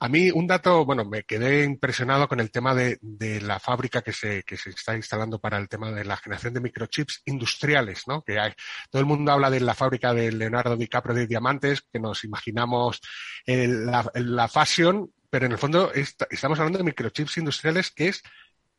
a 0.00 0.08
mí 0.08 0.30
un 0.30 0.46
dato, 0.46 0.84
bueno, 0.84 1.04
me 1.04 1.24
quedé 1.24 1.64
impresionado 1.64 2.28
con 2.28 2.40
el 2.40 2.50
tema 2.50 2.74
de, 2.74 2.98
de 3.00 3.40
la 3.40 3.58
fábrica 3.58 4.02
que 4.02 4.12
se, 4.12 4.42
que 4.44 4.56
se 4.56 4.70
está 4.70 4.96
instalando 4.96 5.40
para 5.40 5.58
el 5.58 5.68
tema 5.68 5.90
de 5.90 6.04
la 6.04 6.16
generación 6.16 6.54
de 6.54 6.60
microchips 6.60 7.22
industriales, 7.26 8.02
¿no? 8.06 8.22
Que 8.22 8.38
hay, 8.38 8.52
todo 8.90 9.00
el 9.00 9.06
mundo 9.06 9.32
habla 9.32 9.50
de 9.50 9.60
la 9.60 9.74
fábrica 9.74 10.14
de 10.14 10.32
Leonardo 10.32 10.76
DiCaprio 10.76 11.14
de 11.14 11.26
diamantes, 11.26 11.82
que 11.92 11.98
nos 11.98 12.24
imaginamos 12.24 13.00
la, 13.46 14.10
la 14.14 14.48
fashion, 14.48 15.12
pero 15.30 15.46
en 15.46 15.52
el 15.52 15.58
fondo 15.58 15.92
estamos 15.92 16.58
hablando 16.58 16.78
de 16.78 16.84
microchips 16.84 17.38
industriales 17.38 17.90
que 17.90 18.08
es 18.08 18.22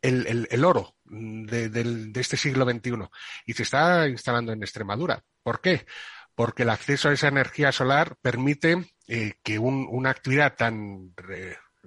el, 0.01 0.25
el, 0.27 0.47
el 0.49 0.65
oro 0.65 0.95
de, 1.05 1.69
de 1.69 2.21
este 2.21 2.37
siglo 2.37 2.65
XXI 2.65 2.91
y 3.45 3.53
se 3.53 3.63
está 3.63 4.07
instalando 4.07 4.51
en 4.51 4.63
Extremadura. 4.63 5.23
¿Por 5.43 5.61
qué? 5.61 5.85
Porque 6.35 6.63
el 6.63 6.69
acceso 6.69 7.09
a 7.09 7.13
esa 7.13 7.27
energía 7.27 7.71
solar 7.71 8.15
permite 8.21 8.85
eh, 9.09 9.33
que 9.41 9.57
una 9.57 10.11
actividad 10.11 10.55
tan, 10.55 11.15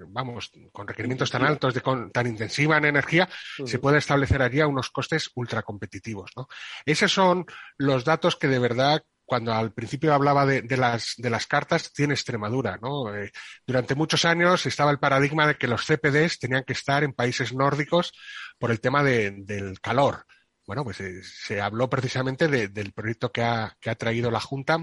vamos, 0.08 0.50
con 0.72 0.88
requerimientos 0.88 1.30
tan 1.30 1.44
altos, 1.44 1.72
de 1.72 1.80
tan 2.12 2.26
intensiva 2.26 2.76
en 2.78 2.86
energía, 2.86 3.28
se 3.64 3.78
pueda 3.78 3.98
establecer 3.98 4.42
allí 4.42 4.60
a 4.60 4.66
unos 4.66 4.90
costes 4.90 5.30
ultra 5.36 5.62
competitivos. 5.62 6.32
¿no? 6.36 6.48
Esos 6.84 7.12
son 7.12 7.46
los 7.78 8.04
datos 8.04 8.34
que 8.34 8.48
de 8.48 8.58
verdad 8.58 9.04
cuando 9.24 9.54
al 9.54 9.72
principio 9.72 10.12
hablaba 10.12 10.44
de, 10.44 10.76
las, 10.76 11.14
de 11.16 11.30
las 11.30 11.46
cartas, 11.46 11.92
tiene 11.92 12.14
Extremadura. 12.14 12.78
¿no? 12.82 13.14
Eh, 13.14 13.30
durante 13.64 13.94
muchos 13.94 14.24
años 14.24 14.66
estaba 14.66 14.90
el 14.90 14.98
paradigma 14.98 15.46
de 15.46 15.54
que 15.56 15.68
los 15.68 15.86
CPDs 15.86 16.40
tenían 16.40 16.64
que 16.64 16.72
estar 16.72 17.04
en 17.04 17.12
países 17.12 17.54
nórdicos 17.54 18.12
por 18.58 18.72
el 18.72 18.80
tema 18.80 19.02
del 19.04 19.80
calor. 19.80 20.26
Bueno, 20.66 20.84
pues 20.84 21.00
eh, 21.00 21.22
se 21.22 21.60
habló 21.60 21.90
precisamente 21.90 22.48
del 22.48 22.92
proyecto 22.92 23.32
que 23.32 23.42
ha, 23.42 23.76
que 23.80 23.90
ha, 23.90 23.94
traído 23.96 24.30
la 24.30 24.40
Junta 24.40 24.78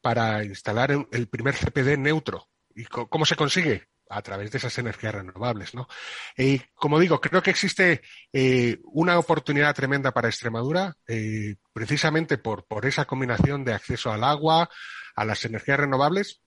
para 0.00 0.44
instalar 0.44 0.90
el 1.10 1.28
primer 1.28 1.54
CPD 1.54 1.96
neutro. 1.98 2.48
¿Y 2.74 2.84
cómo 2.84 3.24
se 3.24 3.36
consigue? 3.36 3.88
A 4.08 4.20
través 4.20 4.50
de 4.50 4.58
esas 4.58 4.76
energías 4.78 5.14
renovables, 5.14 5.74
¿no? 5.74 5.86
Y 6.36 6.58
como 6.74 6.98
digo, 6.98 7.20
creo 7.20 7.42
que 7.42 7.50
existe 7.50 8.02
eh, 8.32 8.78
una 8.84 9.18
oportunidad 9.18 9.74
tremenda 9.74 10.12
para 10.12 10.28
Extremadura, 10.28 10.96
eh, 11.06 11.56
precisamente 11.72 12.36
por, 12.36 12.66
por 12.66 12.84
esa 12.84 13.06
combinación 13.06 13.64
de 13.64 13.72
acceso 13.72 14.10
al 14.12 14.24
agua, 14.24 14.68
a 15.14 15.24
las 15.24 15.44
energías 15.44 15.80
renovables, 15.80 16.42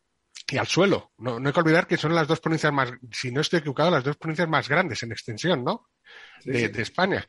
y 0.47 0.57
al 0.57 0.67
suelo. 0.67 1.11
No, 1.17 1.39
no, 1.39 1.47
hay 1.47 1.53
que 1.53 1.59
olvidar 1.59 1.87
que 1.87 1.97
son 1.97 2.13
las 2.13 2.27
dos 2.27 2.39
provincias 2.39 2.71
más, 2.71 2.91
si 3.11 3.31
no 3.31 3.41
estoy 3.41 3.59
equivocado, 3.59 3.89
las 3.89 4.03
dos 4.03 4.17
provincias 4.17 4.47
más 4.47 4.69
grandes 4.69 5.01
en 5.01 5.11
extensión, 5.11 5.63
¿no? 5.63 5.87
de, 6.43 6.69
de, 6.69 6.81
España. 6.81 7.25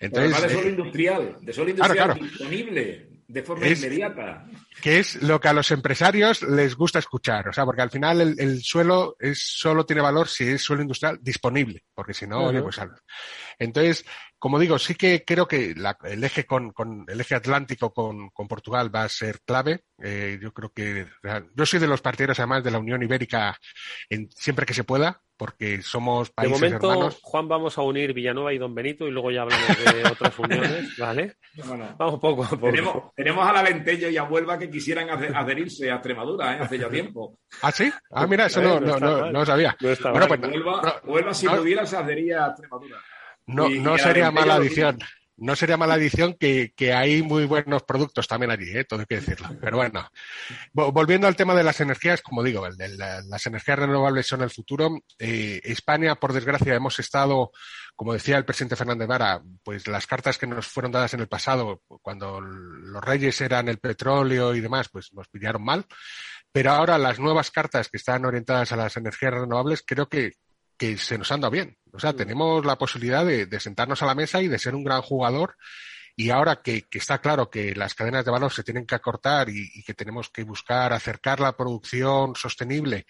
Entonces, 0.00 0.32
Además 0.32 0.42
de 0.42 0.54
suelo 0.54 0.68
eh, 0.68 0.70
industrial, 0.70 1.36
de 1.40 1.52
suelo 1.52 1.70
industrial 1.70 2.18
disponible 2.20 3.10
de 3.30 3.42
forma 3.44 3.68
inmediata. 3.68 4.44
Que 4.82 4.98
es 4.98 5.22
lo 5.22 5.40
que 5.40 5.48
a 5.48 5.52
los 5.52 5.70
empresarios 5.70 6.42
les 6.42 6.74
gusta 6.74 6.98
escuchar, 6.98 7.48
o 7.48 7.52
sea, 7.52 7.64
porque 7.64 7.82
al 7.82 7.90
final 7.90 8.20
el, 8.20 8.62
suelo 8.62 9.14
es, 9.20 9.40
solo 9.40 9.86
tiene 9.86 10.02
valor 10.02 10.26
si 10.26 10.44
es 10.44 10.62
suelo 10.62 10.82
industrial 10.82 11.18
disponible, 11.22 11.84
porque 11.94 12.12
si 12.12 12.26
no, 12.26 12.46
oye, 12.46 12.60
pues 12.60 12.80
Entonces, 13.58 14.04
como 14.36 14.58
digo, 14.58 14.78
sí 14.80 14.96
que 14.96 15.24
creo 15.24 15.46
que 15.46 15.74
el 16.04 16.24
eje 16.24 16.44
con, 16.44 16.72
con, 16.72 17.04
el 17.06 17.20
eje 17.20 17.36
atlántico 17.36 17.92
con, 17.92 18.30
con 18.30 18.48
Portugal 18.48 18.92
va 18.92 19.04
a 19.04 19.08
ser 19.08 19.40
clave. 19.42 19.84
Eh, 20.02 20.38
yo 20.42 20.52
creo 20.52 20.72
que 20.72 21.06
yo 21.54 21.66
soy 21.66 21.78
de 21.78 21.86
los 21.86 22.00
partidarios 22.00 22.40
además 22.40 22.64
de 22.64 22.72
la 22.72 22.78
Unión 22.78 23.02
Ibérica 23.02 23.56
en, 24.08 24.28
siempre 24.32 24.66
que 24.66 24.74
se 24.74 24.84
pueda, 24.84 25.22
porque 25.40 25.80
somos 25.80 26.28
países 26.28 26.60
De 26.60 26.66
momento, 26.66 26.92
hermanos. 26.92 27.18
Juan, 27.22 27.48
vamos 27.48 27.78
a 27.78 27.80
unir 27.80 28.12
Villanueva 28.12 28.52
y 28.52 28.58
Don 28.58 28.74
Benito 28.74 29.08
y 29.08 29.10
luego 29.10 29.30
ya 29.30 29.40
hablamos 29.40 29.68
de 29.68 30.08
otras 30.12 30.38
uniones, 30.38 30.98
¿vale? 30.98 31.36
Vamos 31.96 32.20
poco 32.20 32.44
a 32.44 32.50
poco. 32.50 32.66
Tenemos, 32.66 33.14
tenemos 33.16 33.48
a 33.48 33.52
la 33.54 33.62
Ventello 33.62 34.10
y 34.10 34.18
a 34.18 34.24
Huelva 34.24 34.58
que 34.58 34.68
quisieran 34.68 35.08
adherirse 35.08 35.90
a 35.90 35.94
Extremadura, 35.94 36.56
¿eh? 36.56 36.58
Hace 36.60 36.78
ya 36.78 36.90
tiempo. 36.90 37.38
¿Ah, 37.62 37.72
sí? 37.72 37.90
Ah, 38.10 38.26
mira, 38.26 38.46
eso 38.46 38.60
no, 38.60 38.80
no, 38.80 38.98
no, 38.98 39.32
no, 39.32 39.46
sabía. 39.46 39.74
bueno, 39.80 40.28
pues, 40.28 40.40
Huelva, 40.42 41.00
Huelva, 41.04 41.32
si 41.32 41.48
pudiera, 41.48 41.86
se 41.86 41.96
adhería 41.96 42.44
a 42.44 42.48
Extremadura. 42.48 42.98
No, 43.46 43.70
no 43.70 43.96
sería 43.96 44.30
mala 44.30 44.56
adición 44.56 44.98
no 45.40 45.56
sería 45.56 45.78
mala 45.78 45.94
adición 45.94 46.36
que, 46.38 46.72
hay 46.94 47.22
muy 47.22 47.46
buenos 47.46 47.82
productos 47.84 48.28
también 48.28 48.50
allí, 48.50 48.70
¿eh? 48.76 48.84
todo 48.84 49.00
hay 49.00 49.06
que 49.06 49.16
decirlo. 49.16 49.48
Pero 49.60 49.78
bueno, 49.78 50.08
volviendo 50.72 51.26
al 51.26 51.36
tema 51.36 51.54
de 51.54 51.64
las 51.64 51.80
energías, 51.80 52.20
como 52.20 52.42
digo, 52.42 52.68
las 52.68 53.46
energías 53.46 53.78
renovables 53.78 54.26
son 54.26 54.42
el 54.42 54.50
futuro. 54.50 54.90
Eh, 55.18 55.60
España, 55.64 56.14
por 56.16 56.34
desgracia, 56.34 56.74
hemos 56.74 56.98
estado, 56.98 57.52
como 57.96 58.12
decía 58.12 58.36
el 58.36 58.44
presidente 58.44 58.76
Fernández 58.76 59.08
Vara, 59.08 59.42
pues 59.64 59.88
las 59.88 60.06
cartas 60.06 60.36
que 60.36 60.46
nos 60.46 60.66
fueron 60.66 60.92
dadas 60.92 61.14
en 61.14 61.20
el 61.20 61.28
pasado, 61.28 61.82
cuando 62.02 62.40
los 62.40 63.02
reyes 63.02 63.40
eran 63.40 63.68
el 63.68 63.78
petróleo 63.78 64.54
y 64.54 64.60
demás, 64.60 64.90
pues 64.90 65.12
nos 65.14 65.28
pillaron 65.28 65.64
mal. 65.64 65.86
Pero 66.52 66.72
ahora 66.72 66.98
las 66.98 67.18
nuevas 67.18 67.50
cartas 67.50 67.88
que 67.88 67.96
están 67.96 68.26
orientadas 68.26 68.72
a 68.72 68.76
las 68.76 68.96
energías 68.96 69.32
renovables, 69.32 69.82
creo 69.86 70.08
que, 70.08 70.32
que 70.80 70.96
se 70.96 71.18
nos 71.18 71.30
anda 71.30 71.50
bien. 71.50 71.76
O 71.92 72.00
sea, 72.00 72.14
tenemos 72.14 72.64
la 72.64 72.78
posibilidad 72.78 73.22
de, 73.26 73.60
sentarnos 73.60 74.02
a 74.02 74.06
la 74.06 74.14
mesa 74.14 74.40
y 74.40 74.48
de 74.48 74.58
ser 74.58 74.74
un 74.74 74.82
gran 74.82 75.02
jugador. 75.02 75.58
Y 76.16 76.30
ahora 76.30 76.62
que, 76.62 76.86
está 76.90 77.18
claro 77.18 77.50
que 77.50 77.74
las 77.74 77.94
cadenas 77.94 78.24
de 78.24 78.30
valor 78.30 78.50
se 78.50 78.64
tienen 78.64 78.86
que 78.86 78.94
acortar 78.94 79.50
y, 79.50 79.82
que 79.84 79.92
tenemos 79.92 80.30
que 80.30 80.42
buscar 80.42 80.94
acercar 80.94 81.38
la 81.38 81.54
producción 81.54 82.34
sostenible 82.34 83.04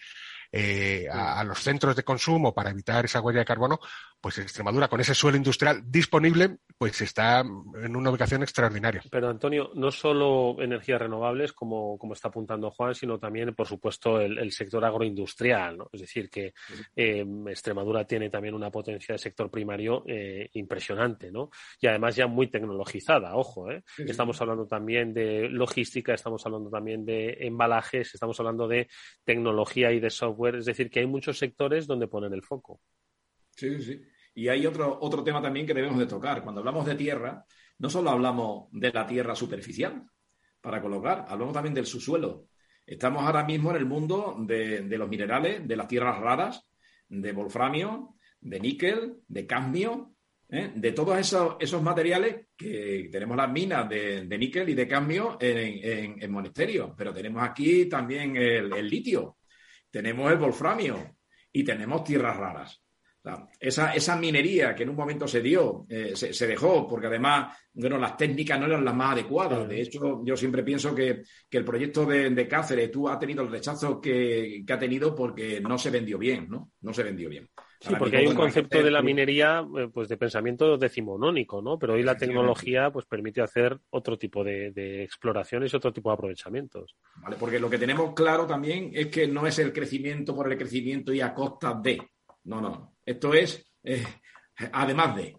eh, 0.51 1.07
a, 1.09 1.45
los 1.45 1.59
centros 1.59 1.95
de 1.95 2.03
consumo 2.03 2.53
para 2.53 2.71
evitar 2.71 3.05
esa 3.05 3.21
huella 3.21 3.39
de 3.39 3.45
carbono, 3.45 3.79
pues 4.21 4.37
Extremadura, 4.37 4.87
con 4.87 5.01
ese 5.01 5.15
suelo 5.15 5.35
industrial 5.35 5.81
disponible, 5.83 6.57
pues 6.77 7.01
está 7.01 7.39
en 7.39 7.95
una 7.95 8.11
ubicación 8.11 8.43
extraordinaria. 8.43 9.01
Pero 9.09 9.29
Antonio, 9.29 9.71
no 9.73 9.89
solo 9.89 10.61
energías 10.61 11.01
renovables, 11.01 11.53
como, 11.53 11.97
como 11.97 12.13
está 12.13 12.27
apuntando 12.27 12.69
Juan, 12.69 12.93
sino 12.93 13.17
también, 13.17 13.55
por 13.55 13.67
supuesto, 13.67 14.21
el, 14.21 14.51
sector 14.51 14.85
agroindustrial. 14.85 15.77
¿no? 15.79 15.89
Es 15.91 16.01
decir, 16.01 16.29
que 16.29 16.53
eh, 16.95 17.25
Extremadura 17.47 18.05
tiene 18.05 18.29
también 18.29 18.53
una 18.53 18.69
potencia 18.69 19.13
de 19.13 19.19
sector 19.19 19.49
primario 19.49 20.03
eh, 20.07 20.49
impresionante, 20.53 21.31
¿no? 21.31 21.49
Y 21.79 21.87
además 21.87 22.15
ya 22.15 22.27
muy 22.27 22.47
tecnologizada, 22.47 23.35
ojo, 23.35 23.71
¿eh? 23.71 23.83
Estamos 23.97 24.39
hablando 24.41 24.67
también 24.67 25.13
de 25.13 25.49
logística, 25.49 26.13
estamos 26.13 26.45
hablando 26.45 26.69
también 26.69 27.05
de 27.05 27.37
embalajes, 27.39 28.13
estamos 28.13 28.39
hablando 28.39 28.67
de 28.67 28.87
tecnología 29.23 29.91
y 29.91 29.99
de 29.99 30.09
software. 30.09 30.57
Es 30.57 30.65
decir, 30.65 30.91
que 30.91 30.99
hay 30.99 31.07
muchos 31.07 31.39
sectores 31.39 31.87
donde 31.87 32.07
ponen 32.07 32.33
el 32.33 32.43
foco. 32.43 32.81
Sí, 33.55 33.81
sí. 33.81 34.01
Y 34.33 34.47
hay 34.47 34.65
otro, 34.65 34.97
otro 35.01 35.23
tema 35.23 35.41
también 35.41 35.65
que 35.65 35.73
debemos 35.73 35.99
de 35.99 36.05
tocar. 36.05 36.43
Cuando 36.43 36.59
hablamos 36.61 36.85
de 36.85 36.95
tierra, 36.95 37.45
no 37.79 37.89
solo 37.89 38.11
hablamos 38.11 38.67
de 38.71 38.91
la 38.91 39.05
tierra 39.05 39.35
superficial 39.35 40.03
para 40.61 40.81
colocar, 40.81 41.25
hablamos 41.27 41.53
también 41.53 41.73
del 41.73 41.85
subsuelo. 41.85 42.47
Estamos 42.85 43.23
ahora 43.23 43.43
mismo 43.43 43.71
en 43.71 43.77
el 43.77 43.85
mundo 43.85 44.35
de, 44.39 44.83
los 44.97 45.09
minerales, 45.09 45.67
de 45.67 45.75
las 45.75 45.87
tierras 45.87 46.19
raras, 46.19 46.67
de 47.09 47.31
wolframio, 47.31 48.15
de 48.39 48.59
níquel, 48.59 49.17
de 49.27 49.45
cadmio, 49.45 50.13
¿eh? 50.49 50.71
de 50.75 50.91
todos 50.91 51.17
esos, 51.17 51.55
esos, 51.59 51.81
materiales 51.81 52.47
que 52.55 53.09
tenemos 53.11 53.35
las 53.35 53.51
minas 53.51 53.89
de, 53.89 54.25
níquel 54.37 54.69
y 54.69 54.73
de 54.73 54.87
cadmio 54.87 55.37
en, 55.39 56.21
en, 56.21 56.53
pero 56.97 57.13
tenemos 57.13 57.43
aquí 57.43 57.85
también 57.85 58.35
el, 58.35 58.73
el 58.73 58.89
litio, 58.89 59.37
tenemos 59.89 60.31
el 60.31 60.37
wolframio 60.37 61.17
y 61.51 61.63
tenemos 61.63 62.03
tierras 62.03 62.37
raras 62.37 62.80
esa, 63.59 63.93
esa, 63.93 64.15
minería 64.15 64.73
que 64.73 64.81
en 64.83 64.89
un 64.89 64.95
momento 64.95 65.27
se 65.27 65.41
dio, 65.41 65.85
eh, 65.87 66.13
se, 66.15 66.47
dejó, 66.47 66.87
porque 66.87 67.05
además, 67.05 67.55
bueno, 67.73 67.99
las 67.99 68.17
técnicas 68.17 68.59
no 68.59 68.65
eran 68.65 68.83
las 68.83 68.95
más 68.95 69.13
adecuadas. 69.13 69.67
De 69.67 69.79
hecho, 69.79 70.21
yo 70.25 70.35
siempre 70.35 70.63
pienso 70.63 70.95
que, 70.95 71.21
el 71.51 71.65
proyecto 71.65 72.05
de, 72.05 72.47
Cáceres, 72.47 72.89
tú 72.89 73.07
has 73.07 73.19
tenido 73.19 73.43
el 73.43 73.51
rechazo 73.51 74.01
que, 74.01 74.63
ha 74.67 74.79
tenido 74.79 75.13
porque 75.13 75.61
no 75.61 75.77
se 75.77 75.91
vendió 75.91 76.17
bien, 76.17 76.47
¿no? 76.49 76.71
No 76.81 76.93
se 76.93 77.03
vendió 77.03 77.29
bien. 77.29 77.47
Sí, 77.79 77.93
porque 77.97 78.17
hay 78.17 78.27
un 78.27 78.35
concepto 78.35 78.81
de 78.81 78.91
la 78.91 79.01
minería, 79.01 79.65
eh, 79.77 79.89
pues 79.91 80.07
de 80.07 80.17
pensamiento 80.17 80.77
decimonónico, 80.77 81.61
¿no? 81.61 81.77
Pero 81.79 81.93
hoy 81.93 82.03
la 82.03 82.17
tecnología, 82.17 82.91
pues 82.91 83.05
permite 83.05 83.41
hacer 83.41 83.79
otro 83.89 84.17
tipo 84.17 84.43
de, 84.43 84.71
de 84.71 85.03
exploraciones 85.03 85.73
y 85.73 85.75
otro 85.75 85.91
tipo 85.91 86.09
de 86.09 86.13
aprovechamientos. 86.13 86.95
Vale, 87.15 87.37
porque 87.39 87.59
lo 87.59 87.69
que 87.69 87.79
tenemos 87.79 88.13
claro 88.13 88.45
también 88.45 88.91
es 88.93 89.07
que 89.07 89.27
no 89.27 89.47
es 89.47 89.57
el 89.59 89.73
crecimiento 89.73 90.35
por 90.35 90.51
el 90.51 90.57
crecimiento 90.57 91.11
y 91.11 91.21
a 91.21 91.33
costa 91.33 91.73
de 91.73 91.99
no, 92.43 92.61
no. 92.61 92.95
Esto 93.11 93.33
es 93.33 93.73
eh, 93.83 94.03
además 94.71 95.15
de. 95.15 95.37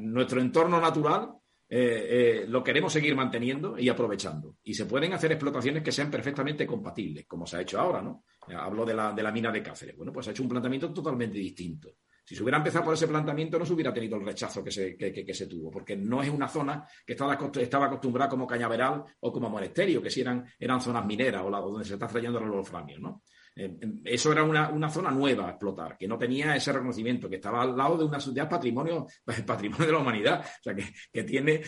Nuestro 0.00 0.40
entorno 0.40 0.80
natural 0.80 1.34
eh, 1.68 2.06
eh, 2.10 2.44
lo 2.48 2.64
queremos 2.64 2.92
seguir 2.92 3.14
manteniendo 3.14 3.78
y 3.78 3.88
aprovechando. 3.88 4.56
Y 4.64 4.74
se 4.74 4.86
pueden 4.86 5.12
hacer 5.12 5.32
explotaciones 5.32 5.82
que 5.82 5.92
sean 5.92 6.10
perfectamente 6.10 6.66
compatibles, 6.66 7.26
como 7.26 7.46
se 7.46 7.56
ha 7.56 7.60
hecho 7.60 7.80
ahora, 7.80 8.02
¿no? 8.02 8.24
Hablo 8.48 8.84
de 8.84 8.94
la, 8.94 9.12
de 9.12 9.22
la 9.22 9.30
mina 9.30 9.52
de 9.52 9.62
Cáceres. 9.62 9.96
Bueno, 9.96 10.12
pues 10.12 10.26
ha 10.26 10.32
hecho 10.32 10.42
un 10.42 10.48
planteamiento 10.48 10.92
totalmente 10.92 11.38
distinto. 11.38 11.94
Si 12.24 12.34
se 12.34 12.42
hubiera 12.42 12.58
empezado 12.58 12.84
por 12.84 12.94
ese 12.94 13.08
planteamiento, 13.08 13.58
no 13.58 13.64
se 13.64 13.72
hubiera 13.72 13.94
tenido 13.94 14.16
el 14.16 14.26
rechazo 14.26 14.62
que 14.62 14.70
se, 14.70 14.96
que, 14.96 15.34
se 15.34 15.46
tuvo, 15.46 15.70
porque 15.70 15.96
no 15.96 16.22
es 16.22 16.28
una 16.28 16.48
zona 16.48 16.86
que 17.06 17.12
estaba, 17.12 17.38
estaba 17.60 17.86
acostumbrada 17.86 18.28
como 18.28 18.46
Cañaveral 18.46 19.04
o 19.20 19.32
como 19.32 19.48
Monesterio, 19.48 20.02
que 20.02 20.10
si 20.10 20.20
eran, 20.20 20.44
eran 20.58 20.80
zonas 20.80 21.06
mineras 21.06 21.42
o 21.42 21.50
la, 21.50 21.60
donde 21.60 21.84
se 21.84 21.94
está 21.94 22.06
trayendo 22.06 22.40
los 22.40 22.50
wolframio, 22.50 22.98
¿no? 22.98 23.22
Eh, 23.54 23.78
eh, 23.80 23.92
eso 24.04 24.32
era 24.32 24.42
una, 24.42 24.90
zona 24.90 25.10
nueva 25.10 25.46
a 25.46 25.50
explotar, 25.50 25.96
que 25.98 26.08
no 26.08 26.18
tenía 26.18 26.56
ese 26.56 26.72
reconocimiento, 26.72 27.28
que 27.28 27.36
estaba 27.36 27.62
al 27.62 27.76
lado 27.76 27.98
de 27.98 28.04
una 28.04 28.18
ciudad 28.18 28.48
patrimonio, 28.48 29.06
patrimonio 29.46 29.86
de 29.86 29.92
la 29.92 29.98
humanidad, 29.98 30.40
o 30.40 30.62
sea, 30.62 30.74
que, 30.74 31.24
tiene, 31.24 31.62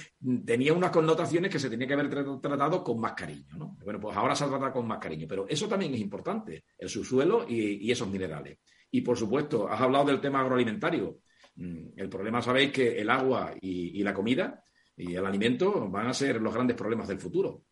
tenía 0.44 0.72
unas 0.72 0.90
connotaciones 0.90 1.50
que 1.50 1.58
se 1.58 1.68
tenía 1.68 1.86
que 1.86 1.94
haber 1.94 2.40
tratado 2.40 2.82
con 2.82 3.00
más 3.00 3.12
cariño. 3.12 3.56
¿no? 3.56 3.76
Bueno, 3.84 4.00
pues 4.00 4.16
ahora 4.16 4.34
se 4.34 4.46
trata 4.46 4.72
con 4.72 4.86
más 4.86 4.98
cariño, 4.98 5.26
pero 5.28 5.46
eso 5.48 5.68
también 5.68 5.94
es 5.94 6.00
importante, 6.00 6.64
el 6.78 6.88
subsuelo 6.88 7.46
y, 7.48 7.90
esos 7.90 8.08
minerales. 8.08 8.58
Y 8.90 9.02
por 9.02 9.16
supuesto, 9.16 9.68
has 9.68 9.80
hablado 9.80 10.06
del 10.06 10.20
tema 10.20 10.40
agroalimentario. 10.40 11.20
Mm, 11.56 11.88
el 11.96 12.08
problema, 12.08 12.40
sabéis 12.40 12.72
que 12.72 13.00
el 13.00 13.10
agua 13.10 13.52
y, 13.60 14.02
la 14.02 14.14
comida 14.14 14.64
y 14.96 15.14
el 15.14 15.26
alimento 15.26 15.88
van 15.90 16.08
a 16.08 16.14
ser 16.14 16.40
los 16.40 16.54
grandes 16.54 16.76
problemas 16.76 17.08
del 17.08 17.18
futuro. 17.18 17.64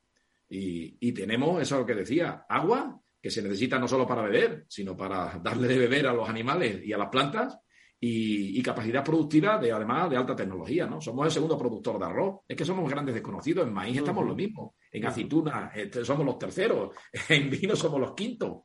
Y, 0.49 0.97
y 1.01 1.13
tenemos, 1.13 1.63
eso 1.63 1.79
lo 1.79 1.87
que 1.87 1.95
decía, 1.95 2.45
agua 2.49 3.02
que 3.23 3.31
se 3.31 3.43
necesita 3.43 3.79
no 3.79 3.87
solo 3.87 4.07
para 4.07 4.23
beber, 4.23 4.65
sino 4.69 4.97
para 4.97 5.41
darle 5.43 5.69
de 5.69 5.79
beber 5.79 6.09
a 6.09 6.13
los 6.13 6.29
animales 6.29 6.85
y 6.85 6.93
a 6.93 6.99
las 6.99 7.09
plantas, 7.09 7.57
y, 8.05 8.61
capacidad 8.63 9.05
productiva 9.05 9.59
de 9.59 9.71
además 9.71 10.11
de 10.11 10.17
alta 10.17 10.35
tecnología, 10.35 10.87
¿no? 10.87 11.01
Somos 11.01 11.25
el 11.27 11.31
segundo 11.31 11.57
productor 11.57 12.01
de 12.01 12.07
arroz. 12.07 12.41
Es 12.49 12.57
que 12.57 12.65
somos 12.65 12.91
grandes 12.91 13.15
desconocidos. 13.15 13.65
En 13.65 13.73
maíz 13.73 13.99
estamos 13.99 14.27
lo 14.27 14.35
mismo. 14.35 14.75
En 14.91 15.07
aceituna 15.07 15.71
este, 15.73 16.05
somos 16.05 16.27
los 16.27 16.37
terceros. 16.37 16.91
En 17.29 17.49
vino 17.49 17.77
somos 17.77 18.01
los 18.01 18.13
quintos. 18.15 18.63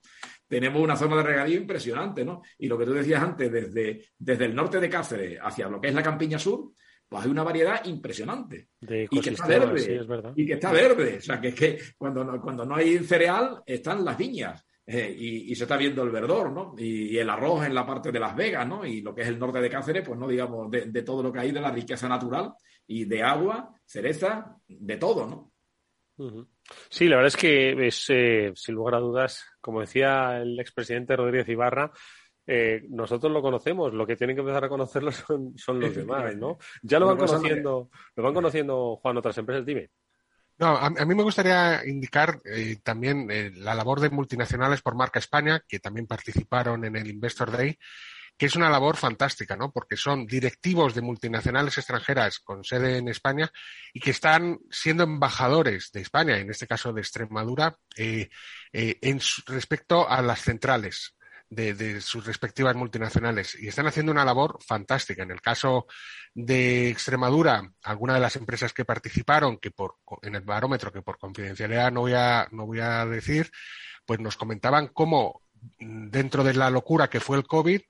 Tenemos 0.47 0.81
una 0.81 0.95
zona 0.95 1.17
de 1.17 1.23
regadío 1.23 1.57
impresionante, 1.57 2.25
¿no? 2.25 2.41
Y 2.57 2.67
lo 2.67 2.79
que 2.79 2.85
tú 2.85 2.93
decías 2.93 3.21
antes, 3.21 3.51
desde, 3.51 4.05
desde 4.17 4.45
el 4.45 4.55
norte 4.55 4.79
de 4.79 4.89
Cáceres 4.89 5.39
hacia 5.39 5.69
lo 5.69 5.79
que 5.79 5.89
es 5.89 5.93
la 5.93 6.01
campiña 6.01 6.39
sur, 6.39 6.71
pues 7.07 7.23
hay 7.23 7.31
una 7.31 7.43
variedad 7.43 7.85
impresionante. 7.85 8.69
y 8.81 9.21
que 9.21 9.29
está 9.29 9.47
verde. 9.47 10.33
y 10.35 10.45
que 10.45 10.53
está 10.53 10.71
verde. 10.71 11.17
O 11.17 11.21
sea, 11.21 11.39
que 11.39 11.49
es 11.49 11.55
que 11.55 11.79
cuando 11.97 12.23
no, 12.23 12.41
cuando 12.41 12.65
no 12.65 12.75
hay 12.75 12.99
cereal, 12.99 13.61
están 13.65 14.03
las 14.03 14.17
viñas. 14.17 14.63
Eh, 14.89 15.13
y, 15.19 15.53
se 15.53 15.65
está 15.65 15.75
viendo 15.75 16.01
el 16.01 16.11
verdor, 16.11 16.49
¿no? 16.49 16.73
Y, 16.77 17.17
el 17.17 17.29
arroz 17.29 17.65
en 17.65 17.75
la 17.75 17.85
parte 17.85 18.09
de 18.09 18.21
Las 18.21 18.33
Vegas, 18.33 18.65
¿no? 18.65 18.85
Y 18.85 19.01
lo 19.01 19.13
que 19.13 19.21
es 19.21 19.27
el 19.27 19.37
norte 19.37 19.59
de 19.59 19.69
Cáceres, 19.69 20.07
pues 20.07 20.17
no 20.17 20.29
digamos 20.29 20.71
de, 20.71 21.03
todo 21.03 21.21
lo 21.21 21.31
que 21.31 21.39
hay 21.39 21.51
de 21.51 21.59
la 21.59 21.71
riqueza 21.71 22.07
natural 22.07 22.53
y 22.87 23.03
de 23.03 23.21
agua, 23.21 23.69
cereza, 23.85 24.55
de 24.65 24.95
todo, 24.95 25.27
¿no? 25.27 25.51
Sí, 26.89 27.07
la 27.09 27.17
verdad 27.17 27.27
es 27.27 27.35
que 27.35 27.87
es, 27.87 28.05
eh, 28.09 28.53
sin 28.55 28.75
lugar 28.75 28.95
a 28.95 28.99
dudas, 28.99 29.45
como 29.59 29.81
decía 29.81 30.37
el 30.41 30.57
expresidente 30.57 31.17
Rodríguez 31.17 31.49
Ibarra, 31.49 31.91
eh, 32.49 32.85
nosotros 32.89 33.31
lo 33.31 33.41
conocemos, 33.41 33.93
lo 33.93 34.07
que 34.07 34.15
tienen 34.15 34.35
que 34.35 34.39
empezar 34.39 34.63
a 34.63 34.69
conocerlo 34.69 35.11
son, 35.57 35.79
los 35.79 35.93
demás, 35.93 36.35
¿no? 36.37 36.57
Ya 36.81 36.97
lo 36.97 37.07
van 37.07 37.17
conociendo, 37.17 37.89
lo 38.15 38.23
van 38.23 38.33
conociendo, 38.33 38.95
Juan, 39.01 39.17
otras 39.17 39.37
empresas, 39.37 39.65
dime. 39.65 39.89
No, 40.57 40.75
a, 40.75 40.89
mí 40.89 41.13
me 41.13 41.23
gustaría 41.23 41.85
indicar 41.85 42.39
eh, 42.45 42.77
también 42.81 43.29
eh, 43.29 43.51
la 43.53 43.75
labor 43.75 43.99
de 43.99 44.09
multinacionales 44.09 44.81
por 44.81 44.95
marca 44.95 45.19
España, 45.19 45.61
que 45.67 45.79
también 45.79 46.07
participaron 46.07 46.83
en 46.85 46.95
el 46.95 47.07
Investor 47.07 47.51
Day, 47.51 47.77
que 48.35 48.47
es 48.47 48.55
una 48.55 48.69
labor 48.69 48.95
fantástica, 48.95 49.55
¿no? 49.55 49.71
Porque 49.71 49.97
son 49.97 50.25
directivos 50.25 50.95
de 50.95 51.01
multinacionales 51.01 51.77
extranjeras 51.77 52.39
con 52.39 52.63
sede 52.63 52.97
en 52.97 53.07
España 53.07 53.51
y 53.93 53.99
que 53.99 54.11
están 54.11 54.57
siendo 54.71 55.03
embajadores 55.03 55.91
de 55.91 56.01
España, 56.01 56.37
en 56.37 56.49
este 56.49 56.65
caso 56.65 56.91
de 56.91 57.01
Extremadura, 57.01 57.77
en 57.95 59.19
respecto 59.47 60.09
a 60.09 60.21
las 60.21 60.41
centrales 60.41 61.16
de, 61.49 62.01
sus 62.01 62.25
respectivas 62.25 62.75
multinacionales 62.75 63.55
y 63.59 63.67
están 63.67 63.87
haciendo 63.87 64.11
una 64.11 64.25
labor 64.25 64.57
fantástica. 64.65 65.23
En 65.23 65.31
el 65.31 65.41
caso 65.41 65.87
de 66.33 66.89
Extremadura, 66.89 67.71
algunas 67.83 68.15
de 68.15 68.21
las 68.21 68.35
empresas 68.35 68.73
que 68.73 68.85
participaron, 68.85 69.57
que 69.57 69.71
por, 69.71 69.95
en 70.21 70.35
el 70.35 70.41
barómetro, 70.41 70.91
que 70.91 71.01
por 71.01 71.17
confidencialidad 71.17 71.91
no 71.91 72.01
voy 72.01 72.13
a, 72.13 72.47
no 72.51 72.65
voy 72.65 72.79
a 72.79 73.05
decir, 73.05 73.49
pues 74.05 74.19
nos 74.19 74.37
comentaban 74.37 74.87
cómo 74.87 75.43
dentro 75.79 76.43
de 76.43 76.53
la 76.53 76.69
locura 76.69 77.09
que 77.09 77.19
fue 77.19 77.37
el 77.37 77.47
COVID, 77.47 77.81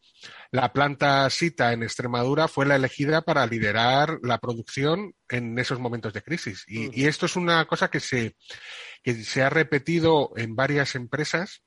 la 0.51 0.71
planta 0.71 1.29
SITA 1.29 1.73
en 1.73 1.83
Extremadura 1.83 2.47
fue 2.47 2.65
la 2.65 2.75
elegida 2.75 3.21
para 3.21 3.45
liderar 3.45 4.19
la 4.23 4.37
producción 4.37 5.13
en 5.27 5.59
esos 5.59 5.79
momentos 5.79 6.13
de 6.13 6.21
crisis. 6.21 6.63
Y, 6.67 7.01
y 7.01 7.07
esto 7.07 7.25
es 7.25 7.35
una 7.35 7.65
cosa 7.65 7.89
que 7.89 7.99
se, 7.99 8.37
que 9.03 9.15
se 9.23 9.43
ha 9.43 9.49
repetido 9.49 10.31
en 10.37 10.55
varias 10.55 10.95
empresas 10.95 11.61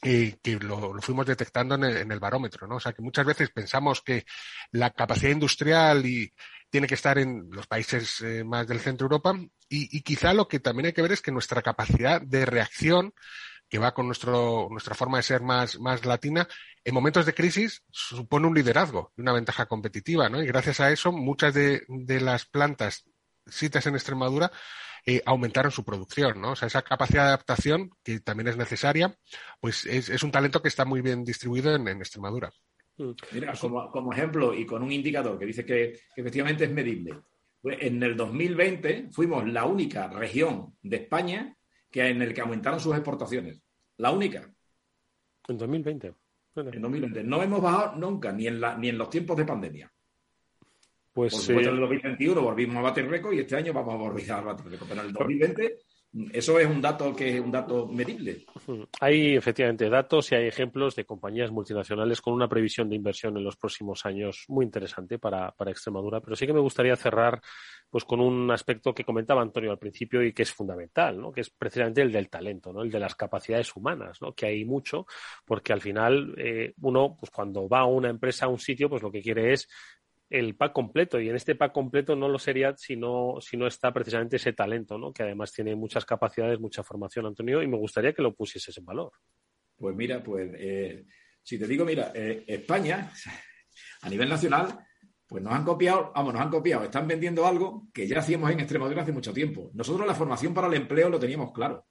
que 0.00 0.58
lo, 0.60 1.00
fuimos 1.00 1.26
detectando 1.26 1.76
en 1.76 2.12
el, 2.12 2.20
barómetro, 2.20 2.66
¿no? 2.66 2.76
O 2.76 2.80
sea, 2.80 2.92
que 2.92 3.02
muchas 3.02 3.24
veces 3.24 3.50
pensamos 3.50 4.02
que 4.02 4.24
la 4.70 4.90
capacidad 4.90 5.30
industrial 5.32 6.04
y 6.04 6.32
tiene 6.68 6.86
que 6.86 6.94
estar 6.94 7.18
en 7.18 7.48
los 7.50 7.66
países 7.66 8.20
eh, 8.20 8.44
más 8.44 8.66
del 8.66 8.80
centro 8.80 9.06
Europa 9.06 9.34
y, 9.68 10.02
quizá 10.02 10.34
lo 10.34 10.46
que 10.46 10.60
también 10.60 10.86
hay 10.86 10.92
que 10.92 11.02
ver 11.02 11.12
es 11.12 11.22
que 11.22 11.32
nuestra 11.32 11.62
capacidad 11.62 12.20
de 12.20 12.44
reacción 12.44 13.14
que 13.68 13.78
va 13.78 13.94
con 13.94 14.06
nuestro, 14.06 14.68
nuestra 14.70 14.94
forma 14.94 15.16
de 15.16 15.22
ser 15.22 15.40
más, 15.40 15.80
más 15.80 16.04
latina, 16.04 16.46
en 16.84 16.94
momentos 16.94 17.24
de 17.26 17.34
crisis 17.34 17.82
supone 17.90 18.46
un 18.46 18.54
liderazgo 18.54 19.12
y 19.16 19.22
una 19.22 19.32
ventaja 19.32 19.66
competitiva, 19.66 20.28
¿no? 20.28 20.42
Y 20.42 20.46
gracias 20.46 20.80
a 20.80 20.92
eso, 20.92 21.12
muchas 21.12 21.54
de, 21.54 21.82
de 21.88 22.20
las 22.20 22.44
plantas 22.44 23.04
citas 23.46 23.86
en 23.86 23.94
Extremadura 23.94 24.52
eh, 25.06 25.22
aumentaron 25.26 25.70
su 25.70 25.84
producción, 25.84 26.40
¿no? 26.40 26.52
O 26.52 26.56
sea, 26.56 26.68
esa 26.68 26.82
capacidad 26.82 27.24
de 27.24 27.28
adaptación 27.28 27.90
que 28.02 28.20
también 28.20 28.48
es 28.48 28.56
necesaria, 28.56 29.14
pues 29.60 29.84
es, 29.84 30.22
un 30.22 30.30
talento 30.30 30.62
que 30.62 30.68
está 30.68 30.86
muy 30.86 31.02
bien 31.02 31.24
distribuido 31.24 31.74
en, 31.74 31.86
Extremadura. 31.88 32.50
Mm. 32.96 33.10
Mira, 33.32 33.52
como, 33.60 34.12
ejemplo 34.12 34.54
y 34.54 34.64
con 34.64 34.82
un 34.82 34.90
indicador 34.90 35.38
que 35.38 35.44
dice 35.44 35.64
que, 35.64 35.98
efectivamente 36.16 36.64
es 36.64 36.70
medible. 36.70 37.20
Pues 37.60 37.78
en 37.80 38.02
el 38.02 38.16
2020 38.16 39.08
fuimos 39.10 39.46
la 39.46 39.66
única 39.66 40.08
región 40.08 40.76
de 40.82 40.96
España 40.96 41.56
que 41.90 42.08
en 42.08 42.22
el 42.22 42.32
que 42.32 42.40
aumentaron 42.40 42.80
sus 42.80 42.94
exportaciones. 42.94 43.62
La 43.98 44.10
única. 44.10 44.50
En 45.48 45.58
2020. 45.58 46.14
En 46.56 46.80
2020. 46.80 47.24
No 47.24 47.42
hemos 47.42 47.60
bajado 47.60 47.96
nunca, 47.96 48.32
ni 48.32 48.46
en, 48.46 48.60
la, 48.60 48.76
ni 48.76 48.88
en 48.88 48.98
los 48.98 49.10
tiempos 49.10 49.36
de 49.36 49.44
pandemia. 49.44 49.93
Pues, 51.14 51.32
Por 51.32 51.42
supuesto, 51.42 51.70
en 51.70 51.76
el 51.76 51.80
2021 51.80 52.42
volvimos 52.42 52.76
a 52.76 52.80
batir 52.80 53.08
récord 53.08 53.32
y 53.34 53.38
este 53.38 53.56
año 53.56 53.72
vamos 53.72 53.94
a 53.94 53.96
volver 53.96 54.32
a 54.32 54.40
batir 54.40 54.66
récord. 54.66 54.88
Pero 54.88 55.00
en 55.00 55.06
el 55.06 55.12
2020 55.12 55.78
eso 56.32 56.60
es 56.60 56.66
un 56.66 56.80
dato 56.80 57.14
que 57.14 57.36
es 57.36 57.40
un 57.40 57.50
dato 57.50 57.86
medible. 57.88 58.46
Hay 59.00 59.34
efectivamente 59.34 59.88
datos 59.88 60.30
y 60.30 60.36
hay 60.36 60.46
ejemplos 60.46 60.94
de 60.94 61.04
compañías 61.04 61.50
multinacionales 61.50 62.20
con 62.20 62.34
una 62.34 62.48
previsión 62.48 62.88
de 62.88 62.94
inversión 62.94 63.36
en 63.36 63.42
los 63.42 63.56
próximos 63.56 64.06
años 64.06 64.44
muy 64.48 64.64
interesante 64.64 65.18
para, 65.18 65.50
para 65.50 65.72
Extremadura, 65.72 66.20
pero 66.20 66.36
sí 66.36 66.46
que 66.46 66.52
me 66.52 66.60
gustaría 66.60 66.94
cerrar 66.94 67.40
pues 67.90 68.04
con 68.04 68.20
un 68.20 68.50
aspecto 68.50 68.94
que 68.94 69.04
comentaba 69.04 69.42
Antonio 69.42 69.72
al 69.72 69.78
principio 69.78 70.22
y 70.22 70.32
que 70.32 70.42
es 70.42 70.52
fundamental, 70.52 71.20
¿no? 71.20 71.32
que 71.32 71.40
es 71.40 71.50
precisamente 71.50 72.02
el 72.02 72.12
del 72.12 72.28
talento, 72.28 72.72
¿no? 72.72 72.82
el 72.82 72.90
de 72.90 73.00
las 73.00 73.14
capacidades 73.16 73.74
humanas, 73.74 74.20
¿no? 74.20 74.32
que 74.34 74.46
hay 74.46 74.64
mucho, 74.64 75.06
porque 75.44 75.72
al 75.72 75.80
final 75.80 76.34
eh, 76.38 76.74
uno, 76.80 77.16
pues 77.18 77.30
cuando 77.30 77.68
va 77.68 77.80
a 77.80 77.86
una 77.86 78.08
empresa, 78.08 78.46
a 78.46 78.48
un 78.48 78.58
sitio, 78.58 78.88
pues 78.88 79.02
lo 79.02 79.10
que 79.10 79.22
quiere 79.22 79.52
es 79.52 79.68
el 80.34 80.56
pack 80.56 80.72
completo 80.72 81.20
y 81.20 81.28
en 81.28 81.36
este 81.36 81.54
pack 81.54 81.72
completo 81.72 82.16
no 82.16 82.28
lo 82.28 82.40
sería 82.40 82.76
si 82.76 82.96
no, 82.96 83.36
si 83.40 83.56
no 83.56 83.68
está 83.68 83.92
precisamente 83.92 84.36
ese 84.36 84.52
talento, 84.52 84.98
¿no? 84.98 85.12
que 85.12 85.22
además 85.22 85.52
tiene 85.52 85.76
muchas 85.76 86.04
capacidades, 86.04 86.58
mucha 86.58 86.82
formación, 86.82 87.26
Antonio, 87.26 87.62
y 87.62 87.68
me 87.68 87.76
gustaría 87.76 88.12
que 88.12 88.22
lo 88.22 88.34
pusieses 88.34 88.76
en 88.76 88.84
valor. 88.84 89.12
Pues 89.76 89.94
mira, 89.94 90.22
pues 90.24 90.50
eh, 90.56 91.04
si 91.40 91.56
te 91.56 91.68
digo, 91.68 91.84
mira, 91.84 92.10
eh, 92.14 92.44
España, 92.48 93.12
a 94.02 94.08
nivel 94.08 94.28
nacional, 94.28 94.76
pues 95.24 95.40
nos 95.40 95.52
han 95.52 95.64
copiado, 95.64 96.10
vamos, 96.12 96.34
nos 96.34 96.42
han 96.42 96.50
copiado, 96.50 96.84
están 96.84 97.06
vendiendo 97.06 97.46
algo 97.46 97.86
que 97.94 98.08
ya 98.08 98.18
hacíamos 98.18 98.50
en 98.50 98.58
Extremadura 98.58 99.02
hace 99.02 99.12
mucho 99.12 99.32
tiempo. 99.32 99.70
Nosotros 99.72 100.04
la 100.04 100.14
formación 100.14 100.52
para 100.52 100.66
el 100.66 100.74
empleo 100.74 101.08
lo 101.10 101.20
teníamos 101.20 101.52
claro. 101.52 101.86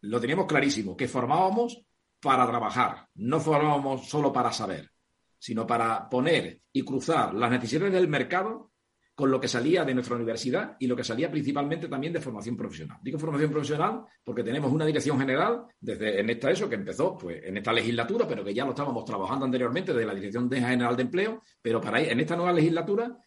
Lo 0.00 0.18
teníamos 0.18 0.46
clarísimo, 0.46 0.96
que 0.96 1.08
formábamos 1.08 1.84
para 2.20 2.46
trabajar, 2.46 3.06
no 3.16 3.38
formábamos 3.38 4.08
solo 4.08 4.32
para 4.32 4.50
saber 4.50 4.90
sino 5.38 5.66
para 5.66 6.08
poner 6.08 6.60
y 6.72 6.82
cruzar 6.82 7.34
las 7.34 7.50
necesidades 7.50 7.92
del 7.92 8.08
mercado 8.08 8.72
con 9.18 9.32
lo 9.32 9.40
que 9.40 9.48
salía 9.48 9.84
de 9.84 9.94
nuestra 9.94 10.14
universidad 10.14 10.76
y 10.78 10.86
lo 10.86 10.94
que 10.94 11.02
salía 11.02 11.28
principalmente 11.28 11.88
también 11.88 12.12
de 12.12 12.20
formación 12.20 12.56
profesional. 12.56 12.98
Digo 13.02 13.18
formación 13.18 13.50
profesional 13.50 14.04
porque 14.22 14.44
tenemos 14.44 14.72
una 14.72 14.86
dirección 14.86 15.18
general 15.18 15.64
desde 15.80 16.20
en 16.20 16.30
esta 16.30 16.52
eso 16.52 16.68
que 16.68 16.76
empezó 16.76 17.18
pues 17.18 17.42
en 17.42 17.56
esta 17.56 17.72
legislatura, 17.72 18.28
pero 18.28 18.44
que 18.44 18.54
ya 18.54 18.64
lo 18.64 18.70
estábamos 18.70 19.04
trabajando 19.04 19.44
anteriormente 19.44 19.92
desde 19.92 20.06
la 20.06 20.14
Dirección 20.14 20.48
General 20.48 20.94
de 20.94 21.02
Empleo, 21.02 21.42
pero 21.60 21.80
para 21.80 22.00
en 22.00 22.20
esta 22.20 22.36
nueva 22.36 22.52
legislatura 22.52 23.18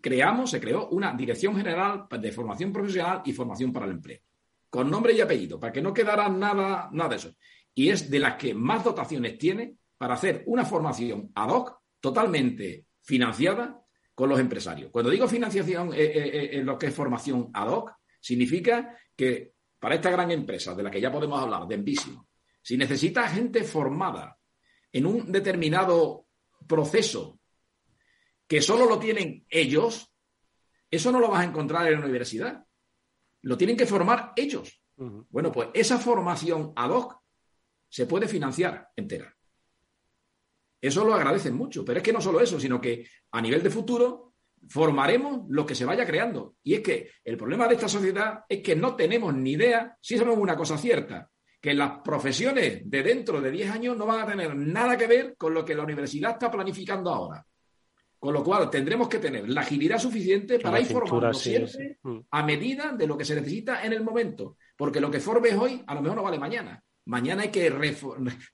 creamos, 0.00 0.48
se 0.48 0.60
creó 0.60 0.88
una 0.90 1.12
Dirección 1.12 1.56
General 1.56 2.06
de 2.08 2.30
Formación 2.30 2.72
Profesional 2.72 3.22
y 3.24 3.32
Formación 3.32 3.72
para 3.72 3.86
el 3.86 3.92
Empleo, 3.92 4.20
con 4.70 4.88
nombre 4.88 5.12
y 5.12 5.20
apellido, 5.22 5.58
para 5.58 5.72
que 5.72 5.82
no 5.82 5.92
quedara 5.92 6.28
nada, 6.28 6.88
nada 6.92 7.08
de 7.10 7.16
eso. 7.16 7.34
Y 7.74 7.88
es 7.88 8.08
de 8.08 8.20
las 8.20 8.36
que 8.36 8.54
más 8.54 8.84
dotaciones 8.84 9.36
tiene 9.38 9.76
para 10.02 10.14
hacer 10.14 10.42
una 10.46 10.64
formación 10.64 11.30
ad 11.32 11.48
hoc 11.50 11.78
totalmente 12.00 12.86
financiada 13.02 13.80
con 14.12 14.28
los 14.28 14.40
empresarios. 14.40 14.90
Cuando 14.90 15.12
digo 15.12 15.28
financiación 15.28 15.94
eh, 15.94 16.02
eh, 16.02 16.26
eh, 16.26 16.50
en 16.54 16.66
lo 16.66 16.76
que 16.76 16.88
es 16.88 16.92
formación 16.92 17.50
ad 17.54 17.68
hoc, 17.68 17.92
significa 18.20 18.98
que 19.14 19.52
para 19.78 19.94
esta 19.94 20.10
gran 20.10 20.32
empresa 20.32 20.74
de 20.74 20.82
la 20.82 20.90
que 20.90 21.00
ya 21.00 21.12
podemos 21.12 21.40
hablar, 21.40 21.68
de 21.68 21.76
Envisio, 21.76 22.26
si 22.60 22.76
necesita 22.76 23.28
gente 23.28 23.62
formada 23.62 24.36
en 24.90 25.06
un 25.06 25.30
determinado 25.30 26.26
proceso 26.66 27.38
que 28.48 28.60
solo 28.60 28.86
lo 28.86 28.98
tienen 28.98 29.46
ellos, 29.48 30.12
eso 30.90 31.12
no 31.12 31.20
lo 31.20 31.28
vas 31.28 31.42
a 31.42 31.48
encontrar 31.48 31.86
en 31.86 32.00
la 32.00 32.06
universidad. 32.06 32.66
Lo 33.42 33.56
tienen 33.56 33.76
que 33.76 33.86
formar 33.86 34.32
ellos. 34.34 34.82
Bueno, 34.96 35.52
pues 35.52 35.68
esa 35.74 35.96
formación 35.98 36.72
ad 36.74 36.90
hoc 36.90 37.22
se 37.88 38.06
puede 38.06 38.26
financiar 38.26 38.90
entera. 38.96 39.32
Eso 40.82 41.04
lo 41.04 41.14
agradecen 41.14 41.54
mucho, 41.54 41.84
pero 41.84 41.98
es 41.98 42.02
que 42.02 42.12
no 42.12 42.20
solo 42.20 42.40
eso, 42.40 42.58
sino 42.58 42.80
que 42.80 43.06
a 43.30 43.40
nivel 43.40 43.62
de 43.62 43.70
futuro 43.70 44.34
formaremos 44.68 45.42
lo 45.48 45.64
que 45.64 45.76
se 45.76 45.84
vaya 45.84 46.04
creando. 46.04 46.56
Y 46.64 46.74
es 46.74 46.80
que 46.80 47.10
el 47.24 47.36
problema 47.36 47.68
de 47.68 47.74
esta 47.74 47.88
sociedad 47.88 48.40
es 48.48 48.60
que 48.62 48.74
no 48.74 48.96
tenemos 48.96 49.32
ni 49.32 49.52
idea, 49.52 49.96
si 50.00 50.18
sabemos 50.18 50.40
una 50.40 50.56
cosa 50.56 50.76
cierta, 50.76 51.30
que 51.60 51.72
las 51.72 52.00
profesiones 52.02 52.82
de 52.84 53.02
dentro 53.04 53.40
de 53.40 53.52
10 53.52 53.70
años 53.70 53.96
no 53.96 54.06
van 54.06 54.22
a 54.22 54.26
tener 54.26 54.56
nada 54.56 54.98
que 54.98 55.06
ver 55.06 55.36
con 55.36 55.54
lo 55.54 55.64
que 55.64 55.76
la 55.76 55.84
universidad 55.84 56.32
está 56.32 56.50
planificando 56.50 57.14
ahora. 57.14 57.46
Con 58.18 58.34
lo 58.34 58.42
cual 58.42 58.68
tendremos 58.68 59.08
que 59.08 59.20
tener 59.20 59.48
la 59.48 59.60
agilidad 59.60 59.98
suficiente 59.98 60.58
para 60.58 60.80
ir 60.80 60.86
formando 60.86 61.32
siempre 61.32 61.98
mm. 62.02 62.18
a 62.28 62.42
medida 62.42 62.92
de 62.92 63.06
lo 63.06 63.16
que 63.16 63.24
se 63.24 63.36
necesita 63.36 63.84
en 63.84 63.92
el 63.92 64.02
momento. 64.02 64.56
Porque 64.76 65.00
lo 65.00 65.12
que 65.12 65.20
formes 65.20 65.54
hoy 65.54 65.80
a 65.86 65.94
lo 65.94 66.02
mejor 66.02 66.16
no 66.16 66.24
vale 66.24 66.40
mañana. 66.40 66.82
Mañana 67.04 67.42
hay 67.42 67.50
que 67.50 67.68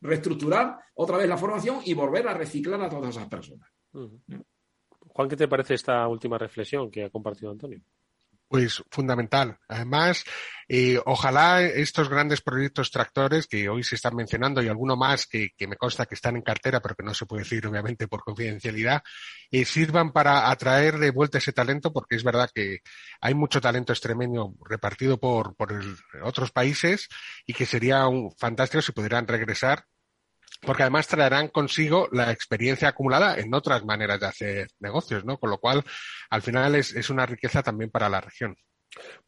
reestructurar 0.01 0.78
otra 0.94 1.18
vez 1.18 1.28
la 1.28 1.36
formación 1.36 1.80
y 1.84 1.94
volver 1.94 2.26
a 2.28 2.34
reciclar 2.34 2.80
a 2.80 2.88
todas 2.88 3.11
esas 3.11 3.28
personas. 3.28 3.68
Juan, 3.92 5.28
¿qué 5.28 5.36
te 5.36 5.49
parece 5.49 5.74
esta 5.74 6.07
última 6.09 6.38
reflexión 6.38 6.90
que 6.90 7.05
ha 7.05 7.11
compartido 7.11 7.51
Antonio? 7.51 7.82
Pues 8.49 8.82
fundamental. 8.90 9.59
Además, 9.68 10.24
eh, 10.68 10.99
ojalá 11.05 11.61
estos 11.61 12.09
grandes 12.09 12.40
proyectos 12.40 12.90
tractores 12.90 13.46
que 13.46 13.68
hoy 13.68 13.84
se 13.84 13.94
están 13.94 14.16
mencionando 14.16 14.62
y 14.62 14.68
alguno 14.68 14.96
más 14.96 15.26
que, 15.26 15.51
me 15.68 15.76
consta 15.76 16.07
que 16.07 16.14
están 16.14 16.36
en 16.36 16.42
cartera, 16.42 16.80
pero 16.80 16.94
que 16.94 17.03
no 17.03 17.12
se 17.12 17.26
puede 17.26 17.42
decir 17.42 17.66
obviamente 17.66 18.09
por 18.09 18.24
confidencialidad, 18.24 19.03
eh, 19.51 19.66
sirvan 19.66 20.12
para 20.12 20.51
atraer 20.51 20.99
de 20.99 21.11
vuelta 21.11 21.36
ese 21.36 21.53
talento, 21.53 21.92
porque 21.92 22.16
es 22.16 22.24
verdad 22.24 22.49
que 22.55 22.80
hay 23.20 23.34
mucho 23.34 23.61
talento 23.61 23.92
extremeño 23.92 24.55
repartido 24.64 25.18
por, 25.18 25.55
por 25.55 25.78
otros 26.22 26.51
países 26.51 27.09
y 27.46 27.53
que 27.53 27.66
sería 27.66 28.07
un, 28.09 28.32
fantástico 28.34 28.80
si 28.80 28.92
pudieran 28.92 29.26
regresar 29.26 29.84
porque 30.61 30.82
además 30.82 31.06
traerán 31.06 31.48
consigo 31.48 32.09
la 32.12 32.32
experiencia 32.32 32.88
acumulada 32.88 33.38
en 33.38 33.54
otras 33.54 33.84
maneras 33.84 34.20
de 34.20 34.26
hacer 34.26 34.68
negocios, 34.80 35.24
¿no? 35.24 35.38
Con 35.38 35.50
lo 35.50 35.59
cual, 35.59 35.84
al 36.30 36.42
final 36.42 36.74
es, 36.74 36.94
es 36.94 37.11
una 37.11 37.26
riqueza 37.26 37.62
también 37.62 37.90
para 37.90 38.09
la 38.09 38.20
región. 38.20 38.56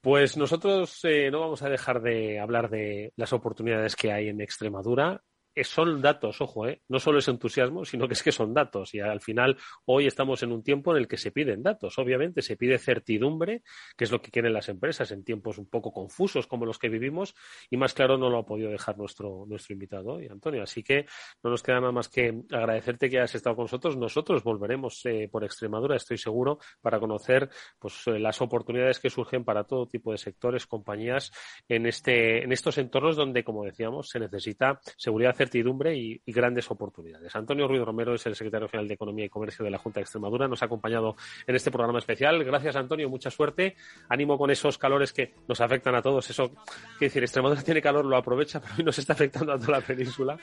Pues 0.00 0.36
nosotros 0.36 0.98
eh, 1.04 1.30
no 1.30 1.40
vamos 1.40 1.62
a 1.62 1.68
dejar 1.68 2.00
de 2.00 2.40
hablar 2.40 2.70
de 2.70 3.12
las 3.16 3.32
oportunidades 3.32 3.94
que 3.94 4.12
hay 4.12 4.28
en 4.28 4.40
Extremadura 4.40 5.22
son 5.62 6.00
datos, 6.00 6.40
ojo, 6.40 6.66
¿eh? 6.66 6.82
no 6.88 6.98
solo 6.98 7.18
es 7.18 7.28
entusiasmo, 7.28 7.84
sino 7.84 8.06
que 8.06 8.14
es 8.14 8.22
que 8.22 8.32
son 8.32 8.54
datos. 8.54 8.94
Y 8.94 9.00
al 9.00 9.20
final, 9.20 9.56
hoy 9.84 10.06
estamos 10.06 10.42
en 10.42 10.52
un 10.52 10.62
tiempo 10.62 10.92
en 10.92 10.98
el 10.98 11.08
que 11.08 11.16
se 11.16 11.32
piden 11.32 11.62
datos. 11.62 11.98
Obviamente, 11.98 12.42
se 12.42 12.56
pide 12.56 12.78
certidumbre, 12.78 13.62
que 13.96 14.04
es 14.04 14.12
lo 14.12 14.20
que 14.22 14.30
quieren 14.30 14.52
las 14.52 14.68
empresas 14.68 15.10
en 15.10 15.24
tiempos 15.24 15.58
un 15.58 15.66
poco 15.66 15.92
confusos 15.92 16.46
como 16.46 16.66
los 16.66 16.78
que 16.78 16.88
vivimos. 16.88 17.34
Y 17.68 17.76
más 17.76 17.94
claro 17.94 18.16
no 18.16 18.30
lo 18.30 18.38
ha 18.38 18.46
podido 18.46 18.70
dejar 18.70 18.96
nuestro, 18.96 19.44
nuestro 19.46 19.72
invitado 19.72 20.14
hoy, 20.14 20.28
Antonio. 20.28 20.62
Así 20.62 20.82
que 20.82 21.06
no 21.42 21.50
nos 21.50 21.62
queda 21.62 21.80
nada 21.80 21.92
más 21.92 22.08
que 22.08 22.42
agradecerte 22.50 23.10
que 23.10 23.18
hayas 23.18 23.34
estado 23.34 23.56
con 23.56 23.64
nosotros. 23.64 23.96
Nosotros 23.96 24.42
volveremos 24.42 25.04
eh, 25.04 25.28
por 25.30 25.44
Extremadura, 25.44 25.96
estoy 25.96 26.18
seguro, 26.18 26.58
para 26.80 26.98
conocer 27.00 27.48
pues, 27.78 28.06
eh, 28.06 28.18
las 28.18 28.40
oportunidades 28.40 29.00
que 29.00 29.10
surgen 29.10 29.44
para 29.44 29.64
todo 29.64 29.86
tipo 29.86 30.12
de 30.12 30.18
sectores, 30.18 30.66
compañías 30.66 31.32
en, 31.68 31.86
este, 31.86 32.44
en 32.44 32.52
estos 32.52 32.78
entornos 32.78 33.16
donde, 33.16 33.44
como 33.44 33.64
decíamos, 33.64 34.08
se 34.08 34.20
necesita 34.20 34.80
seguridad 34.96 35.39
certidumbre 35.40 35.96
y, 35.96 36.20
grandes 36.26 36.70
oportunidades. 36.70 37.34
Antonio 37.34 37.66
Ruiz 37.66 37.82
Romero 37.82 38.14
es 38.14 38.26
el 38.26 38.36
secretario 38.36 38.68
general 38.68 38.88
de 38.88 38.94
Economía 38.94 39.24
y 39.24 39.30
Comercio 39.30 39.64
de 39.64 39.70
la 39.70 39.78
Junta 39.78 40.00
de 40.00 40.02
Extremadura. 40.02 40.46
Nos 40.46 40.60
ha 40.62 40.66
acompañado 40.66 41.16
en 41.46 41.56
este 41.56 41.70
programa 41.70 41.98
especial. 41.98 42.44
Gracias, 42.44 42.76
Antonio. 42.76 43.08
Mucha 43.08 43.30
suerte. 43.30 43.74
Ánimo 44.10 44.36
con 44.36 44.50
esos 44.50 44.76
calores 44.76 45.14
que 45.14 45.32
nos 45.48 45.62
afectan 45.62 45.94
a 45.94 46.02
todos. 46.02 46.28
Eso, 46.28 46.50
que 46.98 47.06
decir, 47.06 47.22
Extremadura 47.22 47.62
tiene 47.64 47.80
calor, 47.80 48.04
lo 48.04 48.18
aprovecha, 48.18 48.60
pero 48.60 48.74
hoy 48.76 48.84
nos 48.84 48.98
está 48.98 49.14
afectando 49.14 49.54
a 49.54 49.58
toda 49.58 49.78
la 49.78 49.80
península. 49.80 50.38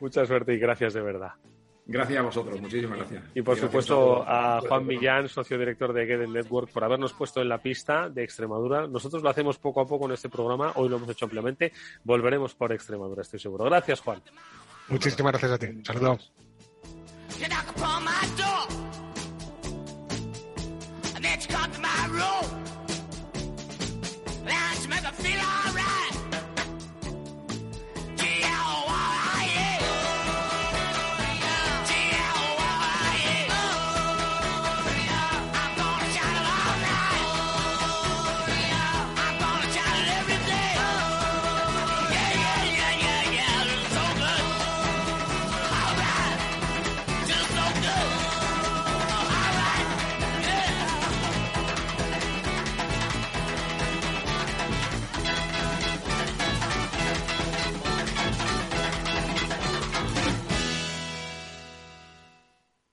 Mucha 0.00 0.24
suerte 0.24 0.54
y 0.54 0.58
gracias 0.58 0.94
de 0.94 1.02
verdad. 1.02 1.32
Gracias 1.90 2.18
a 2.18 2.22
vosotros, 2.22 2.60
muchísimas 2.60 2.98
gracias. 2.98 3.24
Y 3.34 3.40
por 3.40 3.58
supuesto 3.58 4.22
a, 4.22 4.60
Juan 4.60 4.86
Millán, 4.86 5.26
socio 5.26 5.58
director 5.58 5.94
de 5.94 6.04
Geden 6.04 6.34
Network, 6.34 6.70
por 6.70 6.84
habernos 6.84 7.14
puesto 7.14 7.40
en 7.40 7.48
la 7.48 7.62
pista 7.62 8.10
de 8.10 8.24
Extremadura. 8.24 8.86
Nosotros 8.86 9.22
lo 9.22 9.30
hacemos 9.30 9.58
poco 9.58 9.80
a 9.80 9.86
poco 9.86 10.04
en 10.04 10.12
este 10.12 10.28
programa, 10.28 10.72
hoy 10.74 10.90
lo 10.90 10.96
hemos 10.96 11.08
hecho 11.08 11.24
ampliamente. 11.24 11.72
Volveremos 12.04 12.54
por 12.54 12.72
Extremadura, 12.72 13.22
estoy 13.22 13.40
seguro. 13.40 13.64
Gracias, 13.64 14.00
Juan. 14.00 14.20
Muchísimas 14.88 15.32
gracias 15.32 15.52
a 15.52 15.58
ti. 15.58 15.82
Saludos. 15.82 16.30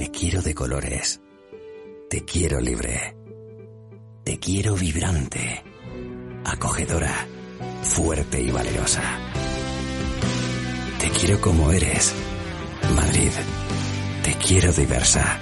Te 0.00 0.10
quiero 0.10 0.40
de 0.40 0.54
colores. 0.54 1.20
Te 2.08 2.24
quiero 2.24 2.58
libre. 2.58 3.14
Te 4.24 4.38
quiero 4.38 4.74
vibrante, 4.74 5.62
acogedora, 6.42 7.26
fuerte 7.82 8.40
y 8.40 8.50
valerosa. 8.50 9.02
Te 10.98 11.10
quiero 11.10 11.38
como 11.42 11.70
eres. 11.70 12.14
Madrid. 12.96 13.30
Te 14.24 14.34
quiero 14.36 14.72
diversa. 14.72 15.38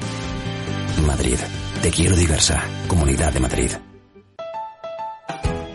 Madrid. 1.07 1.39
Te 1.81 1.91
quiero 1.93 2.17
diversa. 2.17 2.61
Comunidad 2.89 3.33
de 3.33 3.39
Madrid. 3.39 3.71